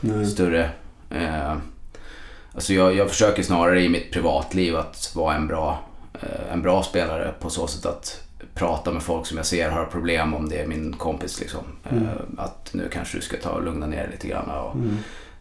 Nej. 0.00 0.26
större... 0.26 0.70
Eh, 1.10 1.56
alltså 2.54 2.72
jag, 2.72 2.94
jag 2.94 3.08
försöker 3.08 3.42
snarare 3.42 3.82
i 3.82 3.88
mitt 3.88 4.12
privatliv 4.12 4.76
att 4.76 5.12
vara 5.16 5.34
en 5.34 5.46
bra, 5.46 5.80
eh, 6.14 6.52
en 6.52 6.62
bra 6.62 6.82
spelare 6.82 7.34
på 7.40 7.50
så 7.50 7.66
sätt 7.66 7.86
att 7.86 8.22
prata 8.54 8.92
med 8.92 9.02
folk 9.02 9.26
som 9.26 9.36
jag 9.36 9.46
ser 9.46 9.70
har 9.70 9.84
problem 9.84 10.34
om 10.34 10.48
det 10.48 10.56
är 10.62 10.66
min 10.66 10.92
kompis. 10.92 11.40
Liksom. 11.40 11.60
Mm. 11.90 12.04
Eh, 12.04 12.10
att 12.36 12.70
nu 12.72 12.88
kanske 12.92 13.18
du 13.18 13.22
ska 13.22 13.36
ta 13.36 13.50
och 13.50 13.62
lugna 13.62 13.86
ner 13.86 14.02
dig 14.02 14.10
lite 14.10 14.28
grann. 14.28 14.50
Och, 14.50 14.74
Mm. 14.74 14.96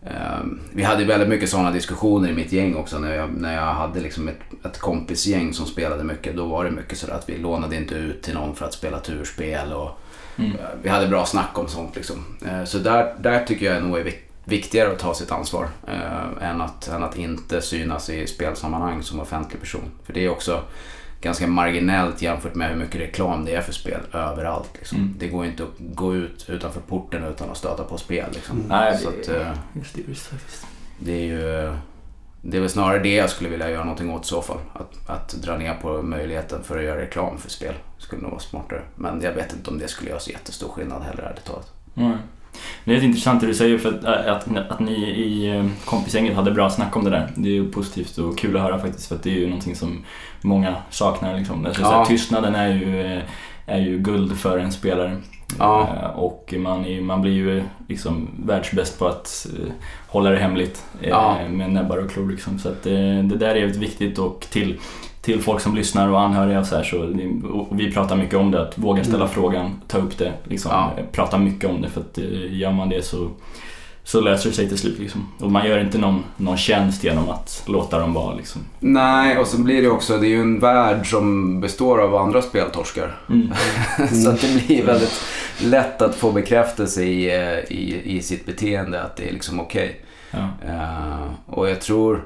Eh, 0.09 0.45
vi 0.73 0.83
hade 0.83 1.05
väldigt 1.05 1.29
mycket 1.29 1.49
sådana 1.49 1.71
diskussioner 1.71 2.29
i 2.29 2.33
mitt 2.33 2.51
gäng 2.51 2.75
också 2.75 2.99
när 2.99 3.15
jag, 3.15 3.29
när 3.37 3.55
jag 3.55 3.73
hade 3.73 3.99
liksom 3.99 4.27
ett, 4.27 4.39
ett 4.65 4.77
kompisgäng 4.79 5.53
som 5.53 5.65
spelade 5.65 6.03
mycket. 6.03 6.35
Då 6.35 6.45
var 6.45 6.63
det 6.65 6.71
mycket 6.71 6.97
sådär 6.97 7.13
att 7.13 7.29
vi 7.29 7.37
lånade 7.37 7.75
inte 7.75 7.95
ut 7.95 8.21
till 8.21 8.33
någon 8.33 8.55
för 8.55 8.65
att 8.65 8.73
spela 8.73 8.99
turspel. 8.99 9.73
Och, 9.73 9.99
Mm. 10.39 10.51
eh, 10.51 10.57
Vi 10.81 10.89
hade 10.89 11.07
bra 11.07 11.25
snack 11.25 11.57
om 11.59 11.67
sånt 11.67 11.95
liksom. 11.95 12.25
Eh, 12.45 12.63
Så 12.63 12.77
där, 12.77 13.15
där 13.19 13.45
tycker 13.45 13.73
jag 13.73 13.83
nog 13.83 13.97
är 13.97 14.03
vik- 14.03 14.23
viktigare 14.43 14.91
att 14.91 14.99
ta 14.99 15.13
sitt 15.13 15.31
ansvar 15.31 15.67
eh, 15.87 16.49
än, 16.49 16.61
att, 16.61 16.87
än 16.87 17.03
att 17.03 17.17
inte 17.17 17.61
synas 17.61 18.09
i 18.09 18.27
spelsammanhang 18.27 19.03
som 19.03 19.19
offentlig 19.19 19.61
person. 19.61 19.81
För 20.05 20.13
det 20.13 20.25
är 20.25 20.29
också 20.29 20.61
ganska 21.21 21.47
marginellt 21.47 22.21
jämfört 22.21 22.55
med 22.55 22.69
hur 22.69 22.75
mycket 22.75 23.01
reklam 23.01 23.45
det 23.45 23.55
är 23.55 23.61
för 23.61 23.73
spel 23.73 23.99
överallt. 24.13 24.69
Liksom. 24.77 24.97
Mm. 24.97 25.15
Det 25.19 25.27
går 25.27 25.45
inte 25.45 25.63
att 25.63 25.69
gå 25.79 26.15
ut 26.15 26.45
utanför 26.49 26.81
porten 26.81 27.23
utan 27.23 27.49
att 27.49 27.57
stöta 27.57 27.83
på 27.83 27.97
spel. 27.97 28.25
Liksom. 28.33 28.63
Nej, 28.69 28.97
Så 28.97 29.09
det- 29.09 29.21
att, 29.21 29.47
eh, 29.47 29.53
Just 29.73 29.95
det, 29.95 30.01
just 30.07 30.31
det 30.99 31.13
är 31.13 31.25
ju 31.25 31.73
det 32.41 32.57
är 32.57 32.61
väl 32.61 32.69
snarare 32.69 32.99
det 32.99 33.15
jag 33.15 33.29
skulle 33.29 33.49
vilja 33.49 33.69
göra 33.69 33.83
någonting 33.83 34.09
åt 34.11 34.25
i 34.25 34.27
så 34.27 34.41
fall. 34.41 34.57
Att, 34.73 35.09
att 35.09 35.29
dra 35.29 35.57
ner 35.57 35.73
på 35.81 36.01
möjligheten 36.01 36.63
för 36.63 36.77
att 36.77 36.83
göra 36.83 37.01
reklam 37.01 37.37
för 37.37 37.49
spel. 37.49 37.73
Skulle 37.97 38.21
nog 38.21 38.31
vara 38.31 38.39
smartare. 38.41 38.81
Men 38.95 39.21
jag 39.21 39.33
vet 39.33 39.53
inte 39.53 39.69
om 39.69 39.79
det 39.79 39.87
skulle 39.87 40.09
göra 40.09 40.19
så 40.19 40.31
jättestor 40.31 40.69
skillnad 40.69 41.03
heller 41.03 41.23
ärligt 41.23 41.45
talat. 41.45 41.71
Nej. 41.93 42.17
Det 42.83 42.95
är 42.95 43.03
intressant 43.03 43.41
det 43.41 43.47
du 43.47 43.53
säger 43.53 43.77
för 43.77 43.89
att, 43.89 44.05
att, 44.05 44.57
att 44.71 44.79
ni 44.79 44.93
i 45.09 45.55
eh, 45.57 45.65
kompisgänget 45.85 46.35
hade 46.35 46.51
bra 46.51 46.69
snack 46.69 46.95
om 46.97 47.03
det 47.03 47.09
där. 47.09 47.31
Det 47.35 47.49
är 47.49 47.53
ju 47.53 47.71
positivt 47.71 48.17
och 48.17 48.37
kul 48.37 48.55
att 48.57 48.61
höra 48.63 48.79
faktiskt 48.79 49.07
för 49.07 49.15
att 49.15 49.23
det 49.23 49.29
är 49.29 49.39
ju 49.39 49.45
någonting 49.47 49.75
som 49.75 50.03
många 50.41 50.75
saknar. 50.89 51.37
Liksom. 51.37 51.65
Alltså, 51.65 51.81
så 51.83 51.87
Ja. 51.91 51.97
här, 51.97 52.05
tystnaden 52.05 52.55
är 52.55 52.67
ju, 52.73 53.01
eh, 53.17 53.21
är 53.65 53.79
ju 53.79 53.97
guld 53.99 54.37
för 54.37 54.57
en 54.57 54.71
spelare. 54.71 55.17
Ja. 55.59 55.89
Eh, 56.03 56.09
Och 56.19 56.53
man, 56.57 56.85
är, 56.85 57.01
man 57.01 57.21
blir 57.21 57.31
ju 57.33 57.63
liksom 57.87 58.29
världsbäst 58.45 58.99
på 58.99 59.07
att 59.07 59.47
hålla 60.07 60.29
det 60.29 60.37
hemligt 60.37 60.83
Ja. 61.01 61.37
med 61.49 61.71
näbbar 61.71 61.97
och 61.97 62.11
klor. 62.11 62.29
Liksom. 62.31 62.59
Så 62.59 62.69
att 62.69 62.85
eh, 62.85 62.93
det 63.23 63.37
där 63.37 63.47
är 63.49 63.55
jävligt 63.55 63.77
viktigt 63.77 64.19
och 64.19 64.45
till, 64.51 64.79
till 65.21 65.41
folk 65.41 65.61
som 65.61 65.75
lyssnar 65.75 66.07
och 66.09 66.21
anhöriga 66.21 66.59
och 66.59 66.65
så 66.65 66.75
här, 66.75 66.83
så 66.83 66.97
vi 67.71 67.91
pratar 67.93 68.15
mycket 68.15 68.35
om 68.39 68.51
det, 68.51 68.61
att 68.61 68.77
våga 68.77 69.03
ställa 69.03 69.17
Mm. 69.17 69.29
frågan, 69.29 69.81
ta 69.87 69.97
upp 69.97 70.17
det, 70.17 70.33
liksom, 70.43 70.71
Ja. 70.71 70.91
eh, 70.97 71.05
prata 71.11 71.37
mycket 71.37 71.69
om 71.69 71.81
det 71.81 71.89
för 71.89 72.01
att 72.01 72.17
eh, 72.17 72.57
gör 72.57 72.71
man 72.71 72.89
det 72.89 73.05
så, 73.05 73.29
så 74.03 74.21
löser 74.21 74.49
det 74.49 74.55
sig 74.55 74.67
till 74.67 74.77
slut. 74.77 74.99
Liksom. 74.99 75.27
Och 75.39 75.51
man 75.51 75.67
gör 75.67 75.79
inte 75.79 75.97
någon, 75.97 76.23
någon 76.37 76.57
tjänst 76.57 77.03
genom 77.03 77.29
att 77.29 77.63
låta 77.67 77.99
dem 77.99 78.13
vara. 78.13 78.35
Liksom. 78.35 78.61
Nej, 78.79 79.37
och 79.37 79.47
så 79.47 79.57
blir 79.61 79.81
det 79.81 79.89
också, 79.89 80.17
det 80.17 80.27
är 80.27 80.29
ju 80.29 80.41
en 80.41 80.59
värld 80.59 81.09
som 81.09 81.59
består 81.61 82.01
av 82.01 82.15
andra 82.15 82.41
speltorskar. 82.41 83.17
Mm. 83.29 83.49
så 84.23 84.29
att 84.29 84.41
det 84.41 84.65
blir 84.67 84.85
väldigt 84.85 85.21
lätt 85.63 86.01
att 86.01 86.15
få 86.15 86.31
bekräftelse 86.31 87.03
i, 87.03 87.35
eh, 87.35 87.59
i, 87.77 88.01
i 88.17 88.21
sitt 88.21 88.45
beteende 88.45 89.01
att 89.03 89.15
det 89.15 89.29
är 89.29 89.33
liksom 89.33 89.59
okej. 89.59 90.01
Ja. 90.31 90.47
Eh, 90.67 91.27
och 91.45 91.69
jag 91.69 91.81
tror, 91.81 92.23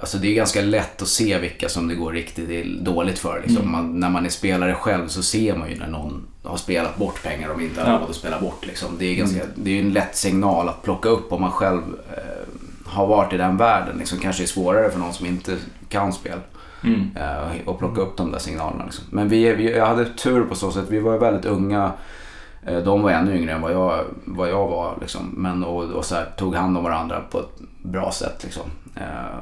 alltså 0.00 0.18
det 0.18 0.28
är 0.28 0.34
ganska 0.34 0.60
lätt 0.60 1.02
att 1.02 1.08
se 1.08 1.38
vilka 1.38 1.68
som 1.68 1.88
det 1.88 1.94
går 1.94 2.12
riktigt 2.12 2.66
dåligt 2.80 3.18
för. 3.18 3.40
Liksom. 3.40 3.62
Mm. 3.62 3.72
Man, 3.72 4.00
när 4.00 4.10
man 4.10 4.26
är 4.26 4.30
spelare 4.30 4.74
själv 4.74 5.08
så 5.08 5.22
ser 5.22 5.56
man 5.56 5.70
ju 5.70 5.78
när 5.78 5.88
någon 5.88 6.22
har 6.42 6.56
spelat 6.56 6.96
bort 6.96 7.22
pengar 7.22 7.48
de 7.48 7.60
inte 7.60 7.80
har 7.82 7.92
Ja. 7.92 7.98
råd 7.98 8.10
att 8.10 8.16
spela 8.16 8.40
bort. 8.40 8.66
Liksom. 8.66 8.88
Det 8.98 9.04
är 9.06 9.14
ganska, 9.14 9.40
det 9.54 9.70
är 9.70 9.82
en 9.82 9.92
lätt 9.92 10.16
signal 10.16 10.68
att 10.68 10.82
plocka 10.82 11.08
upp 11.08 11.32
om 11.32 11.40
man 11.40 11.50
själv 11.50 11.82
eh, 12.16 12.22
har 12.86 13.06
varit 13.06 13.32
i 13.32 13.36
den 13.36 13.56
världen. 13.56 13.98
Liksom. 13.98 14.18
Kanske 14.18 14.42
är 14.42 14.46
svårare 14.46 14.90
för 14.90 14.98
någon 14.98 15.12
som 15.12 15.26
inte 15.26 15.56
kan 15.88 16.12
spel. 16.12 16.38
Mm. 16.84 17.10
Eh, 17.16 17.68
och 17.68 17.78
plocka 17.78 18.00
upp 18.00 18.16
de 18.16 18.32
där 18.32 18.38
signalerna. 18.38 18.84
Liksom. 18.84 19.04
Men 19.10 19.28
vi, 19.28 19.54
vi, 19.54 19.76
jag 19.76 19.86
hade 19.86 20.04
tur 20.04 20.44
på 20.44 20.54
så 20.54 20.72
sätt. 20.72 20.84
Vi 20.88 21.00
var 21.00 21.18
väldigt 21.18 21.44
unga. 21.44 21.92
Eh, 22.66 22.78
De 22.78 23.02
var 23.02 23.10
ännu 23.10 23.36
yngre 23.38 23.52
än 23.52 23.60
vad 23.60 23.72
jag, 23.72 24.04
vad 24.24 24.50
jag 24.50 24.68
var. 24.68 24.94
Liksom. 25.00 25.34
Men, 25.36 25.64
och, 25.64 25.82
och 25.84 26.04
så 26.04 26.14
här, 26.14 26.26
tog 26.38 26.54
hand 26.54 26.76
om 26.78 26.84
varandra 26.84 27.20
på 27.30 27.38
ett 27.40 27.60
bra 27.86 28.12
sätt. 28.12 28.44
Liksom. 28.44 28.70
Eh, 28.96 29.38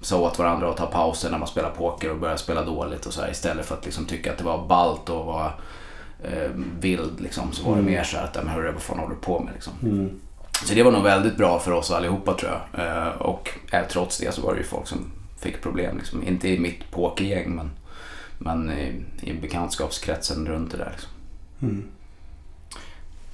Sa 0.00 0.18
åt 0.20 0.38
varandra 0.38 0.70
att 0.70 0.76
ta 0.76 0.86
pauser 0.86 1.30
när 1.30 1.38
man 1.38 1.48
spelar 1.48 1.70
poker 1.70 2.10
och 2.10 2.18
började 2.18 2.38
spela 2.38 2.64
dåligt. 2.64 3.06
Och 3.06 3.12
så 3.12 3.20
här, 3.22 3.30
istället 3.30 3.66
för 3.66 3.74
att 3.74 3.84
liksom, 3.84 4.04
tycka 4.04 4.32
att 4.32 4.38
det 4.38 4.44
var 4.44 4.66
ballt 4.66 5.08
och 5.08 5.26
vara 5.26 5.52
eh, 6.24 6.50
vild. 6.80 7.20
Liksom, 7.20 7.52
så 7.52 7.64
var 7.64 7.72
det 7.74 7.80
Mm. 7.80 7.92
mer 7.92 8.04
så 8.04 8.16
här 8.16 8.24
att, 8.24 8.34
"Ja, 8.36 8.40
men 8.44 8.52
hörru, 8.54 8.72
vad 8.72 8.82
fan 8.82 8.98
håller 8.98 9.14
du 9.14 9.20
på 9.20 9.40
med? 9.40 9.52
Liksom. 9.54 9.72
Mm. 9.82 10.20
Så 10.64 10.74
det 10.74 10.82
var 10.82 10.92
nog 10.92 11.02
väldigt 11.02 11.36
bra 11.36 11.58
för 11.58 11.72
oss 11.72 11.90
allihopa 11.90 12.34
tror 12.34 12.52
jag. 12.72 12.86
Eh, 12.86 13.08
och 13.08 13.50
eh, 13.72 13.86
trots 13.90 14.18
det 14.18 14.34
så 14.34 14.42
var 14.42 14.52
det 14.52 14.58
ju 14.58 14.64
folk 14.66 14.86
som 14.86 14.98
fick 15.40 15.62
problem. 15.62 15.96
Liksom. 15.98 16.22
Inte 16.22 16.48
i 16.48 16.58
mitt 16.58 16.90
pokergäng 16.90 17.50
men, 17.54 17.70
men 18.38 18.70
i, 18.72 19.04
i 19.20 19.32
bekantskapskretsen 19.34 20.46
runt 20.46 20.70
det 20.70 20.76
där. 20.76 20.90
Liksom. 20.92 21.10
Mm. 21.62 21.84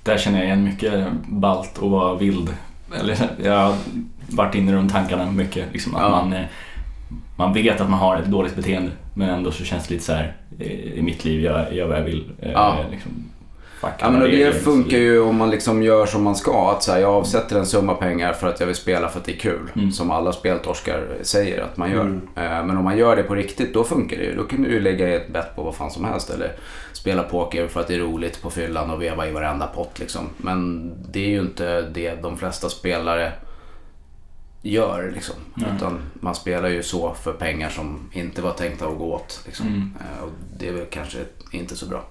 Där 0.02 0.18
känner 0.18 0.38
jag 0.38 0.46
igen 0.46 0.64
mycket 0.64 1.06
ballt 1.28 1.78
och 1.78 1.90
vara 1.90 2.14
vild. 2.14 2.54
Eller, 3.00 3.16
jag 3.44 3.52
har 3.52 3.74
varit 4.28 4.54
inne 4.54 4.70
i 4.72 4.74
de 4.74 4.88
tankarna 4.88 5.30
mycket. 5.30 5.64
Liksom, 5.72 5.94
att 5.94 6.02
Ja. 6.02 6.08
man, 6.10 6.32
eh, 6.32 6.42
man 7.36 7.52
vet 7.52 7.80
att 7.80 7.90
man 7.90 7.98
har 7.98 8.16
ett 8.16 8.26
dåligt 8.26 8.56
beteende 8.56 8.90
men 9.14 9.28
ändå 9.30 9.50
så 9.50 9.64
känns 9.64 9.86
det 9.88 9.94
lite 9.94 10.06
så 10.06 10.12
här 10.12 10.36
eh, 10.58 10.66
i 10.98 11.02
mitt 11.02 11.24
liv, 11.24 11.40
jag 11.44 11.72
gör 11.74 11.88
vad 11.88 11.98
jag 11.98 12.02
vill. 12.04 12.30
Eh, 12.42 12.50
Ja. 12.52 12.76
Liksom, 12.90 13.12
Ja, 13.82 14.10
men 14.10 14.20
det 14.20 14.26
regler. 14.26 14.52
funkar 14.52 14.98
ju 14.98 15.20
om 15.20 15.36
man 15.36 15.50
liksom 15.50 15.82
gör 15.82 16.06
som 16.06 16.22
man 16.24 16.36
ska. 16.36 16.70
Att 16.72 16.82
så 16.82 16.92
här, 16.92 16.98
jag 17.00 17.10
avsätter 17.14 17.58
en 17.58 17.66
summa 17.66 17.94
pengar 17.94 18.32
för 18.32 18.48
att 18.48 18.60
jag 18.60 18.66
vill 18.66 18.76
spela 18.76 19.08
för 19.08 19.18
att 19.18 19.24
det 19.24 19.32
är 19.32 19.36
kul. 19.38 19.70
Mm. 19.76 19.92
Som 19.92 20.10
alla 20.10 20.32
speltorskar 20.32 21.04
säger 21.22 21.62
att 21.62 21.76
man 21.76 21.90
gör. 21.90 22.00
Mm. 22.00 22.20
Men 22.66 22.76
om 22.76 22.84
man 22.84 22.98
gör 22.98 23.16
det 23.16 23.22
på 23.22 23.34
riktigt, 23.34 23.74
då 23.74 23.84
funkar 23.84 24.16
det 24.16 24.22
ju. 24.24 24.36
Då 24.36 24.42
kan 24.42 24.62
du 24.62 24.70
ju 24.70 24.80
lägga 24.80 25.14
ett 25.16 25.32
bett 25.32 25.56
på 25.56 25.62
vad 25.62 25.74
fan 25.74 25.90
som 25.90 26.04
helst. 26.04 26.30
Eller 26.30 26.52
spela 27.08 27.22
poker 27.22 27.68
för 27.68 27.80
att 27.80 27.88
det 27.88 27.94
är 27.94 27.98
roligt 27.98 28.42
på 28.42 28.50
fyllan 28.50 28.90
och 28.90 29.02
veva 29.02 29.28
i 29.28 29.32
varenda 29.32 29.66
pott 29.66 29.98
liksom. 29.98 30.28
Men 30.36 30.92
det 31.12 31.24
är 31.24 31.28
ju 31.28 31.40
inte 31.40 31.82
det 31.82 32.22
de 32.22 32.36
flesta 32.36 32.68
spelare 32.68 33.32
gör 34.62 35.12
liksom. 35.14 35.34
Utan 35.76 35.98
man 36.14 36.34
spelar 36.34 36.68
ju 36.68 36.82
så 36.82 37.14
för 37.14 37.32
pengar 37.32 37.70
som 37.70 38.10
inte 38.12 38.42
var 38.42 38.52
tänkta 38.52 38.86
att 38.86 38.98
gå 38.98 39.14
åt. 39.14 39.42
Liksom. 39.46 39.66
Mm. 39.66 39.92
Eh, 40.00 40.24
Och 40.24 40.30
det 40.58 40.68
är 40.68 40.72
väl 40.72 40.86
kanske 40.90 41.18
inte 41.52 41.76
så 41.76 41.86
bra. 41.86 42.04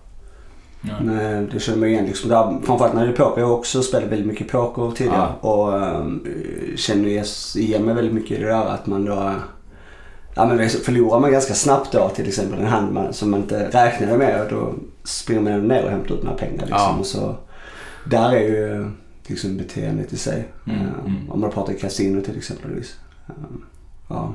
Ja. 0.82 0.94
Nej, 1.02 1.48
det 1.52 1.60
känner 1.60 1.80
man 1.80 1.90
igen 1.90 2.06
liksom. 2.06 2.30
Där, 2.30 2.66
framförallt 2.66 2.94
när 2.94 3.06
det 3.06 3.12
är 3.12 3.16
poker. 3.16 3.42
Jag 3.42 3.48
har 3.48 3.56
också 3.56 3.82
spelat 3.84 4.10
väldigt 4.10 4.28
mycket 4.28 4.52
poker 4.52 4.92
tidigare. 4.96 5.34
Och 5.42 5.84
ähm, 5.84 6.28
känner 6.78 7.24
igen 7.58 7.86
mig 7.86 7.96
väldigt 7.96 8.14
mycket 8.14 8.40
i 8.40 8.42
det 8.42 8.50
där 8.50 8.66
att 8.66 8.88
man 8.88 9.06
då... 9.06 9.34
Ja 10.38 10.45
men 10.45 10.69
förlorar 10.69 11.19
man 11.19 11.32
ganska 11.32 11.54
snabbt 11.54 11.91
då 11.91 12.10
till 12.10 12.28
exempel 12.28 12.60
en 12.60 12.65
hand 12.67 12.93
man, 12.93 13.13
som 13.13 13.32
man 13.32 13.39
inte 13.39 13.69
räknade 13.71 14.17
med. 14.17 14.41
Och 14.41 14.50
då 14.50 14.73
springer 15.04 15.41
man 15.41 15.67
ner 15.67 15.84
och 15.84 15.91
hämtar 15.91 16.15
ut 16.15 16.23
några 16.23 16.38
pengar 16.38 16.65
liksom. 16.65 16.78
Ja. 16.78 16.95
Och 17.00 17.06
så, 17.06 17.36
där 18.06 18.32
är 18.32 18.41
ju 18.41 18.91
liksom 19.28 19.58
beteendet 19.58 20.13
i 20.13 20.17
sig. 20.17 20.47
Mm, 20.67 20.80
Ehm, 20.80 20.88
mm. 21.06 21.32
Om 21.32 21.41
man 21.41 21.52
pratar 21.52 21.73
kasino 21.73 22.21
till 22.21 22.38
exempelvis. 22.38 22.95
Ehm, 23.28 23.63
ja. 24.08 24.34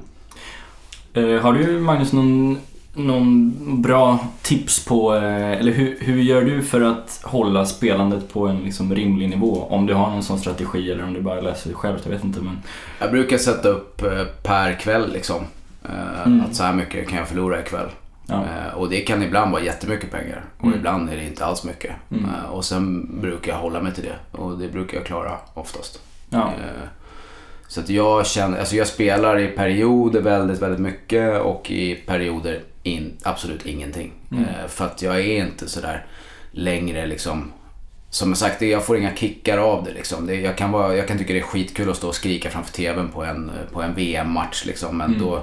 Eh, 1.14 1.40
har 1.40 1.52
du 1.52 1.80
Magnus 1.80 2.12
någon, 2.12 2.58
någon 2.94 3.52
bra 3.82 4.18
tips 4.42 4.84
på, 4.84 5.14
eh, 5.14 5.52
eller 5.52 5.72
hur, 5.72 5.96
hur 6.00 6.22
gör 6.22 6.42
du 6.42 6.62
för 6.62 6.80
att 6.80 7.20
hålla 7.24 7.66
spelandet 7.66 8.32
på 8.32 8.46
en 8.46 8.56
liksom 8.56 8.94
rimlig 8.94 9.28
nivå? 9.28 9.66
Om 9.70 9.86
du 9.86 9.94
har 9.94 10.10
någon 10.10 10.22
sån 10.22 10.38
strategi 10.38 10.90
eller 10.90 11.04
om 11.04 11.14
du 11.14 11.20
bara 11.20 11.40
läser 11.40 11.72
själv, 11.72 11.98
jag 12.04 12.10
vet 12.10 12.24
inte 12.24 12.40
men... 12.40 12.58
Jag 12.98 13.10
brukar 13.10 13.38
sätta 13.38 13.68
upp 13.68 14.02
eh, 14.02 14.24
per 14.42 14.80
kväll 14.80 15.12
liksom. 15.12 15.44
Eh, 15.85 16.27
Mm. 16.27 16.40
Att 16.40 16.55
så 16.57 16.62
här 16.62 16.73
mycket 16.73 17.09
kan 17.09 17.18
jag 17.18 17.29
förlora 17.29 17.61
ikväll. 17.61 17.88
Ja. 18.27 18.45
Eh, 18.45 18.75
Och 18.75 18.90
det 18.90 19.01
kan 19.01 19.23
ibland 19.23 19.53
vara 19.53 19.62
jättemycket 19.62 20.11
pengar. 20.11 20.45
Och 20.59 20.66
Mm. 20.66 20.79
ibland 20.79 21.11
är 21.11 21.16
det 21.16 21.25
inte 21.25 21.45
alls 21.45 21.64
mycket. 21.64 21.92
Mm. 22.11 22.25
Eh, 22.25 22.51
Och 22.51 22.64
sen 22.64 23.09
brukar 23.21 23.53
jag 23.53 23.59
hålla 23.59 23.81
mig 23.83 23.95
till 23.95 24.05
det. 24.05 24.38
Och 24.38 24.59
det 24.59 24.68
brukar 24.68 24.97
jag 24.97 25.07
klara 25.07 25.33
oftast. 25.55 26.01
Ja. 26.31 26.53
Så 27.68 27.81
att 27.81 27.88
jag 27.88 28.27
känner, 28.27 28.59
alltså 28.59 28.77
jag 28.77 28.87
spelar 28.87 29.38
i 29.38 29.47
perioder 29.49 30.21
väldigt, 30.21 30.62
väldigt 30.62 30.81
mycket 30.81 31.40
och 31.40 31.71
i 31.71 31.95
perioder 31.95 32.61
in, 32.83 33.12
absolut 33.23 33.66
ingenting. 33.66 34.12
Mm. 34.33 34.45
För 34.68 34.85
att 34.85 35.03
jag 35.03 35.16
är 35.21 35.45
inte 35.47 35.68
sådär 35.68 36.07
längre 36.51 37.07
liksom 37.07 37.53
som 38.11 38.35
sagt, 38.35 38.62
jag 38.62 38.85
får 38.85 38.97
inga 38.99 39.14
kickar 39.16 39.59
av 39.59 39.85
det. 39.85 39.92
Liksom. 39.92 40.27
det 40.27 40.35
jag, 40.35 40.57
kan 40.57 40.71
vara, 40.73 40.97
jag 40.97 41.09
kan 41.09 41.18
tycka 41.18 41.33
det 41.33 41.38
är 41.38 41.42
skitkul 41.42 41.90
att 41.90 41.97
stå 41.97 42.09
och 42.09 42.14
skrika 42.14 42.51
framför 42.51 42.73
TVn 42.73 43.09
på 43.09 43.25
en, 43.25 43.51
på 43.73 43.83
en 43.83 43.95
VM-match. 43.95 44.64
Liksom. 44.66 44.97
Men 44.99 45.07
Mm. 45.11 45.21
då, 45.23 45.42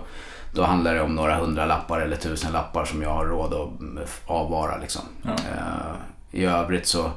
då 0.53 0.63
handlar 0.63 0.93
det 0.95 1.01
om 1.01 1.15
några 1.15 1.35
hundra 1.35 1.65
lappar 1.65 1.99
eller 2.01 2.15
tusen 2.15 2.51
lappar 2.51 2.85
som 2.85 3.01
jag 3.01 3.09
har 3.13 3.25
råd 3.25 3.53
att 3.53 4.09
avvara. 4.25 4.77
Liksom. 4.77 5.01
Ja. 5.21 5.31
Eh, 5.31 5.95
I 6.39 6.45
övrigt 6.45 6.87
så 6.87 7.11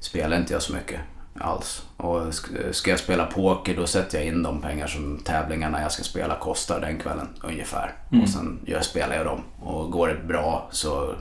spelar 0.00 0.36
inte 0.36 0.52
jag 0.52 0.62
så 0.62 0.72
mycket 0.74 1.00
alls. 1.40 1.82
Och 1.96 2.20
sk- 2.20 2.72
ska 2.72 2.90
jag 2.90 2.98
spela 3.00 3.26
poker 3.26 3.76
då 3.76 3.86
sätter 3.86 4.18
jag 4.18 4.26
in 4.26 4.42
de 4.42 4.60
pengar 4.62 4.86
som 4.86 5.18
tävlingarna 5.24 5.82
jag 5.82 5.92
ska 5.92 6.02
spela 6.02 6.34
kostar 6.36 6.80
den 6.80 6.98
kvällen 6.98 7.28
ungefär. 7.42 7.92
Mm. 8.12 8.22
Och 8.24 8.28
sen 8.30 8.58
gör, 8.66 8.80
spelar 8.80 9.16
jag 9.16 9.26
dem. 9.26 9.40
Och 9.60 9.90
går 9.90 10.08
det 10.08 10.26
bra 10.28 10.68
så 10.70 11.14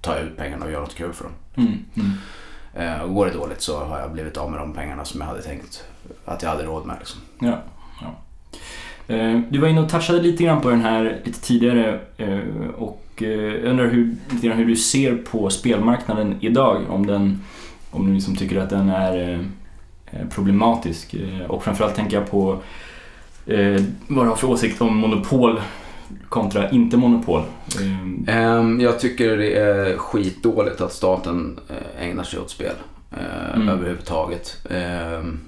tar 0.00 0.14
jag 0.16 0.24
ut 0.24 0.36
pengarna 0.36 0.64
och 0.64 0.70
gör 0.72 0.80
något 0.80 0.94
kul 0.94 1.12
för 1.12 1.24
dem. 1.24 1.32
Mm. 1.56 1.84
Mm. 1.94 2.12
Eh, 2.74 3.02
och 3.02 3.14
går 3.14 3.26
det 3.26 3.32
dåligt 3.32 3.62
så 3.62 3.84
har 3.84 4.00
jag 4.00 4.12
blivit 4.12 4.36
av 4.36 4.50
med 4.50 4.60
de 4.60 4.72
pengarna 4.74 5.04
som 5.04 5.20
jag 5.20 5.26
hade 5.28 5.42
tänkt 5.42 5.84
att 6.24 6.42
jag 6.42 6.50
hade 6.50 6.62
råd 6.64 6.86
med. 6.86 6.96
Liksom. 6.98 7.20
Ja, 7.38 7.58
ja. 8.00 8.14
Eh, 9.08 9.40
Du 9.50 9.58
var 9.58 9.68
inne 9.68 9.80
och 9.80 9.88
touchade 9.90 10.22
lite 10.22 10.42
grann 10.44 10.60
på 10.60 10.70
den 10.70 10.80
här 10.80 11.20
lite 11.24 11.40
tidigare 11.40 12.00
eh, 12.16 12.38
och 12.76 13.02
eh, 13.16 13.28
jag 13.28 13.64
undrar 13.64 13.86
hur, 13.86 14.16
lite 14.30 14.46
grann 14.46 14.56
hur 14.58 14.66
du 14.66 14.76
ser 14.76 15.16
på 15.16 15.50
spelmarknaden 15.50 16.36
idag. 16.40 16.82
Om, 16.88 17.06
den, 17.06 17.42
om 17.90 18.06
du 18.06 18.14
liksom 18.14 18.36
tycker 18.36 18.56
att 18.60 18.70
den 18.70 18.88
är, 18.88 19.44
problematisk. 20.30 21.14
Och 21.48 21.64
framförallt 21.64 21.94
tänker 21.94 22.16
jag 22.16 22.30
på 22.30 22.58
vad 24.08 24.24
du 24.26 24.28
har 24.28 24.36
för 24.36 24.50
åsikt 24.50 24.80
om 24.80 24.96
monopol 24.96 25.60
kontra 26.28 26.70
inte 26.70 26.96
monopol. 26.96 27.42
Eh, 27.80 28.36
Ehm, 28.36 28.80
jag 28.80 29.00
tycker 29.00 29.36
det 29.36 29.54
är 29.58 29.96
skitdåligt 29.96 30.80
att 30.80 30.92
staten 30.92 31.60
ägnar 32.00 32.24
sig 32.24 32.40
åt 32.40 32.50
spel 32.50 32.74
Mm. 33.54 33.68
överhuvudtaget. 33.68 34.66
Ehm, 34.70 35.38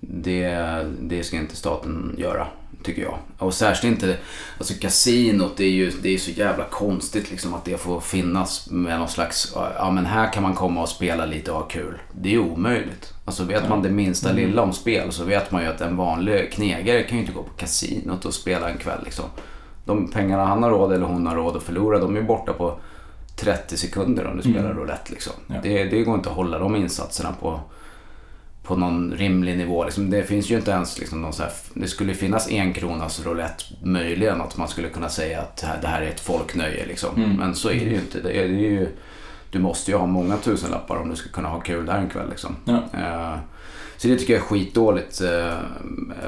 det, 0.00 0.56
det 1.00 1.22
ska 1.24 1.36
inte 1.36 1.56
staten 1.56 2.14
göra, 2.18 2.46
tycker 2.86 3.02
jag. 3.02 3.18
Och 3.38 3.54
särskilt 3.54 3.94
inte, 3.94 4.16
alltså 4.58 4.74
kasinot, 4.80 5.56
det 5.56 5.64
är 5.64 5.70
ju 5.70 5.90
det 6.02 6.14
är 6.14 6.18
så 6.18 6.30
jävla 6.30 6.64
konstigt 6.64 7.30
liksom 7.30 7.54
att 7.54 7.64
det 7.64 7.80
får 7.80 8.00
finnas 8.00 8.70
med 8.70 8.98
någon 8.98 9.08
slags, 9.08 9.52
ja 9.78 9.90
men 9.90 10.06
här 10.06 10.32
kan 10.32 10.42
man 10.42 10.54
komma 10.54 10.82
och 10.82 10.88
spela 10.88 11.26
lite 11.26 11.50
och 11.50 11.56
ha 11.58 11.66
kul. 11.66 11.98
Det 12.12 12.34
är 12.34 12.38
omöjligt. 12.38 13.12
Alltså 13.24 13.44
vet 13.44 13.68
man 13.68 13.82
det 13.82 13.90
minsta 13.90 14.30
Mm. 14.30 14.42
lilla 14.46 14.62
om 14.62 14.72
spel 14.72 15.12
så 15.12 15.24
vet 15.24 15.50
man 15.52 15.62
ju 15.62 15.68
att 15.68 15.80
en 15.80 15.96
vanlig 15.96 16.52
knegare 16.52 17.02
kan 17.02 17.16
ju 17.18 17.20
inte 17.20 17.32
gå 17.34 17.42
på 17.42 17.50
kasinot 17.56 18.24
och 18.24 18.34
spela 18.34 18.70
en 18.70 18.78
kväll 18.78 19.00
liksom. 19.04 19.24
De 19.84 20.08
pengarna 20.10 20.44
han 20.44 20.62
har 20.62 20.70
råd 20.70 20.92
eller 20.92 21.06
hon 21.06 21.26
har 21.26 21.36
råd 21.36 21.56
att 21.56 21.62
förlora, 21.62 21.98
de 21.98 22.16
är 22.16 22.22
borta 22.22 22.52
på 22.52 22.78
30 23.36 23.76
sekunder 23.76 24.26
om 24.26 24.36
du 24.36 24.42
spelar 24.42 24.60
Mm. 24.70 24.76
roulette. 24.76 25.12
Liksom. 25.12 25.32
Ja. 25.46 25.54
Det, 25.62 25.84
det 25.84 26.02
går 26.02 26.14
inte 26.14 26.28
att 26.30 26.36
hålla 26.36 26.58
de 26.58 26.76
insatserna 26.76 27.32
på, 27.40 27.60
på 28.66 28.76
någon 28.76 29.14
rimlig 29.16 29.56
nivå. 29.58 29.84
Liksom, 29.84 30.10
det 30.10 30.22
finns 30.22 30.50
ju 30.50 30.56
inte 30.56 30.70
ens 30.70 30.98
liksom, 30.98 31.22
någon 31.22 31.32
så 31.32 31.42
här, 31.42 31.52
det 31.74 31.88
skulle 31.88 32.14
finnas 32.14 32.50
en 32.50 32.72
kronas 32.72 33.24
roulette 33.26 33.64
möjligen 33.82 34.40
att 34.40 34.56
man 34.56 34.68
skulle 34.68 34.88
kunna 34.88 35.08
säga 35.08 35.40
att 35.40 35.56
det 35.80 35.88
här, 35.88 36.02
är 36.02 36.06
ett 36.06 36.20
folknöje. 36.20 36.86
Liksom. 36.86 37.16
Mm. 37.16 37.36
Men 37.36 37.54
så 37.54 37.68
är 37.68 37.74
det 37.74 37.90
ju 37.90 37.94
inte. 37.94 38.20
Det 38.20 38.32
är, 38.38 38.48
det 38.48 38.54
är 38.54 38.70
ju, 38.70 38.88
du 39.50 39.58
måste 39.58 39.90
ju 39.90 39.96
ha 39.96 40.06
många 40.06 40.36
tusenlappar 40.36 40.96
om 40.96 41.08
du 41.10 41.16
ska 41.16 41.28
kunna 41.30 41.48
ha 41.48 41.60
kul 41.60 41.86
där 41.86 41.98
en 41.98 42.08
kväll. 42.08 42.28
Liksom. 42.30 42.56
Ja. 42.64 42.74
Eh, 43.00 43.38
Så 43.96 44.08
det 44.08 44.16
tycker 44.16 44.32
jag 44.32 44.42
är 44.42 44.46
skitdåligt. 44.46 45.20
eh, 45.20 45.54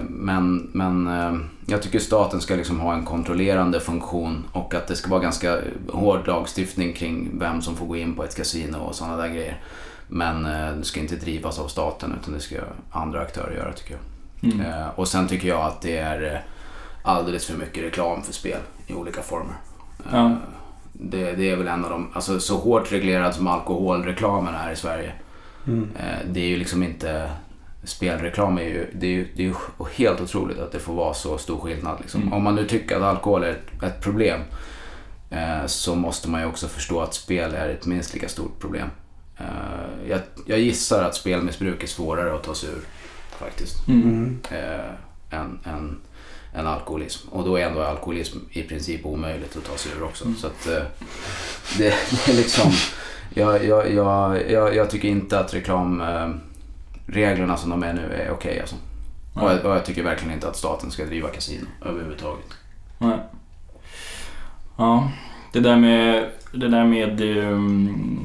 Men, 0.09 0.71
men 0.73 1.07
eh, 1.07 1.41
jag 1.67 1.83
tycker 1.83 1.99
staten 1.99 2.41
ska 2.41 2.55
liksom 2.55 2.81
ha 2.81 2.95
en 2.95 3.05
kontrollerande 3.05 3.81
funktion 3.81 4.45
och 4.53 4.75
att 4.75 4.87
det 4.87 4.97
ska 4.97 5.11
vara 5.11 5.21
ganska 5.21 5.59
hård 5.93 6.27
lagstiftning 6.27 6.93
kring 6.93 7.31
vem 7.39 7.63
som 7.63 7.77
får 7.77 7.87
gå 7.87 7.97
in 7.97 8.15
på 8.15 8.25
ett 8.25 8.37
kasino 8.37 8.77
och 8.79 8.95
sådana 8.95 9.17
där 9.17 9.29
grejer. 9.29 9.61
Men 10.09 10.47
eh, 10.47 10.73
det 10.77 10.85
ska 10.85 11.01
inte 11.01 11.17
drivas 11.17 11.59
av 11.59 11.69
staten 11.69 12.15
utan 12.23 12.35
det 12.35 12.41
ska 12.41 12.57
andra 12.91 13.21
aktörer 13.21 13.57
göra 13.57 13.73
tycker 13.73 13.97
jag. 14.41 14.53
mm. 14.55 14.67
Eh, 14.67 14.89
Och 14.97 15.09
sen 15.09 15.29
tycker 15.29 15.49
jag 15.49 15.61
att 15.61 15.81
det 15.81 15.97
är 15.99 16.35
eh, 16.35 16.41
alldeles 17.03 17.47
för 17.47 17.59
mycket 17.59 17.85
reklam 17.85 18.23
för 18.23 18.33
spel 18.33 18.59
i 18.87 18.95
olika 18.95 19.23
former. 19.23 19.55
Eh, 20.05 20.11
Ja. 20.13 20.37
Det, 20.93 21.33
det 21.33 21.51
är 21.51 21.57
väl 21.57 21.69
en 21.69 21.85
av 21.85 21.91
de, 21.91 22.09
alltså 22.15 22.41
så 22.41 22.57
hårt 22.57 22.93
reglerad 22.93 23.35
som 23.35 23.47
alkoholreklamen 23.47 24.55
är 24.55 24.73
i 24.73 24.77
Sverige. 24.77 25.13
Mm. 25.67 25.89
Eh, 25.99 26.19
Det 26.31 26.41
är 26.41 26.49
ju 26.49 26.57
liksom 26.57 26.83
inte, 26.83 27.31
spelreklam 27.85 28.59
är 28.59 28.63
ju, 28.63 28.91
det 28.95 29.07
är 29.07 29.11
ju, 29.11 29.29
det 29.37 29.43
är 29.43 29.47
ju 29.47 29.55
helt 29.97 30.21
otroligt 30.21 30.59
att 30.59 30.73
det 30.73 30.79
får 30.79 30.95
vara 30.95 31.15
så 31.15 31.39
stor 31.39 31.59
skillnad. 31.61 31.99
Liksom. 32.01 32.21
Mm. 32.23 32.33
Om 32.33 32.43
man 32.43 32.55
nu 32.55 32.67
tycker 32.67 32.97
att 32.97 33.03
alkohol 33.03 33.43
är 33.45 33.49
ett, 33.51 33.83
ett 33.83 34.01
problem 34.01 34.41
eh, 35.31 35.67
så 35.67 35.95
måste 35.95 36.31
man 36.31 36.41
ju 36.41 36.47
också 36.47 36.69
förstå 36.69 37.01
att 37.01 37.15
spel 37.15 37.55
är 37.55 37.69
ett 37.69 37.87
minst 37.87 38.15
lika 38.15 38.29
stort 38.29 38.61
problem. 38.61 38.89
Eh, 39.39 40.09
jag, 40.09 40.21
jag 40.47 40.59
gissar 40.59 41.05
att 41.05 41.15
spelmissbruk 41.15 41.83
är 41.83 41.87
svårare 41.87 42.35
att 42.35 42.43
ta 42.43 42.55
sig 42.55 42.69
ur 42.69 42.83
faktiskt 43.39 43.89
Mm. 43.89 44.39
Eh, 44.51 45.39
än, 45.39 45.59
än, 45.65 46.01
än 46.55 46.67
alkoholism. 46.67 47.29
Och 47.29 47.45
då 47.45 47.57
är 47.57 47.67
ändå 47.67 47.83
alkoholism 47.83 48.39
i 48.51 48.63
princip 48.63 49.07
omöjligt 49.07 49.57
att 49.57 49.65
ta 49.65 49.77
sig 49.77 49.93
ur 49.93 50.03
också. 50.03 50.25
Mm. 50.25 50.37
Så 50.37 50.47
att 50.47 50.67
eh, 50.67 50.83
det, 51.79 51.95
det 52.27 52.33
är 52.33 52.37
liksom... 52.37 52.73
Jag, 53.35 53.65
jag, 53.65 53.95
jag, 53.95 54.51
jag, 54.51 54.75
jag 54.75 54.91
tycker 54.91 55.09
inte 55.09 55.39
att 55.39 55.55
reklamreglerna 55.55 56.41
reglerna 57.07 57.57
som 57.57 57.71
de 57.71 57.83
är 57.83 57.93
nu 57.93 58.13
är 58.13 58.31
okej 58.31 58.61
alltså. 58.61 58.77
Och, 59.35 59.51
jag, 59.51 59.65
och 59.65 59.77
jag 59.77 59.85
tycker 59.85 60.03
verkligen 60.03 60.35
inte 60.35 60.49
att 60.49 60.57
staten 60.57 60.91
ska 60.91 61.05
driva 61.05 61.29
kasino 61.29 61.67
överhuvudtaget. 61.85 62.47
Nej. 62.99 63.19
Ja, 64.77 65.11
det 65.53 65.61
där 65.61 65.77
med, 65.77 66.31
det 66.53 66.69
där 66.69 66.85
med 66.85 67.21
um, 67.21 68.19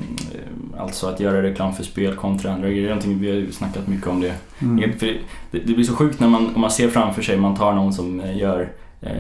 alltså 0.77 1.07
att 1.07 1.19
göra 1.19 1.43
reklam 1.43 1.73
för 1.73 1.83
spel 1.83 2.15
kontra 2.15 2.53
andra 2.53 2.69
grejer, 2.69 2.87
någonting 2.87 3.19
vi 3.19 3.29
har 3.29 3.37
ju 3.37 3.51
snackat 3.51 3.87
mycket 3.87 4.07
om 4.07 4.21
det. 4.21 4.33
Mm. 4.61 4.91
Det, 4.99 5.19
det 5.51 5.73
blir 5.73 5.83
så 5.83 5.95
sjukt 5.95 6.19
när 6.19 6.27
man, 6.27 6.55
om 6.55 6.61
man 6.61 6.71
ser 6.71 6.89
framför 6.89 7.21
sig, 7.21 7.37
man 7.37 7.55
tar 7.55 7.73
någon 7.73 7.93
som 7.93 8.19
eh, 8.19 8.37
gör 8.37 8.71
eh, 9.01 9.11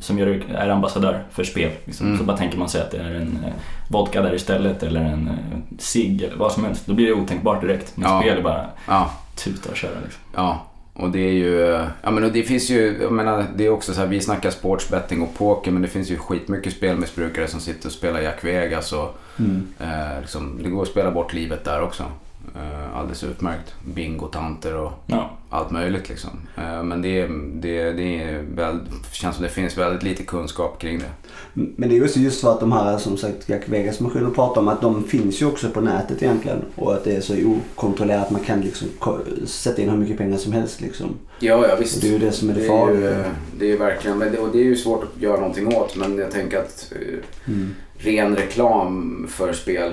som 0.00 0.18
gör, 0.18 0.42
är 0.54 0.68
ambassadör 0.68 1.22
för 1.30 1.44
spel. 1.44 1.70
Liksom. 1.84 2.06
Mm. 2.06 2.18
Så 2.18 2.24
bara 2.24 2.36
tänker 2.36 2.58
man 2.58 2.68
sig 2.68 2.80
att 2.80 2.90
det 2.90 2.98
är 2.98 3.14
en 3.14 3.38
eh, 3.44 3.52
vodka 3.88 4.22
där 4.22 4.34
istället 4.34 4.82
eller 4.82 5.00
en 5.00 5.28
eh, 5.28 5.78
cigg 5.78 6.22
eller 6.22 6.36
vad 6.36 6.52
som 6.52 6.64
helst. 6.64 6.86
Då 6.86 6.94
blir 6.94 7.06
det 7.06 7.12
otänkbart 7.12 7.60
direkt. 7.60 7.96
Men 7.96 8.10
Ja. 8.10 8.20
spel 8.20 8.38
är 8.38 8.42
bara 8.42 8.66
Ja, 8.88 9.10
tuta 9.44 9.70
och 9.70 9.76
köra 9.76 10.00
liksom. 10.04 10.20
Ja, 10.34 10.66
och 10.94 11.10
det 11.10 11.18
är 11.20 11.32
ju... 11.32 11.58
Ja 12.02 12.10
men 12.10 12.24
och 12.24 12.32
det 12.32 12.42
finns 12.42 12.70
ju... 12.70 12.98
Jag 13.02 13.12
menar, 13.12 13.44
det 13.56 13.66
är 13.66 13.70
också 13.70 13.94
så 13.94 14.00
här, 14.00 14.06
vi 14.08 14.20
snackar 14.20 14.50
sportsbetting 14.50 15.22
och 15.22 15.34
poker 15.34 15.70
men 15.70 15.82
det 15.82 15.88
finns 15.88 16.10
ju 16.10 16.16
skitmycket 16.16 16.72
spelmissbrukare 16.72 17.46
som 17.48 17.60
sitter 17.60 17.86
och 17.86 17.92
spelar 17.92 18.20
Jack 18.20 18.44
Vegas 18.44 18.92
och 18.92 19.18
Mm. 19.38 19.66
eh, 19.80 20.20
liksom, 20.20 20.62
det 20.62 20.68
går 20.70 20.82
att 20.82 20.88
spela 20.88 21.10
bort 21.10 21.32
livet 21.32 21.64
där 21.64 21.82
också. 21.82 22.04
Eh, 22.56 22.96
alldeles 22.98 23.24
utmärkt. 23.24 23.74
Bingotanter 23.94 24.74
och 24.76 24.92
Ja. 25.06 25.30
allt 25.50 25.70
möjligt 25.70 26.08
liksom. 26.08 26.30
Eh, 26.56 26.82
men 26.82 27.02
det, 27.02 27.26
det, 27.54 27.92
det 27.92 28.22
är 28.22 28.42
väl, 28.54 28.78
känns 29.12 29.36
som 29.36 29.42
det 29.42 29.48
finns 29.50 29.78
väldigt 29.78 30.02
lite 30.02 30.22
kunskap 30.22 30.78
kring 30.80 30.98
det. 30.98 31.10
Men 31.54 31.88
det 31.88 31.96
är 31.96 32.04
också 32.04 32.18
just 32.18 32.40
för 32.40 32.52
att 32.52 32.60
de 32.60 32.72
här 32.72 32.98
som 32.98 33.16
sagt 33.16 33.48
Jack 33.48 33.62
Vegas 33.68 34.00
maskiner 34.00 34.30
pratar 34.30 34.60
om 34.60 34.68
att 34.68 34.80
de 34.80 35.04
finns 35.04 35.42
ju 35.42 35.46
också 35.46 35.70
på 35.70 35.80
nätet 35.80 36.22
egentligen. 36.22 36.58
Och 36.74 36.94
att 36.94 37.04
det 37.04 37.16
är 37.16 37.20
så 37.20 37.34
okontrollerat. 37.76 38.30
Man 38.30 38.40
kan 38.44 38.60
liksom 38.60 38.88
sätta 39.46 39.82
in 39.82 39.88
hur 39.90 39.96
mycket 39.98 40.18
pengar 40.18 40.36
som 40.38 40.52
helst 40.52 40.80
liksom. 40.80 41.06
Ja, 41.40 41.66
ja 41.68 41.74
Och 41.76 41.84
det 42.00 42.08
är 42.08 42.12
ju 42.12 42.18
det 42.18 42.32
som 42.32 42.50
är 42.50 42.54
det 42.54 42.60
Det 42.60 42.66
är 42.66 42.68
farliga. 42.68 43.00
ju, 43.00 43.20
eh, 43.20 43.26
det 43.58 43.64
är 43.64 43.68
ju 43.70 43.76
verkligen, 43.76 44.18
men 44.18 44.32
det, 44.32 44.38
och 44.38 44.48
det 44.52 44.58
är 44.58 44.64
ju 44.64 44.76
svårt 44.76 45.02
att 45.02 45.22
göra 45.22 45.36
någonting 45.40 45.76
åt 45.76 45.96
men 45.96 46.18
jag 46.18 46.30
tänker 46.30 46.58
att 46.58 46.92
eh, 46.92 47.18
Mm. 47.52 47.74
ren 47.98 48.36
reklam 48.36 49.26
för 49.30 49.52
spel 49.52 49.92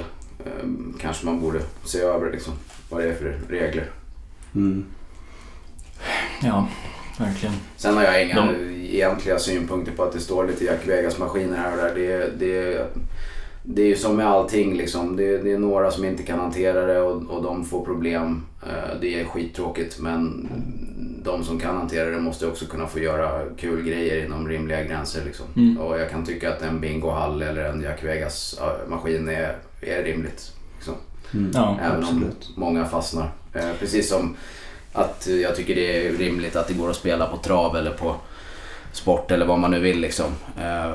kanske 1.02 1.26
man 1.26 1.42
borde 1.42 1.60
se 1.86 2.00
över 2.02 2.32
liksom. 2.32 2.54
Vad 2.90 3.02
det 3.04 3.10
är 3.10 3.14
för 3.14 3.40
regler. 3.50 3.86
Mm. 4.56 4.86
ja, 6.44 6.68
verkligen. 7.20 7.56
Sen 7.78 7.96
har 7.98 8.04
jag 8.04 8.26
inga 8.26 8.36
De- 8.36 8.86
egentliga 8.92 9.40
synpunkter 9.40 9.92
på 9.92 10.04
att 10.04 10.14
det 10.14 10.20
står 10.20 10.48
lite 10.48 10.66
Jack 10.66 10.88
Vegas-maskiner 10.88 11.58
här 11.58 11.72
och 11.72 11.78
där. 11.78 11.96
Det, 11.96 12.40
det, 12.40 12.86
det 13.64 13.82
är 13.82 13.88
ju 13.88 13.96
som 13.96 14.16
med 14.16 14.28
allting 14.28 14.78
liksom. 14.78 15.16
Det, 15.16 15.38
det 15.38 15.52
är 15.52 15.58
några 15.58 15.92
som 15.92 16.06
inte 16.06 16.24
kan 16.24 16.40
hantera 16.40 16.86
det 16.86 17.00
och, 17.02 17.22
och 17.30 17.44
de 17.44 17.66
får 17.66 17.86
problem. 17.86 18.44
Eh, 18.64 19.00
Det 19.02 19.20
är 19.22 19.26
skittråkigt 19.26 20.00
men 20.00 20.50
de 21.24 21.44
som 21.44 21.60
kan 21.60 21.76
hantera 21.78 22.10
det 22.10 22.20
måste 22.22 22.48
också 22.48 22.66
kunna 22.66 22.88
få 22.88 23.00
göra 23.00 23.42
kul 23.58 23.82
grejer 23.86 24.26
inom 24.26 24.48
rimliga 24.48 24.84
gränser. 24.84 25.26
Liksom. 25.26 25.46
Mm. 25.56 25.78
Och 25.78 26.00
jag 26.00 26.10
kan 26.10 26.26
tycka 26.26 26.50
att 26.54 26.62
en 26.62 26.80
bingohall 26.80 27.42
eller 27.42 27.64
en 27.64 27.82
Jack 27.82 28.04
Vegas-maskin 28.04 29.30
är, 29.30 29.58
är 29.82 30.04
rimligt. 30.04 30.54
Liksom. 30.76 30.94
Mm. 31.34 31.52
Ja, 31.54 31.78
Även 31.82 32.04
absolut. 32.04 32.48
om 32.56 32.62
många 32.62 32.86
fastnar. 32.86 33.32
Eh, 33.54 33.70
precis 33.80 34.10
som 34.10 34.36
att 34.94 35.28
jag 35.42 35.56
tycker 35.56 35.76
det 35.76 36.08
är 36.08 36.12
rimligt 36.14 36.56
att 36.56 36.68
det 36.68 36.74
går 36.74 36.90
att 36.90 36.96
spela 36.96 37.26
på 37.28 37.38
trav 37.38 37.76
eller 37.76 37.92
på 37.92 38.16
sport 38.92 39.32
eller 39.32 39.46
vad 39.46 39.60
man 39.60 39.72
nu 39.72 39.80
vill 39.80 40.00
liksom. 40.00 40.26
Eh, 40.62 40.94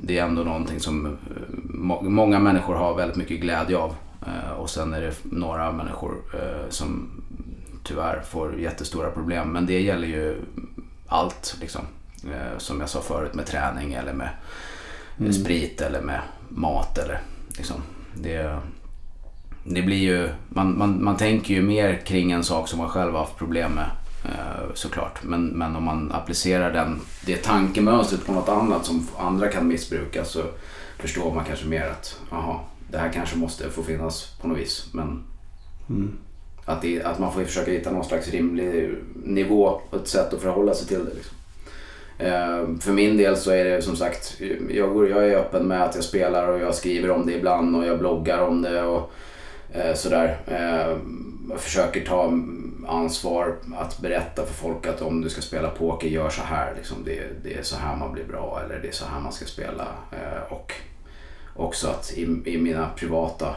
det 0.00 0.18
är 0.18 0.24
ändå 0.24 0.42
någonting 0.42 0.80
som 0.80 1.06
eh, 1.06 1.12
må- 1.64 2.02
många 2.02 2.38
människor 2.38 2.74
har 2.74 2.94
väldigt 2.94 3.16
mycket 3.16 3.40
glädje 3.40 3.76
av. 3.76 3.94
Eh, 4.26 4.52
och 4.52 4.70
sen 4.70 4.94
är 4.94 5.00
det 5.00 5.14
några 5.22 5.72
människor 5.72 6.14
som 6.68 7.10
tyvärr 7.84 8.20
får 8.30 8.60
jättestora 8.60 9.10
problem. 9.10 9.48
Men 9.48 9.66
det 9.66 9.80
gäller 9.80 10.08
ju 10.08 10.36
allt 11.06 11.56
liksom. 11.60 11.80
Som 12.58 12.80
jag 12.80 12.88
sa 12.88 13.00
förut 13.00 13.34
med 13.34 13.46
träning 13.46 13.92
eller 13.92 14.12
med 14.12 14.28
Mm. 15.20 15.32
sprit 15.32 15.80
eller 15.80 16.00
med 16.00 16.20
mat 16.48 16.98
eller 16.98 17.20
liksom. 17.56 17.76
Det, 18.14 18.58
det 19.64 19.82
blir 19.82 19.96
ju, 19.96 20.28
man, 20.48 20.78
man, 20.78 21.04
man 21.04 21.16
tänker 21.16 21.54
ju 21.54 21.62
mer 21.62 21.96
kring 22.06 22.32
en 22.32 22.44
sak 22.44 22.68
som 22.68 22.78
man 22.78 22.88
själv 22.88 23.12
har 23.12 23.18
haft 23.20 23.36
problem 23.36 23.72
med 23.72 23.90
eh, 24.24 24.74
såklart. 24.74 25.22
Men, 25.22 25.46
men 25.46 25.76
om 25.76 25.84
man 25.84 26.12
applicerar 26.12 26.72
den, 26.72 27.00
det 27.26 27.36
tankemönstret 27.36 28.26
på 28.26 28.32
något 28.32 28.48
annat 28.48 28.84
som 28.86 29.06
andra 29.18 29.48
kan 29.48 29.68
missbruka 29.68 30.24
så 30.24 30.42
förstår 30.98 31.34
man 31.34 31.44
kanske 31.44 31.66
mer 31.66 31.86
att 31.86 32.20
aha, 32.30 32.64
det 32.90 32.98
här 32.98 33.12
kanske 33.12 33.36
måste 33.36 33.70
få 33.70 33.82
finnas 33.82 34.34
på 34.40 34.48
något 34.48 34.58
vis. 34.58 34.86
Men 34.92 35.22
Mm. 35.88 36.18
att, 36.64 36.82
det, 36.82 37.02
att 37.02 37.18
man 37.18 37.32
får 37.32 37.44
försöka 37.44 37.70
hitta 37.70 37.90
någon 37.90 38.04
slags 38.04 38.28
rimlig 38.28 38.94
nivå 39.24 39.80
och 39.90 39.96
ett 39.96 40.08
sätt 40.08 40.34
att 40.34 40.40
förhålla 40.42 40.74
sig 40.74 40.86
till 40.86 41.04
det. 41.04 41.14
Liksom. 41.14 41.36
Ehm, 42.22 42.78
för 42.78 42.92
min 42.92 43.16
del 43.16 43.36
så 43.36 43.50
är 43.50 43.64
det 43.64 43.82
som 43.82 43.96
sagt, 43.96 44.40
jag, 44.70 44.92
går, 44.92 45.08
jag 45.08 45.28
är 45.28 45.36
öppen 45.36 45.68
med 45.68 45.82
att 45.82 45.94
jag 45.94 46.04
spelar 46.04 46.48
och 46.48 46.60
jag 46.60 46.74
skriver 46.74 47.10
om 47.10 47.26
det 47.26 47.32
ibland 47.32 47.76
och 47.76 47.86
jag 47.86 47.98
bloggar 47.98 48.38
om 48.38 48.62
det 48.62 48.82
och 48.82 49.10
eh, 49.72 49.94
sådär. 49.94 50.38
Ehm, 50.46 51.48
jag 51.50 51.60
försöker 51.60 52.04
ta 52.04 52.32
ansvar 52.88 53.56
att 53.76 53.98
berätta 53.98 54.46
för 54.46 54.54
folk 54.54 54.86
att 54.86 55.02
om 55.02 55.20
du 55.20 55.28
ska 55.28 55.40
spela 55.40 55.70
poker, 55.70 56.08
gör 56.08 56.30
så 56.30 56.42
här. 56.42 56.74
Liksom. 56.76 56.96
Det, 57.04 57.20
det 57.44 57.58
är 57.58 57.62
så 57.62 57.76
här 57.76 57.96
man 57.96 58.12
blir 58.12 58.24
bra 58.24 58.60
eller 58.64 58.78
det 58.82 58.88
är 58.88 58.92
så 58.92 59.04
här 59.04 59.20
man 59.20 59.32
ska 59.32 59.44
spela. 59.44 59.88
Ehm, 60.10 60.42
och 60.48 60.72
också 61.56 61.88
att 61.88 62.12
i, 62.12 62.22
i 62.44 62.58
mina 62.58 62.88
privata 62.96 63.56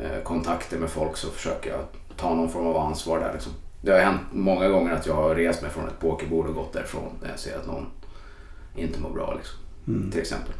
eh, 0.00 0.22
kontakter 0.22 0.78
med 0.78 0.90
folk 0.90 1.16
så 1.16 1.30
försöker 1.30 1.70
jag 1.70 1.80
ta 2.16 2.34
någon 2.34 2.48
form 2.48 2.66
av 2.66 2.76
ansvar 2.76 3.20
där 3.20 3.32
liksom. 3.32 3.52
Det 3.84 3.92
har 3.92 3.98
hänt 4.00 4.20
många 4.32 4.68
gånger 4.68 4.92
att 4.92 5.06
jag 5.06 5.14
har 5.14 5.34
rest 5.34 5.62
mig 5.62 5.70
från 5.70 5.88
ett 5.88 6.00
pokerbord 6.00 6.46
och 6.46 6.54
gått 6.54 6.72
därifrån 6.72 7.12
när 7.22 7.28
jag 7.30 7.38
ser 7.38 7.56
att 7.56 7.66
någon 7.66 7.86
inte 8.76 9.00
mår 9.00 9.10
bra 9.10 9.34
liksom. 9.36 9.58
Mm. 9.88 10.10
Till 10.10 10.20
exempel. 10.20 10.52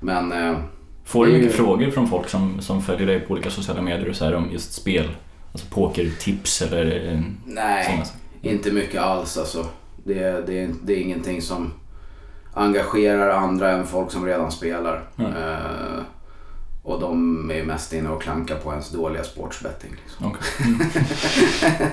Men 0.00 0.32
eh, 0.32 0.58
Får 1.04 1.26
du 1.26 1.32
mycket 1.32 1.48
ju- 1.48 1.52
frågor 1.56 1.90
från 1.90 2.08
folk 2.08 2.28
som, 2.28 2.60
som 2.60 2.82
följer 2.82 3.06
dig 3.06 3.20
på 3.20 3.32
olika 3.32 3.50
sociala 3.50 3.82
medier 3.82 4.08
och 4.08 4.16
så 4.16 4.24
här 4.24 4.34
om 4.34 4.50
just 4.52 4.72
spel? 4.72 5.08
Alltså 5.52 5.66
pokertips 5.70 6.62
eller 6.62 7.12
eh, 7.12 7.20
nej, 7.46 7.84
sådana 7.84 8.04
inte 8.42 8.72
mycket 8.72 9.00
alls 9.02 9.38
alltså. 9.38 9.66
Det, 10.04 10.46
det, 10.46 10.70
det 10.82 10.92
är 10.92 11.00
ingenting 11.00 11.42
som 11.42 11.72
engagerar 12.54 13.30
andra 13.30 13.70
än 13.70 13.86
folk 13.86 14.10
som 14.10 14.26
redan 14.26 14.52
spelar. 14.52 15.02
Mm. 15.18 15.32
Eh, 15.32 16.00
och 16.82 17.00
de 17.00 17.50
är 17.50 17.64
mest 17.64 17.92
inne 17.92 18.08
och 18.08 18.22
klankar 18.22 18.56
på 18.56 18.70
ens 18.70 18.90
dåliga 18.90 19.24
sportsbetting. 19.24 19.90
Liksom. 20.04 20.26
Okej. 20.26 20.76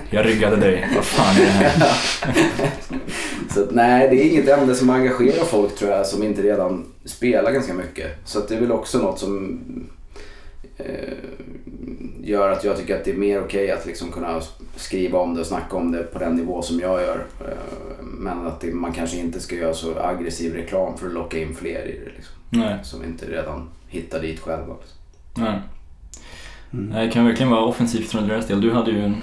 Jag 0.10 0.26
ryggade 0.26 0.56
dig. 0.56 0.90
Vad 0.96 1.06
fan 1.06 1.36
är 1.36 1.46
det 1.46 1.52
här? 1.52 1.94
Så 3.54 3.64
att, 3.64 3.72
nej, 3.72 4.10
det 4.10 4.16
är 4.16 4.32
inget 4.32 4.50
ämne 4.50 4.76
som 4.76 4.90
engagerar 4.90 5.46
folk 5.46 5.76
tror 5.76 5.92
jag 5.92 6.08
som 6.08 6.24
inte 6.24 6.42
redan 6.42 6.86
spelar 7.06 7.52
ganska 7.52 7.74
mycket. 7.74 8.12
Så 8.26 8.40
det 8.40 8.56
är 8.56 8.60
väl 8.60 8.72
också 8.72 8.98
något 8.98 9.20
som 9.20 9.60
eh, 10.78 11.14
gör 12.24 12.52
att 12.52 12.64
jag 12.64 12.78
tycker 12.78 12.96
att 12.96 13.06
det 13.06 13.12
är 13.12 13.18
mer 13.18 13.42
okej 13.42 13.72
att 13.72 13.86
liksom 13.86 14.12
kunna 14.12 14.42
skriva 14.76 15.20
om 15.20 15.34
det 15.34 15.42
och 15.42 15.48
snacka 15.48 15.78
om 15.78 15.92
det 15.92 16.04
på 16.04 16.20
den 16.20 16.36
nivå 16.36 16.62
som 16.62 16.80
jag 16.80 17.02
gör. 17.02 17.26
Eh, 17.40 18.04
men 18.04 18.48
att 18.48 18.62
det, 18.62 18.74
man 18.74 18.94
kanske 18.94 19.18
inte 19.18 19.40
ska 19.40 19.56
göra 19.56 19.74
så 19.74 20.00
aggressiv 20.00 20.54
reklam 20.54 20.98
för 20.98 21.08
att 21.08 21.14
locka 21.14 21.40
in 21.40 21.56
fler 21.56 21.86
i 21.88 22.00
det. 22.06 22.12
Liksom, 22.16 22.35
Nej, 22.56 22.80
som 22.84 23.04
inte 23.04 23.26
redan 23.26 23.70
hittar 23.88 24.22
dit 24.22 24.40
själva. 24.40 24.74
Liksom. 24.82 25.44
nej. 25.44 25.62
Mm. 26.74 26.94
Det 27.06 27.12
kan 27.12 27.26
verkligen 27.26 27.52
vara 27.52 27.66
offensivt 27.66 28.10
från 28.10 28.28
deras 28.28 28.48
del. 28.48 28.62
Du 28.62 28.72
hade 28.72 28.92
ju 28.92 29.04
en, 29.06 29.16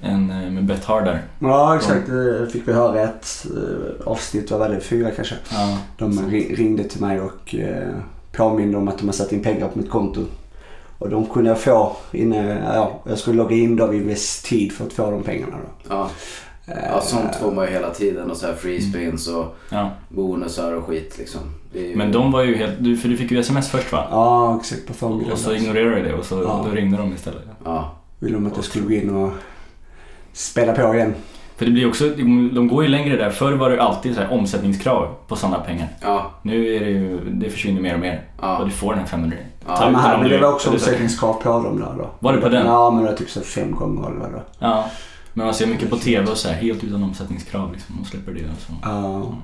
en 0.00 0.30
eh, 0.30 0.50
med 0.50 0.64
Bet 0.64 0.84
Hard 0.84 1.04
där. 1.04 1.22
Ja, 1.38 1.76
exakt. 1.76 2.06
Det 2.06 2.48
fick 2.52 2.68
vi 2.68 2.72
höra 2.72 3.00
ett 3.00 3.46
eh, 3.56 4.06
avsnitt, 4.08 4.50
vad 4.50 4.60
var 4.60 4.68
det? 4.68 4.80
Fyra 4.80 5.10
kanske. 5.10 5.34
Ja. 5.50 5.78
De 5.98 6.12
ri- 6.12 6.56
ringde 6.56 6.84
till 6.84 7.00
mig 7.00 7.20
och 7.20 7.54
eh, 7.54 7.94
påminde 8.32 8.76
om 8.78 8.88
att 8.88 8.98
de 8.98 9.06
har 9.06 9.12
satt 9.12 9.32
in 9.32 9.42
pengar 9.42 9.68
på 9.68 9.78
mitt 9.78 9.90
konto. 9.90 10.20
Och 10.98 11.10
de 11.10 11.26
kunde 11.26 11.50
jag 11.50 11.60
få 11.60 11.96
inne, 12.12 12.62
ja, 12.74 13.00
jag 13.08 13.18
skulle 13.18 13.36
logga 13.36 13.56
in 13.56 13.76
då 13.76 13.86
vid 13.86 14.02
viss 14.02 14.42
tid 14.42 14.72
för 14.72 14.86
att 14.86 14.92
få 14.92 15.10
de 15.10 15.22
pengarna 15.22 15.52
då. 15.56 15.94
Ja, 15.94 16.10
ja, 16.66 17.00
sånt 17.00 17.34
får 17.36 17.52
man 17.52 17.66
ju 17.66 17.72
hela 17.72 17.90
tiden 17.90 18.30
och 18.30 18.36
så 18.36 18.46
här 18.46 18.54
free 18.54 18.80
spins 18.80 19.28
och 19.28 19.56
ja. 19.70 19.90
bonusar 20.08 20.72
och 20.72 20.84
skit 20.86 21.18
liksom. 21.18 21.40
Ju... 21.72 21.96
Men 21.96 22.12
de 22.12 22.32
var 22.32 22.42
ju 22.42 22.56
helt... 22.56 22.72
Du, 22.78 22.96
för 22.96 23.08
du 23.08 23.16
fick 23.16 23.30
ju 23.30 23.38
sms 23.38 23.68
först 23.70 23.92
va? 23.92 24.06
Ja, 24.10 24.56
exakt 24.60 24.86
på 24.86 24.94
förmiddagen. 24.94 25.32
Och 25.32 25.38
så 25.38 25.52
ignorerade 25.54 25.96
du 25.96 26.02
det 26.02 26.14
och 26.14 26.24
så 26.24 26.42
Ja. 26.42 26.64
då 26.68 26.70
ringde 26.76 26.96
de 26.96 27.12
istället. 27.14 27.42
Ja, 27.64 27.90
Ville 28.18 28.34
de 28.34 28.46
att 28.46 28.56
jag 28.56 28.64
skulle 28.64 28.84
gå 28.84 28.92
in 28.92 29.10
och 29.16 29.32
spela 30.32 30.72
på 30.72 30.94
igen. 30.94 31.14
För 31.56 31.66
det 31.66 31.72
blir 31.72 31.88
också, 31.88 32.08
de, 32.54 32.68
går 32.68 32.82
ju 32.82 32.88
längre 32.88 33.16
där. 33.16 33.30
Förr 33.30 33.52
var 33.52 33.70
det 33.70 33.82
alltid 33.82 34.14
så 34.14 34.20
här 34.20 34.32
omsättningskrav 34.32 35.14
på 35.28 35.36
sådana 35.36 35.58
pengar. 35.58 35.88
ja, 36.00 36.30
Nu 36.42 36.74
är 36.74 36.80
det 36.80 36.90
ju, 36.90 37.20
det 37.30 37.50
försvinner 37.50 37.80
mer 37.80 37.94
och 37.94 38.00
mer. 38.00 38.22
Och 38.36 38.44
ja. 38.44 38.62
du 38.64 38.70
får 38.70 38.90
den 38.90 38.98
här 38.98 39.06
500 39.06 39.36
Ja, 39.66 39.76
Ta 39.76 39.90
men, 39.90 40.00
här, 40.00 40.22
du- 40.22 40.28
det 40.28 40.38
var 40.38 40.52
också 40.52 40.70
omsättningskrav 40.70 41.32
på 41.42 41.48
dem 41.48 41.80
där 41.80 41.94
då. 41.98 42.10
Var 42.18 42.32
det 42.32 42.40
på 42.40 42.48
den? 42.48 42.66
Ja, 42.66 42.90
men 42.90 43.04
det 43.04 43.10
var 43.10 43.16
typ 43.16 43.30
så 43.30 43.40
fem 43.40 43.70
gånger 43.74 44.08
eller 44.08 44.18
vad 44.20 44.28
det 44.28 44.34
var. 44.34 44.44
Ja. 44.58 44.84
Men 45.34 45.44
man 45.46 45.54
ser 45.54 45.66
mycket 45.66 45.90
på 45.90 45.96
TV 45.96 46.30
och 46.30 46.36
så 46.36 46.48
här, 46.48 46.54
helt 46.54 46.84
utan 46.84 47.02
omsättningskrav 47.04 47.72
liksom. 47.72 48.00
Och 48.00 48.06
släpper 48.06 48.32
det 48.32 48.40
och 48.40 48.60
så. 48.66 48.72
Ja. 48.82 49.34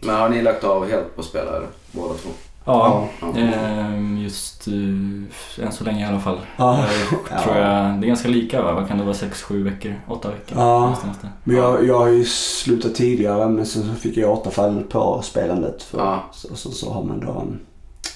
Men 0.00 0.14
har 0.14 0.28
ni 0.28 0.42
lagt 0.42 0.64
av 0.64 0.88
helt 0.88 1.14
på 1.14 1.20
att 1.20 1.26
spela 1.26 1.56
eller? 1.56 1.68
Båda 1.92 2.14
två? 2.14 2.30
Ja, 2.64 3.08
ehm, 3.36 4.18
just 4.18 4.68
uh, 4.68 5.24
än 5.62 5.72
så 5.72 5.84
länge 5.84 6.04
i 6.04 6.08
alla 6.08 6.20
fall. 6.20 6.38
Ja. 6.56 6.84
Jag 7.30 7.42
tror 7.42 7.56
jag, 7.56 8.00
det 8.00 8.06
är 8.06 8.08
ganska 8.08 8.28
lika 8.28 8.62
va? 8.62 8.72
Vad 8.72 8.88
kan 8.88 8.98
det 8.98 9.04
vara? 9.04 9.14
6-7 9.14 9.62
veckor? 9.64 9.94
8 10.08 10.28
veckor? 10.28 10.58
Ja. 10.58 10.96
Men 11.44 11.56
jag, 11.56 11.86
jag 11.86 11.98
har 11.98 12.08
ju 12.08 12.24
slutat 12.24 12.94
tidigare 12.94 13.48
men 13.48 13.66
sen 13.66 13.82
så 13.82 13.94
fick 13.94 14.16
jag 14.16 14.32
återfall 14.32 14.82
på 14.82 15.20
spelandet. 15.22 15.82
För, 15.82 15.98
Ja. 15.98 16.24
så, 16.32 16.56
så, 16.56 16.70
så 16.70 16.92
har 16.92 17.02
man 17.02 17.20
då 17.20 17.44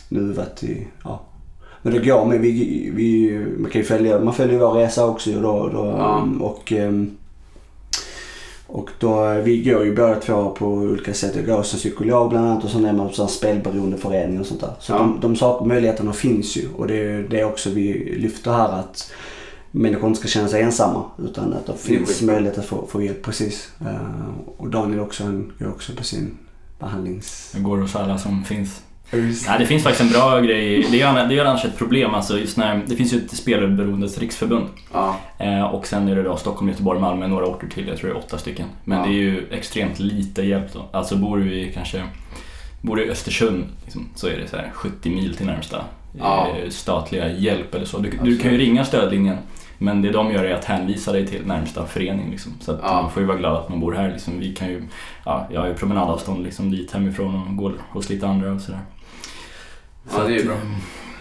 nu 0.08 0.32
varit 0.32 0.62
i, 0.62 0.88
ja. 1.04 1.20
Men 1.82 1.92
det 1.92 1.98
går 2.04 2.24
med, 2.24 2.40
vi, 2.40 2.90
vi, 2.94 3.38
man 3.58 3.70
kan 3.70 3.80
ju 3.80 3.84
följa, 3.86 4.20
man 4.20 4.34
följer 4.34 4.58
vår 4.58 4.72
resa 4.72 5.06
också 5.06 5.30
då. 5.32 5.68
då 5.68 5.94
Ja. 5.98 6.28
och, 6.40 6.72
um, 6.72 7.10
och 8.66 8.90
då, 8.98 9.34
vi 9.44 9.62
går 9.62 9.84
ju 9.84 9.94
båda 9.96 10.14
två 10.20 10.50
på 10.50 10.66
olika 10.66 11.14
sätt. 11.14 11.36
Jag 11.36 11.46
går 11.46 11.62
som 11.62 11.78
psykolog 11.78 12.30
bland 12.30 12.46
annat 12.48 12.64
och 12.64 12.70
så 12.70 12.78
är 12.86 12.92
man 12.92 13.08
på 13.08 13.26
spelberoendeförening 13.26 14.40
och 14.40 14.46
sånt 14.46 14.60
där. 14.60 14.72
Så 14.80 14.92
Ja. 14.92 14.98
de, 14.98 15.18
de 15.20 15.36
saker, 15.36 15.64
möjligheterna 15.66 16.12
finns 16.12 16.56
ju 16.56 16.68
och 16.76 16.86
det 16.86 16.94
är 17.02 17.22
det 17.30 17.44
också 17.44 17.70
vi 17.70 18.14
lyfter 18.18 18.52
här 18.52 18.72
att 18.72 19.12
människor 19.70 20.08
inte 20.08 20.20
ska 20.20 20.28
känna 20.28 20.48
sig 20.48 20.62
ensamma 20.62 21.02
utan 21.18 21.52
att 21.52 21.66
det 21.66 21.72
Det 21.72 21.78
finns 21.78 22.08
skitbra. 22.08 22.26
möjlighet 22.34 22.58
att 22.58 22.64
få, 22.64 22.86
få 22.86 23.02
hjälp. 23.02 23.22
Precis. 23.22 23.70
Eh, 23.80 24.28
och 24.56 24.68
Daniel 24.70 25.00
också, 25.00 25.24
han 25.24 25.52
går 25.58 25.68
också 25.68 25.92
på 25.96 26.04
sin 26.04 26.38
behandlings... 26.78 27.52
Det 27.54 27.60
går 27.60 27.76
hos 27.76 27.96
alla 27.96 28.18
som 28.18 28.44
finns. 28.44 28.82
Nej, 29.12 29.58
det 29.58 29.66
finns 29.66 29.82
faktiskt 29.82 30.00
en 30.00 30.08
bra 30.20 30.40
grej. 30.40 30.86
Det 30.90 31.00
är, 31.02 31.28
det 31.28 31.38
är 31.38 31.44
annars 31.44 31.64
ett 31.64 31.78
problem. 31.78 32.14
Alltså 32.14 32.38
just 32.38 32.56
när, 32.56 32.82
det 32.86 32.96
finns 32.96 33.12
ju 33.14 33.18
ett 33.18 33.30
spelberoendes 33.36 34.18
riksförbund. 34.18 34.66
Ja, 34.92 35.16
Eh, 35.38 35.62
och 35.62 35.86
sen 35.86 36.08
är 36.08 36.16
det 36.16 36.22
då 36.22 36.36
Stockholm, 36.36 36.68
Göteborg, 36.68 37.00
Malmö, 37.00 37.26
några 37.26 37.46
orter 37.46 37.66
till. 37.68 37.88
Jag 37.88 37.96
tror 37.98 38.10
det 38.10 38.16
är 38.16 38.18
åtta 38.18 38.38
stycken. 38.38 38.66
Men 38.84 38.98
Ja. 38.98 39.04
det 39.04 39.10
är 39.10 39.14
ju 39.18 39.46
extremt 39.50 39.98
lite 39.98 40.42
hjälp 40.42 40.72
då. 40.72 40.88
Alltså 40.92 41.16
bor 41.16 41.36
du 41.38 41.52
i 41.54 41.72
kanske 41.74 42.02
Bor 42.80 42.96
du 42.96 43.04
i 43.04 43.10
Östersund 43.10 43.64
liksom, 43.84 44.08
så 44.14 44.26
är 44.26 44.36
det 44.36 44.48
så 44.48 44.56
här 44.56 44.70
70 44.74 45.10
mil 45.10 45.34
till 45.36 45.46
närmsta 45.46 45.84
Ja. 46.18 46.48
eh, 46.48 46.68
statliga 46.70 47.32
hjälp 47.32 47.74
eller 47.74 47.84
så. 47.86 47.98
Du, 47.98 48.10
du 48.22 48.38
kan 48.38 48.52
ju 48.52 48.58
ringa 48.58 48.84
stödlinjen 48.84 49.36
men 49.78 50.02
det 50.02 50.10
de 50.10 50.32
gör 50.32 50.44
är 50.44 50.54
att 50.54 50.64
hänvisa 50.64 51.12
dig 51.12 51.26
till 51.26 51.46
närmsta 51.46 51.86
förening. 51.86 52.30
Liksom. 52.30 52.52
Så 52.60 52.72
att 52.72 52.80
Ja. 52.82 53.02
man 53.02 53.10
får 53.10 53.22
ju 53.22 53.26
vara 53.26 53.38
glad 53.38 53.56
att 53.56 53.68
man 53.68 53.80
bor 53.80 53.92
här. 53.92 54.08
Liksom. 54.12 54.38
Vi 54.38 54.54
kan 54.54 54.68
ju, 54.68 54.82
ja, 55.24 55.48
jag 55.52 55.60
har 55.60 55.68
ju 55.68 55.74
promenadavstånd 55.74 56.42
liksom, 56.44 56.70
dit 56.70 56.92
hemifrån 56.92 57.42
och 57.48 57.56
går 57.56 57.72
hos 57.90 58.08
lite 58.10 58.26
andra 58.26 58.52
och 58.52 58.60
sådär. 58.60 58.80
Ja, 60.10 60.22
det 60.26 60.34
är 60.34 60.38
ju 60.38 60.44
bra. 60.44 60.54
eh, 60.54 60.60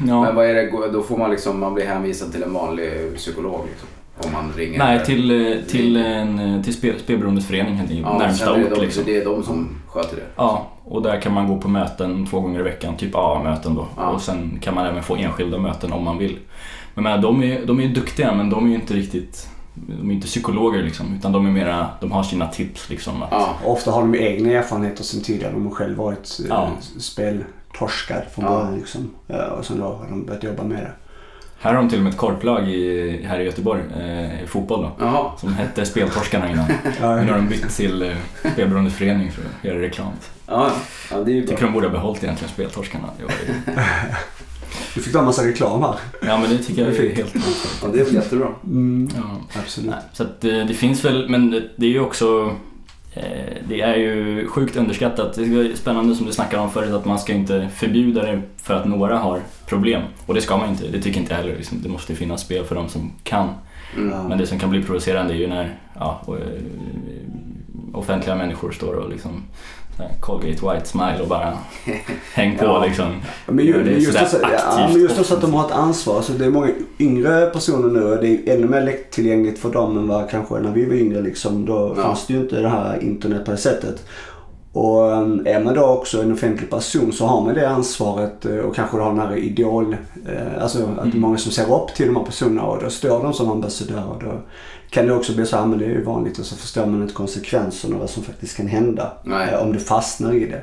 Ja. 0.08 0.22
men 0.22 0.36
vad 0.36 0.46
är 0.46 0.54
det, 0.54 0.90
då 0.94 1.02
får 1.04 1.18
man 1.18 1.32
liksom, 1.32 1.60
man 1.60 1.74
blir 1.74 1.86
hänvisad 1.86 2.32
till 2.32 2.44
en 2.44 2.54
vanlig 2.54 3.16
psykolog 3.16 3.66
liksom. 3.70 3.88
Om 4.26 4.34
man 4.34 4.54
ringer. 4.58 4.80
Nej, 4.80 5.06
till, 5.06 5.32
eh, 5.52 5.58
till, 5.68 5.96
en, 5.98 6.40
eh, 6.56 6.62
till 6.64 6.74
spel, 6.74 7.00
spelberoendesföreningen 7.00 7.78
helt 7.78 7.92
enkelt. 7.92 8.08
ja, 8.12 8.18
närmsta 8.18 8.46
sen 8.46 8.54
är 8.56 8.60
det 8.60 8.66
ort 8.66 8.76
de, 8.76 8.82
liksom. 8.82 9.04
Det 9.06 9.18
är 9.22 9.26
de 9.26 9.44
som 9.44 9.70
sköter 9.88 10.16
det. 10.16 10.24
Ja, 10.36 10.68
och 10.84 11.02
där 11.02 11.22
kan 11.22 11.34
man 11.34 11.48
gå 11.48 11.58
på 11.58 11.68
möten 11.68 12.28
två 12.28 12.40
gånger 12.40 12.60
i 12.60 12.64
veckan, 12.64 12.98
typ 12.98 13.16
AA-möten 13.16 13.76
då. 13.76 13.88
Ja. 13.98 14.08
Och 14.10 14.22
sen 14.22 14.60
kan 14.62 14.76
man 14.76 14.86
även 14.86 15.04
få 15.04 15.16
enskilda 15.16 15.58
möten 15.58 15.94
om 15.94 16.04
man 16.04 16.18
vill. 16.18 16.38
Men 16.94 17.04
menar, 17.04 17.18
de 17.18 17.44
är, 17.44 17.66
de 17.66 17.80
är 17.80 17.84
ju 17.84 17.94
duktiga 17.94 18.34
men 18.34 18.50
de 18.50 18.66
är 18.66 18.70
ju 18.70 18.76
inte 18.76 18.94
riktigt, 18.94 19.48
de 19.74 20.10
är 20.10 20.14
inte 20.14 20.28
psykologer 20.28 20.84
liksom. 20.84 21.16
Utan 21.20 21.32
de 21.32 21.46
är 21.48 21.52
mera, 21.52 21.88
de 22.02 22.12
har 22.12 22.24
sina 22.24 22.48
tips 22.48 22.90
liksom. 22.90 23.24
Att, 23.24 23.30
Ja, 23.32 23.56
ofta 23.66 23.92
har 23.92 24.02
de 24.02 24.14
ju 24.14 24.22
egna 24.22 24.52
erfarenheter 24.52 25.04
sen 25.04 25.22
tidigare. 25.24 25.54
De 25.54 25.66
har 25.68 25.72
själv 25.76 25.98
varit 25.98 26.40
eh, 26.40 26.46
Ja. 26.50 26.70
Speltorskad 27.76 28.24
från 28.34 28.46
Ja. 28.46 28.52
början 28.52 28.78
liksom. 28.80 29.12
Och 29.58 29.66
sen 29.66 29.80
då 29.80 29.86
har 29.86 30.06
de 30.10 30.26
börjat 30.26 30.44
jobba 30.44 30.64
med 30.64 30.78
det. 30.78 30.92
Här 31.60 31.74
har 31.74 31.82
de 31.82 31.90
till 31.90 31.98
och 32.00 32.04
med 32.04 32.12
ett 32.14 32.18
korplag 32.20 32.70
i, 32.70 33.24
här 33.26 33.40
i 33.40 33.44
Göteborg, 33.44 33.82
eh, 34.00 34.44
i 34.44 34.48
fotboll 34.48 34.82
då. 34.82 34.92
jaha. 35.00 35.32
Som 35.38 35.54
hette 35.54 35.86
Speltorskarna 35.86 36.52
innan. 36.52 36.66
Ja, 37.02 37.16
Men 37.16 37.26
nu 37.26 37.32
har 37.32 37.38
de 37.40 37.48
bytt 37.48 37.70
till 37.70 38.02
eh, 38.02 38.16
Spelberoendesförening 38.54 39.32
för 39.32 39.42
att 39.42 39.66
göra 39.66 39.82
reklam. 39.82 40.12
Ja, 40.48 40.72
ja, 41.12 41.18
det 41.18 41.32
är 41.32 41.36
ju 41.36 41.42
bra. 41.42 41.50
tycker 41.50 41.64
de 41.66 41.74
borde 41.74 41.88
ha 41.88 41.92
behållit 41.92 42.24
egentligen 42.24 42.54
Speltorskarna. 42.54 43.08
Det 43.18 43.24
var 43.24 43.32
ju, 43.32 43.80
Du 44.96 45.02
fick 45.02 45.16
en 45.16 45.26
massa 45.26 45.48
reklam 45.48 45.82
här. 45.82 45.96
ja 46.22 46.38
men 46.38 46.50
det 46.50 46.58
tycker 46.58 46.82
jag 46.86 46.92
Det 46.94 47.12
är 47.12 47.16
helt 47.16 47.36
Ja, 47.84 47.88
det 47.94 48.00
är 48.00 48.06
väl 48.06 48.14
jättebra. 48.14 48.48
Mm. 48.66 49.10
ja. 49.16 49.60
Absolut. 49.60 49.90
Nej, 49.90 50.00
så 50.14 50.24
att 50.24 50.42
det, 50.42 50.64
det 50.64 50.74
finns 50.74 51.06
väl, 51.06 51.30
men 51.30 51.52
det, 51.52 51.64
det 51.76 51.86
är 51.86 51.90
ju 51.90 52.00
också 52.00 52.26
eh, 52.48 52.54
det 53.68 53.82
är 53.82 53.96
ju 53.96 54.48
sjukt 54.48 54.76
underskattat. 54.76 55.34
Det 55.34 55.44
är 55.44 55.76
spännande 55.76 56.16
som 56.16 56.26
du 56.26 56.32
snackade 56.32 56.64
om 56.64 56.72
förut 56.72 56.94
att 56.94 57.06
man 57.06 57.20
ska 57.20 57.34
inte 57.34 57.70
förbjuda 57.76 58.22
det 58.24 58.42
för 58.58 58.74
att 58.74 58.86
några 58.86 59.18
har 59.18 59.40
problem. 59.68 60.02
Och 60.26 60.34
det 60.34 60.42
ska 60.42 60.58
man 60.58 60.70
inte, 60.70 60.88
det 60.88 61.02
tycker 61.02 61.20
inte 61.20 61.34
jag 61.34 61.42
heller. 61.42 61.56
Liksom, 61.56 61.82
det 61.82 61.90
måste 61.90 62.16
finnas 62.16 62.42
spel 62.42 62.66
för 62.66 62.76
de 62.76 62.90
som 62.90 63.12
kan. 63.24 63.50
Mm. 63.98 64.28
Men 64.28 64.38
det 64.38 64.48
som 64.48 64.60
kan 64.60 64.70
bli 64.70 64.84
provocerande 64.84 65.34
är 65.34 65.38
ju 65.38 65.48
när 65.48 65.76
ja, 66.00 66.22
eh, 66.28 66.62
offentliga 67.94 68.36
människor 68.36 68.72
står 68.72 68.94
och 68.94 69.10
liksom 69.10 69.44
Colgate 70.20 70.48
White 70.74 70.86
Smile 70.86 71.20
och 71.22 71.28
bara 71.28 71.54
häng 72.34 72.58
på 72.58 72.66
Ja. 72.66 72.86
liksom. 72.86 73.06
Men, 73.48 73.66
ju, 73.66 73.84
just, 74.00 74.22
också, 74.22 74.38
ja, 74.42 74.88
men 74.94 75.02
just 75.02 75.20
också 75.20 75.34
att 75.34 75.42
de 75.42 75.54
har 75.54 75.66
ett 75.66 75.72
ansvar. 75.72 76.16
Alltså 76.16 76.34
det 76.34 76.46
är 76.46 76.50
många 76.50 76.70
yngre 77.00 77.46
personer 77.46 77.88
nu 78.00 78.04
och 78.04 78.22
det 78.22 78.28
är 78.28 78.56
ännu 78.56 78.68
mer 78.68 78.82
lättillgängligt 78.82 79.60
för 79.60 79.70
dem 79.72 79.98
än 79.98 80.08
vad 80.08 80.30
kanske 80.30 80.60
när 80.60 80.72
vi 80.72 80.86
var 80.86 80.96
yngre. 80.96 81.22
Liksom, 81.22 81.66
då 81.66 81.94
Ja. 81.98 82.04
fanns 82.04 82.28
det 82.28 82.34
ju 82.34 82.40
inte 82.40 82.60
det 82.62 82.70
här 82.70 83.04
internet 83.04 83.46
på 83.46 83.52
det 83.52 83.58
sättet. 83.58 84.04
Och 84.74 85.02
um, 85.12 85.48
är 85.48 85.60
man 85.64 85.74
då 85.74 85.84
också 85.86 86.22
en 86.22 86.32
offentlig 86.34 86.70
person 86.70 87.12
så 87.14 87.26
har 87.26 87.42
man 87.42 87.54
det 87.54 87.70
ansvaret 87.70 88.46
eh, 88.46 88.56
och 88.58 88.76
kanske 88.76 88.98
har 88.98 89.10
den 89.10 89.20
här 89.20 89.36
idol, 89.36 89.96
eh, 90.30 90.64
alltså 90.64 90.78
att 90.84 90.96
det 90.96 91.02
är 91.02 91.06
Mm. 91.06 91.20
många 91.22 91.38
som 91.38 91.52
ser 91.52 91.74
upp 91.84 91.94
till 91.96 92.08
de 92.08 92.16
här 92.16 92.24
personerna 92.24 92.64
och 92.64 92.84
då 92.84 92.90
står 92.90 93.24
de 93.24 93.34
som 93.34 93.52
ambassadörer. 93.52 94.16
Då 94.22 94.32
kan 94.92 95.06
det 95.08 95.14
också 95.14 95.36
bli 95.36 95.46
så 95.46 95.58
här, 95.58 95.66
men 95.66 95.80
det 95.80 95.86
är 95.86 95.90
ju 95.90 96.04
vanligt 96.04 96.40
och 96.40 96.46
så 96.46 96.56
förstår 96.56 96.86
man 96.86 97.02
inte 97.02 97.14
konsekvenserna 97.14 97.96
och 97.96 98.02
vad 98.02 98.10
som 98.10 98.24
faktiskt 98.24 98.58
kan 98.58 98.68
hända 98.68 99.14
Nej. 99.24 99.50
eh, 99.50 99.60
om 99.62 99.74
du 99.74 99.80
fastnar 99.80 100.34
i 100.34 100.46
det. 100.46 100.62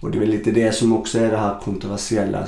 Och 0.00 0.10
det 0.10 0.18
är 0.18 0.20
väl 0.20 0.28
lite 0.30 0.50
det 0.50 0.72
som 0.74 0.92
också 0.92 1.18
är 1.18 1.30
det 1.30 1.36
här 1.36 1.58
kontroversiella. 1.64 2.38
Eh, 2.38 2.46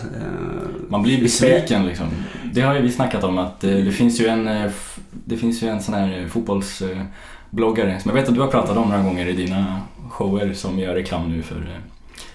Man 0.89 1.03
blir 1.03 1.23
besviken 1.23 1.87
liksom. 1.87 2.07
Det 2.53 2.61
har 2.61 2.75
ju 2.75 2.83
vi 2.83 2.93
snackat 2.93 3.25
om 3.25 3.39
att 3.39 3.65
eh, 3.65 3.71
det 3.71 3.93
finns 3.93 4.21
ju 4.21 4.27
en, 4.27 4.49
eh, 4.49 4.71
det 5.11 5.37
finns 5.37 5.63
ju 5.63 5.69
en 5.69 5.83
sån 5.83 5.95
här 5.95 6.29
fotbollsbloggare 6.29 8.01
som 8.01 8.09
jag 8.09 8.15
vet 8.15 8.29
att 8.29 8.35
du 8.35 8.41
har 8.41 8.49
pratat 8.49 8.77
om 8.77 8.89
några 8.89 9.03
gånger 9.03 9.27
i 9.27 9.33
dina 9.33 9.81
shower 10.11 10.53
som 10.53 10.79
gör 10.79 10.95
reklam 10.95 11.31
nu 11.31 11.43
för 11.43 11.57
eh, 11.57 11.79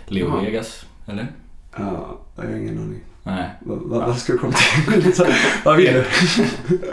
Leo. 0.06 0.40
Vegas, 0.42 0.86
eller? 1.06 1.28
Ja, 1.78 2.18
jag 2.36 2.44
har 2.44 2.56
ingen 2.56 2.78
aning. 2.78 3.00
Nej, 3.28 3.50
Vad, 3.60 4.18
ska 4.18 4.34
du 4.34 4.40
komma 4.40 4.54
till? 4.54 5.14
vad 5.66 5.76
vill 5.78 5.94
du? 5.94 6.06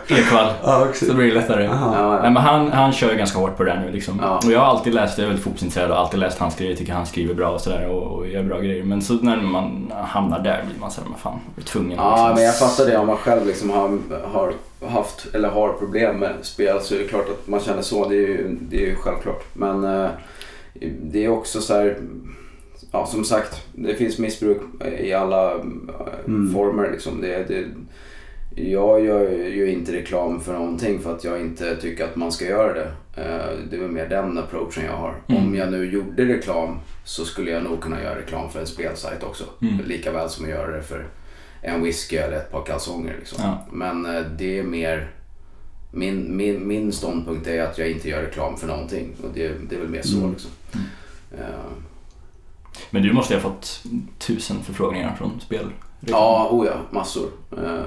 Ja, 0.62 0.86
också. 0.88 1.06
Så 1.06 1.14
blir 1.14 1.26
det 1.26 1.34
lättare. 1.34 1.66
Aha. 1.66 1.94
Ja, 1.96 2.22
Nej, 2.22 2.30
men 2.30 2.42
han, 2.42 2.72
han 2.72 2.92
kör 2.92 3.10
ju 3.10 3.16
ganska 3.16 3.38
hårt 3.38 3.56
på 3.56 3.64
det 3.64 3.70
där 3.70 3.80
nu 3.86 3.92
liksom. 3.92 4.18
Ja. 4.22 4.40
Och 4.46 4.52
jag 4.52 4.60
har 4.60 4.66
alltid 4.66 4.94
läst, 4.94 5.18
jag 5.18 5.24
är 5.24 5.28
väldigt 5.28 5.44
fotbollsintresserad 5.44 5.90
och 5.90 5.98
alltid 5.98 6.20
läst 6.20 6.38
hans 6.38 6.56
grejer, 6.56 6.70
jag 6.70 6.78
tycker 6.78 6.92
han 6.92 7.06
skriver 7.06 7.34
bra 7.34 7.48
och 7.50 7.60
sådär 7.60 7.88
och, 7.88 8.02
och 8.18 8.28
gör 8.28 8.42
bra 8.42 8.60
grejer. 8.60 8.84
Men 8.84 9.02
så 9.02 9.14
när 9.14 9.36
man 9.36 9.92
hamnar 10.04 10.38
där 10.38 10.62
blir 10.66 10.80
man 10.80 10.90
såhär, 10.90 11.08
men 11.08 11.18
fan, 11.18 11.40
jag 11.56 11.62
är 11.64 11.66
tvungen 11.68 11.98
Ja, 11.98 12.16
liksom- 12.16 12.34
men 12.34 12.44
jag 12.44 12.58
fattar 12.58 12.86
det. 12.86 12.96
Om 12.96 13.06
man 13.06 13.16
själv 13.16 13.46
liksom 13.46 13.70
har, 13.70 13.98
har 14.32 14.52
haft 14.88 15.34
eller 15.34 15.48
har 15.48 15.72
problem 15.72 16.16
med 16.16 16.32
spel 16.42 16.80
så 16.82 16.94
är 16.94 16.98
det 16.98 17.04
klart 17.04 17.28
att 17.30 17.48
man 17.48 17.60
känner 17.60 17.82
så. 17.82 18.08
Det 18.08 18.14
är 18.16 18.18
ju, 18.28 18.56
det 18.60 18.76
är 18.76 18.86
ju 18.86 18.96
självklart. 18.96 19.44
Men 19.52 19.84
eh, 19.84 20.08
det 21.02 21.24
är 21.24 21.28
också 21.28 21.60
så 21.60 21.74
här, 21.74 21.96
ja 22.94 23.06
som 23.06 23.24
sagt, 23.24 23.66
det 23.74 23.94
finns 23.94 24.18
missbruk 24.18 24.58
i 25.00 25.12
alla 25.12 25.54
eh, 25.54 25.60
Mm. 26.26 26.52
former. 26.52 26.90
Liksom. 26.90 27.20
Det, 27.20 27.44
det, 27.48 27.64
jag 28.62 29.04
gör 29.04 29.30
ju 29.30 29.70
inte 29.70 29.92
reklam 29.92 30.40
för 30.40 30.52
någonting 30.52 30.98
för 31.00 31.14
att 31.14 31.24
jag 31.24 31.40
inte 31.40 31.76
tycker 31.76 32.04
att 32.04 32.16
man 32.16 32.32
ska 32.32 32.44
göra 32.44 32.72
det. 32.72 32.86
Eh, 33.16 33.58
Det 33.70 33.76
är 33.76 33.80
väl 33.80 33.90
mer 33.90 34.08
den 34.08 34.38
approachen 34.38 34.84
jag 34.84 34.96
har. 34.96 35.14
Mm. 35.28 35.42
Om 35.42 35.54
jag 35.54 35.70
nu 35.72 35.90
gjorde 35.90 36.24
reklam 36.24 36.78
så 37.04 37.24
skulle 37.24 37.50
jag 37.50 37.62
nog 37.64 37.80
kunna 37.80 38.02
göra 38.02 38.18
reklam 38.18 38.50
för 38.50 38.60
en 38.60 38.66
spelsajt 38.66 39.22
också. 39.22 39.44
Mm. 39.62 39.78
Lika 39.86 40.12
väl 40.12 40.28
som 40.28 40.44
att 40.44 40.50
göra 40.50 40.76
det 40.76 40.82
för 40.82 41.06
en 41.62 41.82
whisky 41.82 42.16
eller 42.16 42.36
ett 42.36 42.50
par 42.52 42.64
kalsonger. 42.64 43.14
Liksom. 43.18 43.38
Ja. 43.42 43.66
Men 43.72 44.06
eh, 44.16 44.22
det 44.38 44.58
är 44.58 44.62
mer... 44.62 45.10
Min, 45.96 46.36
min, 46.36 46.68
min 46.68 46.92
ståndpunkt 46.92 47.46
är 47.46 47.62
att 47.62 47.78
jag 47.78 47.90
inte 47.90 48.08
gör 48.08 48.22
reklam 48.22 48.56
för 48.56 48.66
någonting. 48.66 49.12
Och 49.22 49.28
det, 49.34 49.52
det 49.68 49.76
är 49.76 49.80
väl 49.80 49.88
mer 49.88 50.02
så. 50.02 50.18
Mm. 50.18 50.30
Liksom. 50.30 50.50
Mm. 50.72 50.86
Men 52.90 53.02
du 53.02 53.12
måste 53.12 53.34
ha 53.34 53.40
fått 53.40 53.82
tusen 54.18 54.62
förfrågningar 54.62 55.14
från 55.18 55.40
spel. 55.40 55.70
Ja, 56.00 56.48
oh 56.50 56.66
ja, 56.66 56.74
massor. 56.90 57.28
Eh, 57.64 57.80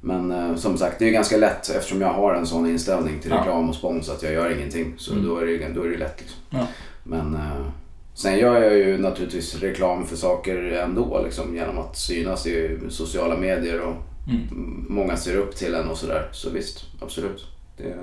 Men 0.00 0.32
eh, 0.32 0.54
som 0.56 0.78
sagt, 0.78 0.98
det 0.98 1.08
är 1.08 1.12
ganska 1.12 1.36
lätt 1.36 1.70
eftersom 1.70 2.00
jag 2.00 2.12
har 2.12 2.34
en 2.34 2.46
sån 2.46 2.66
inställning 2.70 3.20
till 3.20 3.32
reklam 3.32 3.68
och 3.68 3.74
spons 3.74 4.08
att 4.08 4.22
jag 4.22 4.32
gör 4.32 4.56
ingenting. 4.56 4.94
Så 4.96 5.12
Mm. 5.12 5.26
då, 5.26 5.38
är 5.38 5.46
det, 5.46 5.68
då 5.74 5.82
är 5.82 5.88
det 5.88 5.98
lätt. 5.98 6.20
Liksom. 6.20 6.38
Ja. 6.50 6.66
Men 7.04 7.34
eh, 7.34 7.66
sen 8.14 8.38
gör 8.38 8.62
jag 8.62 8.76
ju 8.78 8.98
naturligtvis 8.98 9.54
reklam 9.54 10.06
för 10.06 10.16
saker 10.16 10.56
ändå 10.62 11.20
liksom, 11.24 11.54
genom 11.54 11.78
att 11.78 11.98
synas 11.98 12.46
i 12.46 12.78
sociala 12.88 13.36
medier 13.36 13.80
och 13.80 13.94
Mm. 14.28 14.84
många 14.88 15.16
ser 15.16 15.36
upp 15.36 15.56
till 15.56 15.74
en 15.74 15.88
och 15.88 15.96
sådär. 15.98 16.28
Så 16.32 16.50
visst, 16.50 16.84
absolut. 17.02 17.46
Det, 17.76 17.96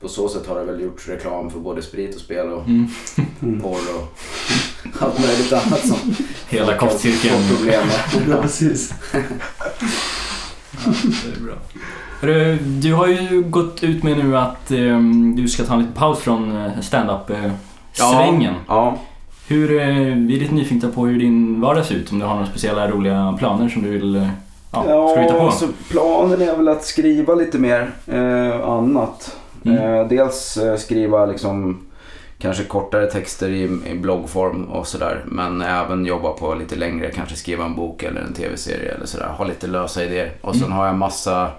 på 0.00 0.08
så 0.08 0.28
sätt 0.28 0.46
har 0.46 0.58
det 0.58 0.64
väl 0.64 0.80
gjort 0.80 1.08
reklam 1.08 1.50
för 1.50 1.58
både 1.58 1.82
sprit 1.82 2.14
och 2.14 2.20
spel 2.20 2.48
och 2.48 2.66
Mm. 2.66 2.88
Mm. 3.42 3.60
porr 3.60 3.70
och 3.96 4.18
allt 5.02 5.18
möjligt 5.18 5.52
annat 5.52 5.86
som 5.86 6.14
Hela 6.48 6.78
fått 6.78 7.02
problem 7.48 7.80
med. 7.86 8.28
Ja, 8.36 8.42
precis. 8.42 8.94
Ja, 9.12 9.18
det 11.24 11.36
är 11.36 11.44
bra. 11.44 11.54
Du 12.80 12.94
har 12.94 13.06
ju 13.06 13.42
gått 13.42 13.82
ut 13.84 14.02
med 14.02 14.18
nu 14.24 14.36
att 14.38 14.70
ehm, 14.70 15.36
du 15.36 15.48
ska 15.48 15.64
ta 15.64 15.72
en 15.74 15.78
liten 15.80 15.94
paus 15.94 16.18
från 16.18 16.56
eh, 16.56 16.80
stand-up-svängen. 16.80 18.54
Ja. 18.68 18.98
Hur, 19.48 19.80
eh, 19.80 19.86
vi 20.14 20.36
är 20.36 20.40
lite 20.40 20.54
nyfikna 20.54 20.88
på 20.88 21.06
hur 21.06 21.18
din 21.18 21.60
vardag 21.60 21.84
ser 21.86 21.94
ut. 21.94 22.12
Om 22.12 22.18
du 22.18 22.24
har 22.24 22.34
några 22.34 22.48
speciella 22.48 22.90
roliga 22.90 23.36
planer 23.38 23.68
som 23.68 23.82
du 23.82 23.90
vill 23.90 24.16
eh, 24.16 24.28
ja, 24.72 25.08
skryta 25.16 25.34
på. 25.34 25.50
så 25.50 25.66
planen 25.90 26.42
är 26.42 26.56
väl 26.56 26.68
att 26.68 26.84
skriva 26.84 27.34
lite 27.34 27.58
mer 27.58 27.90
eh, 28.06 28.68
annat. 28.68 29.36
Mm. 29.68 29.94
Eh, 30.00 30.08
dels 30.08 30.56
eh, 30.56 30.76
skriva 30.76 31.26
liksom 31.26 31.84
kanske 32.38 32.64
kortare 32.64 33.06
texter 33.10 33.48
i, 33.48 33.62
i 33.86 33.94
bloggform 33.94 34.64
och 34.64 34.86
sådär. 34.86 35.24
Men 35.26 35.62
även 35.62 36.06
jobba 36.06 36.32
på 36.32 36.54
lite 36.54 36.76
längre, 36.76 37.10
kanske 37.10 37.36
skriva 37.36 37.64
en 37.64 37.74
bok 37.76 38.02
eller 38.02 38.20
en 38.20 38.32
tv-serie 38.34 38.92
eller 38.94 39.06
sådär. 39.06 39.26
Ha 39.26 39.44
lite 39.44 39.66
lösa 39.66 40.04
idéer. 40.04 40.32
Och 40.40 40.54
sen 40.54 40.64
Mm. 40.64 40.76
har 40.78 40.86
jag 40.86 40.94
massa 40.94 41.50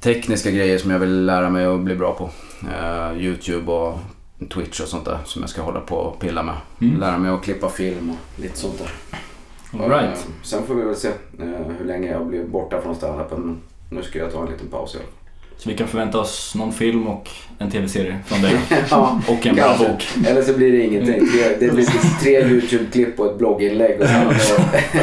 tekniska 0.00 0.50
grejer 0.50 0.78
som 0.78 0.90
jag 0.90 0.98
vill 0.98 1.24
lära 1.26 1.50
mig 1.50 1.66
att 1.66 1.80
bli 1.80 1.94
bra 1.96 2.12
på. 2.14 2.30
Eh, 2.72 3.16
Youtube 3.22 3.72
och 3.72 3.98
Twitch 4.54 4.80
och 4.80 4.88
sånt 4.88 5.04
där 5.04 5.18
som 5.24 5.42
jag 5.42 5.50
ska 5.50 5.62
hålla 5.62 5.80
på 5.80 5.96
och 5.96 6.20
pilla 6.20 6.42
med. 6.42 6.54
Mm. 6.80 7.00
Lära 7.00 7.18
mig 7.18 7.30
att 7.30 7.42
klippa 7.44 7.68
film 7.68 8.10
och 8.10 8.40
lite 8.42 8.58
sånt 8.58 8.78
där. 8.78 8.90
All 9.84 9.90
right. 9.90 10.04
Eh, 10.12 10.18
Sen 10.42 10.62
får 10.66 10.74
vi 10.74 10.82
väl 10.82 10.96
se 10.96 11.08
eh, 11.08 11.44
hur 11.78 11.84
länge 11.86 12.10
jag 12.12 12.26
blir 12.26 12.44
borta 12.44 12.80
från 12.80 12.94
standupen. 12.96 13.58
Nu 13.90 14.02
ska 14.02 14.18
jag 14.18 14.32
ta 14.32 14.42
en 14.42 14.50
liten 14.52 14.66
paus 14.68 14.94
i 14.94 14.98
alla 14.98 15.04
fall. 15.06 15.14
Så 15.58 15.68
vi 15.68 15.76
kan 15.76 15.88
förvänta 15.88 16.18
oss 16.20 16.54
någon 16.54 16.72
film 16.72 17.06
och 17.06 17.28
en 17.58 17.70
tv-serie 17.70 18.18
från 18.26 18.42
dig. 18.42 18.56
Ja, 18.90 19.20
Och 19.28 19.46
en 19.46 19.54
bra 19.54 19.64
kanske. 19.64 19.88
bok. 19.88 20.26
Eller 20.26 20.42
så 20.42 20.52
blir 20.52 20.72
det 20.72 20.84
ingenting. 20.84 21.28
Tre, 21.28 21.56
det 21.60 21.68
blir 21.72 21.86
tre 22.22 22.40
YouTube-klipp 22.44 23.20
och 23.20 23.26
ett 23.26 23.38
blogginlägg 23.38 24.00
och 24.00 24.06
sen, 24.08 24.34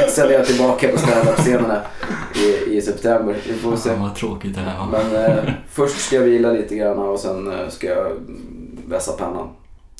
sen 0.09 0.27
är 0.29 0.31
jag 0.31 0.45
tillbaka 0.45 0.87
på 0.87 0.97
standup-scenerna 0.97 1.81
i, 2.35 2.77
i 2.77 2.81
september. 2.81 3.35
Vi 3.47 3.53
får 3.53 3.75
se. 3.75 3.89
Fan 3.89 4.01
vad 4.01 4.15
tråkigt 4.15 4.55
det 4.55 4.61
här 4.61 4.77
var. 4.79 4.85
Men 5.03 5.25
eh, 5.25 5.53
först 5.71 5.99
ska 6.05 6.15
jag 6.15 6.23
vila 6.23 6.51
lite 6.51 6.75
grann 6.75 6.97
och 6.99 7.19
sen 7.19 7.51
eh, 7.51 7.69
ska 7.69 7.87
jag 7.87 8.05
mm, 8.05 8.77
vässa 8.87 9.11
pannan. 9.11 9.47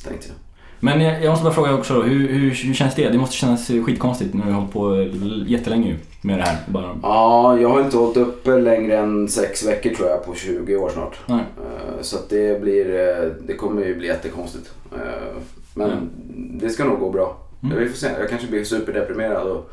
Tänkte 0.07 0.27
jag. 0.27 0.35
Men 0.79 1.01
jag, 1.01 1.23
jag 1.23 1.29
måste 1.29 1.43
bara 1.43 1.53
fråga 1.53 1.73
också, 1.73 2.01
hur, 2.01 2.27
hur, 2.27 2.49
hur 2.49 2.73
känns 2.73 2.95
det? 2.95 3.09
Det 3.09 3.17
måste 3.17 3.35
kännas 3.35 3.67
skitkonstigt 3.67 4.33
när 4.33 4.45
du 4.45 4.51
har 4.51 4.59
hållit 4.59 4.73
på 4.73 5.07
jättelänge 5.47 5.87
nu 5.87 5.95
med 6.21 6.39
det 6.39 6.43
här. 6.43 6.57
Bara, 6.67 6.97
Ja, 7.03 7.59
jag 7.59 7.69
har 7.69 7.81
inte 7.81 7.97
hållit 7.97 8.17
uppe 8.17 8.57
längre 8.59 8.97
än 8.97 9.27
sex 9.27 9.67
veckor 9.67 9.89
tror 9.89 10.09
jag 10.09 10.25
på 10.25 10.35
20 10.35 10.75
år 10.75 10.89
snart. 10.89 11.19
nej. 11.25 11.39
Eh, 11.57 12.01
Så 12.01 12.17
det 12.29 12.61
blir, 12.61 12.93
eh, 12.99 13.31
det 13.47 13.53
kommer 13.53 13.85
ju 13.85 13.95
bli 13.95 14.07
jättekonstigt. 14.07 14.71
Eh, 14.93 14.99
Men 15.73 15.91
Mm. 15.91 16.09
det 16.59 16.69
ska 16.69 16.83
nog 16.83 16.99
gå 16.99 17.09
bra. 17.09 17.37
Mm. 17.63 17.77
Vi 17.79 17.89
får 17.89 17.97
se. 17.97 18.07
Jag 18.19 18.29
kanske 18.29 18.47
blir 18.47 18.63
superdeprimerad 18.63 19.47
och 19.47 19.71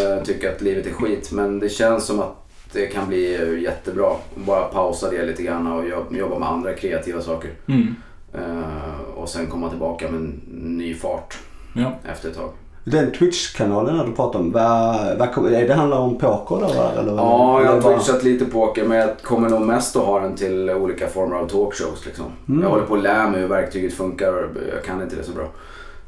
eh, 0.00 0.22
tycker 0.24 0.52
att 0.52 0.62
livet 0.62 0.86
är 0.86 0.90
skit. 0.92 1.32
Men 1.32 1.58
det 1.58 1.68
känns 1.68 2.04
som 2.06 2.20
att 2.20 2.48
det 2.72 2.86
kan 2.86 3.08
bli 3.08 3.34
eh, 3.34 3.62
jättebra. 3.62 4.10
Bara 4.34 4.62
pausa 4.64 5.10
det 5.10 5.26
lite 5.26 5.42
grann 5.42 5.66
och 5.66 5.88
jobb- 5.88 6.16
jobba 6.16 6.38
med 6.38 6.48
andra 6.48 6.72
kreativa 6.74 7.20
saker. 7.20 7.50
Mm. 7.68 7.94
Eh, 8.34 9.00
Och 9.16 9.28
sen 9.28 9.46
komma 9.46 9.68
tillbaka 9.70 10.08
med 10.10 10.20
en 10.20 10.40
ny 10.78 10.94
fart 10.94 11.38
Ja. 11.74 11.92
efter 12.12 12.28
ett 12.28 12.36
tag. 12.36 12.50
Den 12.84 13.12
Twitch-kanalen 13.12 14.06
du 14.06 14.12
pratar 14.12 14.38
om, 14.38 14.52
vad, 14.52 15.18
vad, 15.36 15.52
är 15.52 15.68
det 15.68 15.74
handlar 15.74 15.98
om 15.98 16.18
poker 16.18 16.56
då? 16.56 17.00
Eller, 17.00 17.12
Ja, 17.16 17.62
jag 17.64 17.72
har 17.72 17.80
bara- 17.80 17.96
twitchat 17.98 18.22
lite 18.24 18.44
poker 18.44 18.84
men 18.84 18.98
jag 18.98 19.18
kommer 19.22 19.48
nog 19.48 19.60
mest 19.60 19.96
att 19.96 20.04
ha 20.06 20.20
den 20.20 20.34
till 20.36 20.70
olika 20.70 21.06
former 21.08 21.36
av 21.36 21.48
talkshows. 21.48 22.06
Liksom. 22.06 22.24
Mm. 22.48 22.62
Jag 22.62 22.70
håller 22.70 22.84
på 22.86 22.94
att 22.94 23.02
lära 23.02 23.28
mig 23.30 23.40
hur 23.40 23.48
verktyget 23.48 23.92
funkar 23.92 24.32
och 24.32 24.50
jag 24.74 24.84
kan 24.84 25.02
inte 25.02 25.16
det 25.16 25.22
så 25.24 25.32
bra. 25.32 25.46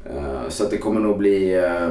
Eh, 0.05 0.49
Så 0.49 0.63
att 0.63 0.69
det 0.71 0.77
kommer 0.77 0.99
nog 1.01 1.17
bli 1.17 1.55
eh, 1.55 1.87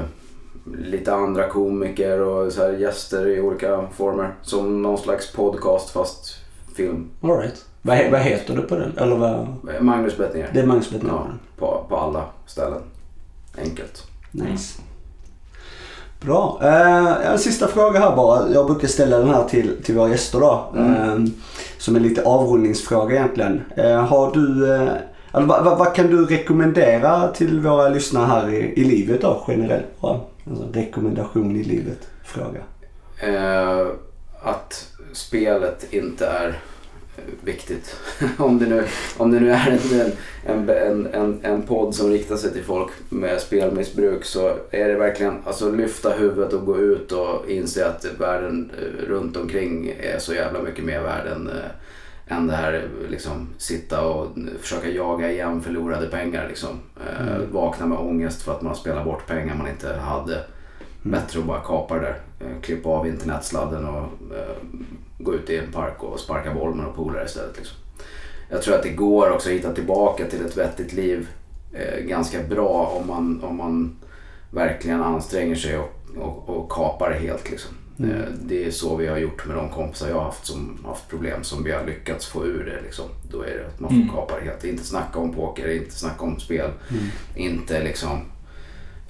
lite 0.78 1.14
andra 1.14 1.48
komiker 1.48 2.20
och 2.20 2.52
så 2.52 2.62
här 2.62 2.72
gäster 2.72 3.28
i 3.28 3.40
olika 3.40 3.84
former. 3.96 4.34
Som 4.42 4.82
någon 4.82 4.98
slags 4.98 5.32
podcast 5.32 5.90
fast 5.90 6.36
film. 6.76 7.10
All 7.22 7.38
right. 7.38 7.64
Vad, 7.86 8.10
vad 8.10 8.20
heter 8.20 8.56
du 8.56 8.62
på 8.62 8.76
den? 8.76 8.98
Eller 8.98 9.16
vad? 9.16 9.46
Magnus 9.80 10.16
Bettner. 10.16 10.50
Det 10.52 10.60
är 10.60 10.66
Magnus 10.66 10.90
Bettner. 10.90 11.10
Ja, 11.10 11.26
på, 11.58 11.86
på 11.88 11.96
alla 11.96 12.24
ställen. 12.46 12.80
Enkelt. 13.58 14.06
Nice. 14.30 14.80
Bra. 16.20 16.58
Eh, 16.62 17.30
en 17.32 17.38
sista 17.38 17.68
fråga 17.68 18.00
här 18.00 18.16
bara. 18.16 18.48
Jag 18.48 18.66
brukar 18.66 18.88
ställa 18.88 19.18
den 19.18 19.28
här 19.28 19.44
till, 19.44 19.82
till 19.82 19.94
våra 19.94 20.08
gäster 20.08 20.40
då. 20.40 20.72
Mm. 20.76 20.94
Eh, 20.94 21.30
som 21.78 21.96
en 21.96 22.02
lite 22.02 22.22
avrundningsfråga 22.22 23.14
egentligen. 23.14 23.62
Eh, 23.76 24.06
har 24.06 24.32
du, 24.32 24.74
eh, 24.74 24.92
eller 25.32 25.46
vad, 25.46 25.64
vad, 25.64 25.78
vad 25.78 25.94
kan 25.94 26.06
du 26.06 26.26
rekommendera 26.26 27.28
till 27.28 27.60
våra 27.60 27.88
lyssnare 27.88 28.26
här 28.26 28.48
i, 28.50 28.80
i 28.80 28.84
livet 28.84 29.20
då 29.20 29.44
generellt? 29.48 30.00
Bara, 30.00 30.20
alltså, 30.50 30.64
rekommendation 30.72 31.56
i 31.56 31.64
livet 31.64 32.08
fråga. 32.24 32.60
Eh, 33.20 33.86
att 34.42 34.88
spelet 35.12 35.86
inte 35.92 36.26
är 36.26 36.58
viktigt. 37.40 37.96
om, 38.38 38.58
det 38.58 38.66
nu, 38.66 38.84
om 39.16 39.30
det 39.30 39.40
nu 39.40 39.50
är 39.50 39.70
en, 39.70 40.12
en, 40.46 40.68
en, 40.68 41.06
en, 41.06 41.40
en 41.42 41.62
podd 41.62 41.94
som 41.94 42.10
riktar 42.10 42.36
sig 42.36 42.52
till 42.52 42.64
folk 42.64 42.90
med 43.08 43.40
spelmissbruk 43.40 44.24
så 44.24 44.56
är 44.70 44.88
det 44.88 44.94
verkligen 44.94 45.42
alltså 45.44 45.70
lyfta 45.70 46.10
huvudet 46.10 46.52
och 46.52 46.66
gå 46.66 46.78
ut 46.78 47.12
och 47.12 47.50
inse 47.50 47.86
att 47.86 48.06
världen 48.18 48.70
eh, 48.78 49.08
runt 49.08 49.36
omkring 49.36 49.94
är 50.00 50.18
så 50.18 50.34
jävla 50.34 50.62
mycket 50.62 50.84
mer 50.84 51.00
värd 51.00 51.26
än, 51.26 51.46
eh, 51.48 52.36
än 52.36 52.46
det 52.46 52.56
här 52.56 52.88
liksom 53.10 53.48
sitta 53.58 54.06
och 54.06 54.28
försöka 54.60 54.88
jaga 54.88 55.32
igen 55.32 55.62
förlorade 55.62 56.06
pengar 56.06 56.48
liksom. 56.48 56.70
Mm. 57.20 57.52
Vakna 57.52 57.86
med 57.86 57.98
ångest 57.98 58.42
för 58.42 58.52
att 58.52 58.62
man 58.62 58.68
har 58.68 58.76
spelat 58.76 59.04
bort 59.04 59.26
pengar 59.26 59.54
man 59.54 59.68
inte 59.68 59.94
hade. 59.94 60.40
Bättre 61.02 61.38
att 61.38 61.46
bara 61.46 61.60
kapa 61.60 61.94
det 61.94 62.00
där. 62.00 62.16
Klippa 62.62 62.88
av 62.88 63.06
internetsladden 63.06 63.84
och 63.84 64.08
gå 65.18 65.34
ut 65.34 65.50
i 65.50 65.58
en 65.58 65.72
park 65.72 66.02
och 66.02 66.20
sparka 66.20 66.54
boll 66.54 66.74
med 66.74 66.84
några 66.84 66.96
polare 66.96 67.24
istället. 67.24 67.56
Liksom. 67.56 67.76
Jag 68.50 68.62
tror 68.62 68.74
att 68.74 68.82
det 68.82 68.88
går 68.90 69.30
också 69.30 69.48
att 69.48 69.54
hitta 69.54 69.72
tillbaka 69.74 70.24
till 70.26 70.46
ett 70.46 70.56
vettigt 70.56 70.92
liv 70.92 71.28
eh, 71.72 72.00
ganska 72.04 72.42
bra 72.42 72.96
om 73.00 73.06
man, 73.06 73.44
om 73.44 73.56
man 73.56 73.96
verkligen 74.50 75.02
anstränger 75.02 75.54
sig 75.56 75.78
och, 75.78 75.90
och, 76.16 76.48
och 76.48 76.72
kapar 76.72 77.10
det 77.10 77.16
helt. 77.18 77.50
Liksom. 77.50 77.70
Mm. 77.98 78.10
Eh, 78.10 78.26
det 78.42 78.64
är 78.66 78.70
så 78.70 78.96
vi 78.96 79.06
har 79.06 79.18
gjort 79.18 79.46
med 79.46 79.56
de 79.56 79.68
kompisar 79.68 80.08
jag 80.08 80.16
har 80.16 80.24
haft 80.24 80.46
som 80.46 80.78
haft 80.86 81.08
problem 81.08 81.44
som 81.44 81.64
vi 81.64 81.72
har 81.72 81.86
lyckats 81.86 82.26
få 82.26 82.46
ur 82.46 82.64
det. 82.64 82.82
Liksom. 82.82 83.04
Då 83.30 83.42
är 83.42 83.58
det 83.58 83.66
att 83.66 83.80
man 83.80 83.90
får 83.90 83.96
Mm. 83.96 84.08
kapa 84.08 84.38
det 84.40 84.44
helt. 84.44 84.64
Inte 84.64 84.84
snacka 84.84 85.18
om 85.18 85.34
poker, 85.34 85.68
inte 85.68 85.94
snacka 85.94 86.24
om 86.24 86.40
spel. 86.40 86.70
Mm. 86.90 87.04
Inte 87.34 87.82
liksom, 87.82 88.20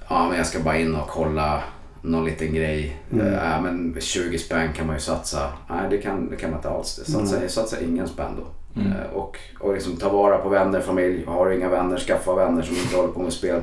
ja 0.09 0.27
men 0.29 0.37
jag 0.37 0.47
ska 0.47 0.59
bara 0.59 0.77
in 0.77 0.95
och 0.95 1.07
kolla 1.07 1.63
någon 2.05 2.25
liten 2.25 2.53
grej. 2.53 2.97
Mm. 3.11 3.27
Mm. 3.27 3.33
Äh, 3.33 3.61
men 3.61 3.95
20 3.99 4.37
spänn 4.37 4.73
kan 4.73 4.87
man 4.87 4.95
ju 4.95 5.01
satsa. 5.01 5.49
Nej 5.69 5.87
det 5.89 5.97
kan, 5.97 6.29
det 6.29 6.35
kan 6.35 6.49
man 6.49 6.59
inte 6.59 6.69
alls. 6.69 6.95
Det 6.95 7.11
satsa, 7.11 7.39
Nej. 7.39 7.49
satsa 7.49 7.81
ingen 7.81 8.07
spänn 8.07 8.31
då. 8.37 8.47
Mm. 8.81 8.91
Eh, 8.91 9.13
och, 9.13 9.37
och 9.59 9.73
liksom 9.73 9.95
ta 9.95 10.09
vara 10.09 10.37
på 10.37 10.49
vänner, 10.49 10.81
familj. 10.81 11.23
Har 11.27 11.49
du 11.49 11.55
inga 11.55 11.69
vänner, 11.69 11.97
skaffa 11.97 12.35
vänner 12.35 12.61
som 12.61 12.75
inte 12.75 12.95
håller 12.95 13.13
på 13.13 13.19
med 13.19 13.33
spel. 13.33 13.61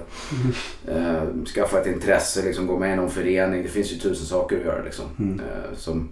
Eh, 0.89 1.45
skaffa 1.55 1.81
ett 1.81 1.87
intresse, 1.87 2.43
liksom, 2.43 2.67
gå 2.67 2.79
med 2.79 2.93
i 2.93 2.97
någon 2.97 3.11
förening. 3.11 3.63
Det 3.63 3.69
finns 3.69 3.93
ju 3.93 3.97
tusen 3.97 4.27
saker 4.27 4.59
att 4.59 4.65
göra. 4.65 4.83
Liksom. 4.83 5.05
Mm. 5.19 5.41
Som, 5.77 6.09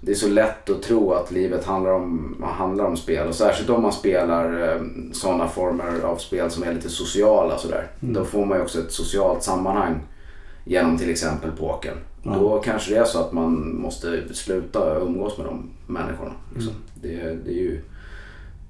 det 0.00 0.10
är 0.10 0.14
så 0.14 0.28
lätt 0.28 0.70
att 0.70 0.82
tro 0.82 1.12
att 1.12 1.30
livet 1.30 1.64
handlar 1.64 1.92
om, 1.92 2.36
handlar 2.56 2.84
om 2.84 2.96
spel. 2.96 3.28
Och 3.28 3.34
särskilt 3.34 3.70
om 3.70 3.82
man 3.82 3.92
spelar 3.92 4.72
eh, 4.72 4.80
sådana 5.12 5.48
former 5.48 6.00
av 6.04 6.16
spel 6.16 6.50
som 6.50 6.62
är 6.62 6.72
lite 6.72 6.88
sociala. 6.88 7.58
Sådär. 7.58 7.86
Mm. 8.02 8.14
Då 8.14 8.24
får 8.24 8.46
man 8.46 8.58
ju 8.58 8.64
också 8.64 8.80
ett 8.80 8.92
socialt 8.92 9.42
sammanhang 9.42 10.00
genom 10.66 10.98
till 10.98 11.10
exempel 11.10 11.50
pokern. 11.50 11.96
Ja. 12.22 12.34
Då 12.34 12.58
kanske 12.58 12.94
det 12.94 13.00
är 13.00 13.04
så 13.04 13.20
att 13.20 13.32
man 13.32 13.76
måste 13.76 14.34
sluta 14.34 14.94
umgås 14.94 15.38
med 15.38 15.46
de 15.46 15.70
människorna. 15.86 16.32
Liksom. 16.54 16.72
Mm. 16.72 16.82
Det, 16.94 17.44
det 17.44 17.50
är 17.50 17.62
ju 17.62 17.80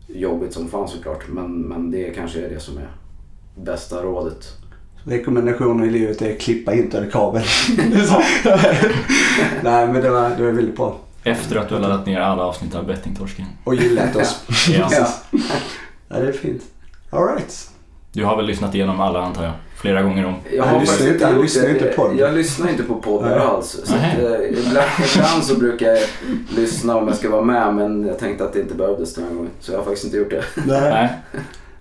jobbigt 0.07 0.53
som 0.53 0.69
fan 0.69 0.89
såklart. 0.89 1.29
Men, 1.29 1.61
men 1.61 1.91
det 1.91 2.11
kanske 2.15 2.47
är 2.47 2.49
det 2.49 2.61
som 2.61 2.79
är 2.79 2.89
bästa 3.55 4.03
rådet. 4.03 4.57
Rekommendationer 5.05 5.87
i 5.87 5.91
livet 5.91 6.23
är 6.23 6.37
klippa 6.37 6.75
inte 6.75 7.09
kabel. 7.13 7.43
Nej 9.63 9.87
men 9.87 10.03
det 10.03 10.11
var, 10.11 10.31
det 10.31 10.43
var 10.43 10.51
väldigt 10.51 10.77
bra. 10.77 10.99
Efter 11.23 11.57
att 11.57 11.69
du 11.69 11.75
har 11.75 11.83
laddat 11.83 12.07
ner 12.07 12.21
alla 12.21 12.43
avsnitt 12.43 12.75
av 12.75 12.87
Bettingtorsken. 12.87 13.47
Och 13.65 13.75
gillat 13.75 14.17
oss. 14.17 14.45
Ja. 14.69 14.89
Ja. 14.91 15.07
Ja, 16.09 16.19
det 16.19 16.29
är 16.29 16.33
fint. 16.33 16.63
Alright. 17.11 17.71
Du 18.13 18.25
har 18.25 18.37
väl 18.37 18.47
lyssnat 18.47 18.75
igenom 18.75 19.01
alla 19.01 19.21
antar 19.21 19.45
jag? 19.45 19.53
Flera 19.87 20.03
gånger 20.03 20.27
om. 20.27 20.35
Jag 20.57 20.65
har 20.65 20.81
lyssnar 20.81 21.09
inte- 21.13 21.31
gjort 21.31 21.43
lyssnar 21.43 21.63
det. 21.63 21.71
inte 21.71 21.85
på. 21.85 22.15
Jag 22.19 22.35
lyssnar 22.35 22.69
inte 22.71 22.83
på 22.83 22.95
poddar 22.95 23.39
alls. 23.39 23.71
Så 23.85 23.95
att, 23.95 24.01
Nej. 24.01 24.25
eh, 24.27 24.59
ibland, 24.59 24.87
ibland 25.15 25.45
så 25.45 25.55
brukar 25.59 25.87
jag 25.87 25.99
lyssna 26.57 26.97
om 26.97 27.09
jag 27.09 27.17
ska 27.17 27.31
vara 27.31 27.43
med 27.43 27.75
men 27.75 28.07
jag 28.07 28.19
tänkte 28.19 28.45
att 28.45 28.53
det 28.53 28.61
inte 28.61 28.75
behövdes 28.75 29.15
den 29.15 29.25
här 29.25 29.33
gången. 29.35 29.51
Så 29.61 29.73
jag 29.73 29.79
har 29.79 29.85
faktiskt 29.85 30.05
inte 30.05 30.17
gjort 30.17 30.31
det. 30.31 30.45
Nej. 30.67 31.09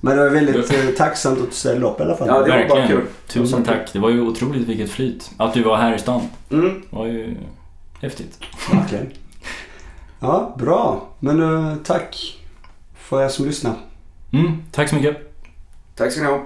Men 0.01 0.17
det 0.17 0.23
var 0.23 0.29
väldigt 0.29 0.73
eh, 0.73 0.79
tacksamt 0.97 1.39
att 1.41 1.49
du 1.49 1.55
ställde 1.55 1.87
upp 1.87 1.99
i 1.99 2.03
alla 2.03 2.15
fall. 2.17 2.27
Ja, 2.27 2.33
det 2.33 2.39
var 2.39 2.47
bara 2.47 2.57
verkligen. 2.57 2.87
kul. 2.87 3.01
Tusen 3.27 3.63
tack. 3.63 3.93
Det 3.93 3.99
var 3.99 4.09
ju 4.09 4.21
otroligt 4.21 4.67
vilket 4.67 4.89
flyt. 4.89 5.31
Att 5.37 5.53
du 5.53 5.63
var 5.63 5.77
här 5.77 5.95
i 5.95 5.99
stan 5.99 6.21
Mm. 6.51 6.81
var 6.89 7.05
ju 7.05 7.35
häftigt. 8.01 8.39
Verkligen. 8.73 9.09
Ja, 10.19 10.55
bra. 10.59 11.07
Men 11.19 11.41
eh, 11.69 11.75
tack 11.83 12.37
för 12.99 13.23
er 13.23 13.27
som 13.29 13.45
lyssnar. 13.45 13.73
Mm, 14.33 14.51
tack 14.71 14.89
så 14.89 14.95
mycket. 14.95 15.17
Tack 15.95 16.11
ska 16.11 16.21
ni 16.21 16.27
ha. 16.27 16.41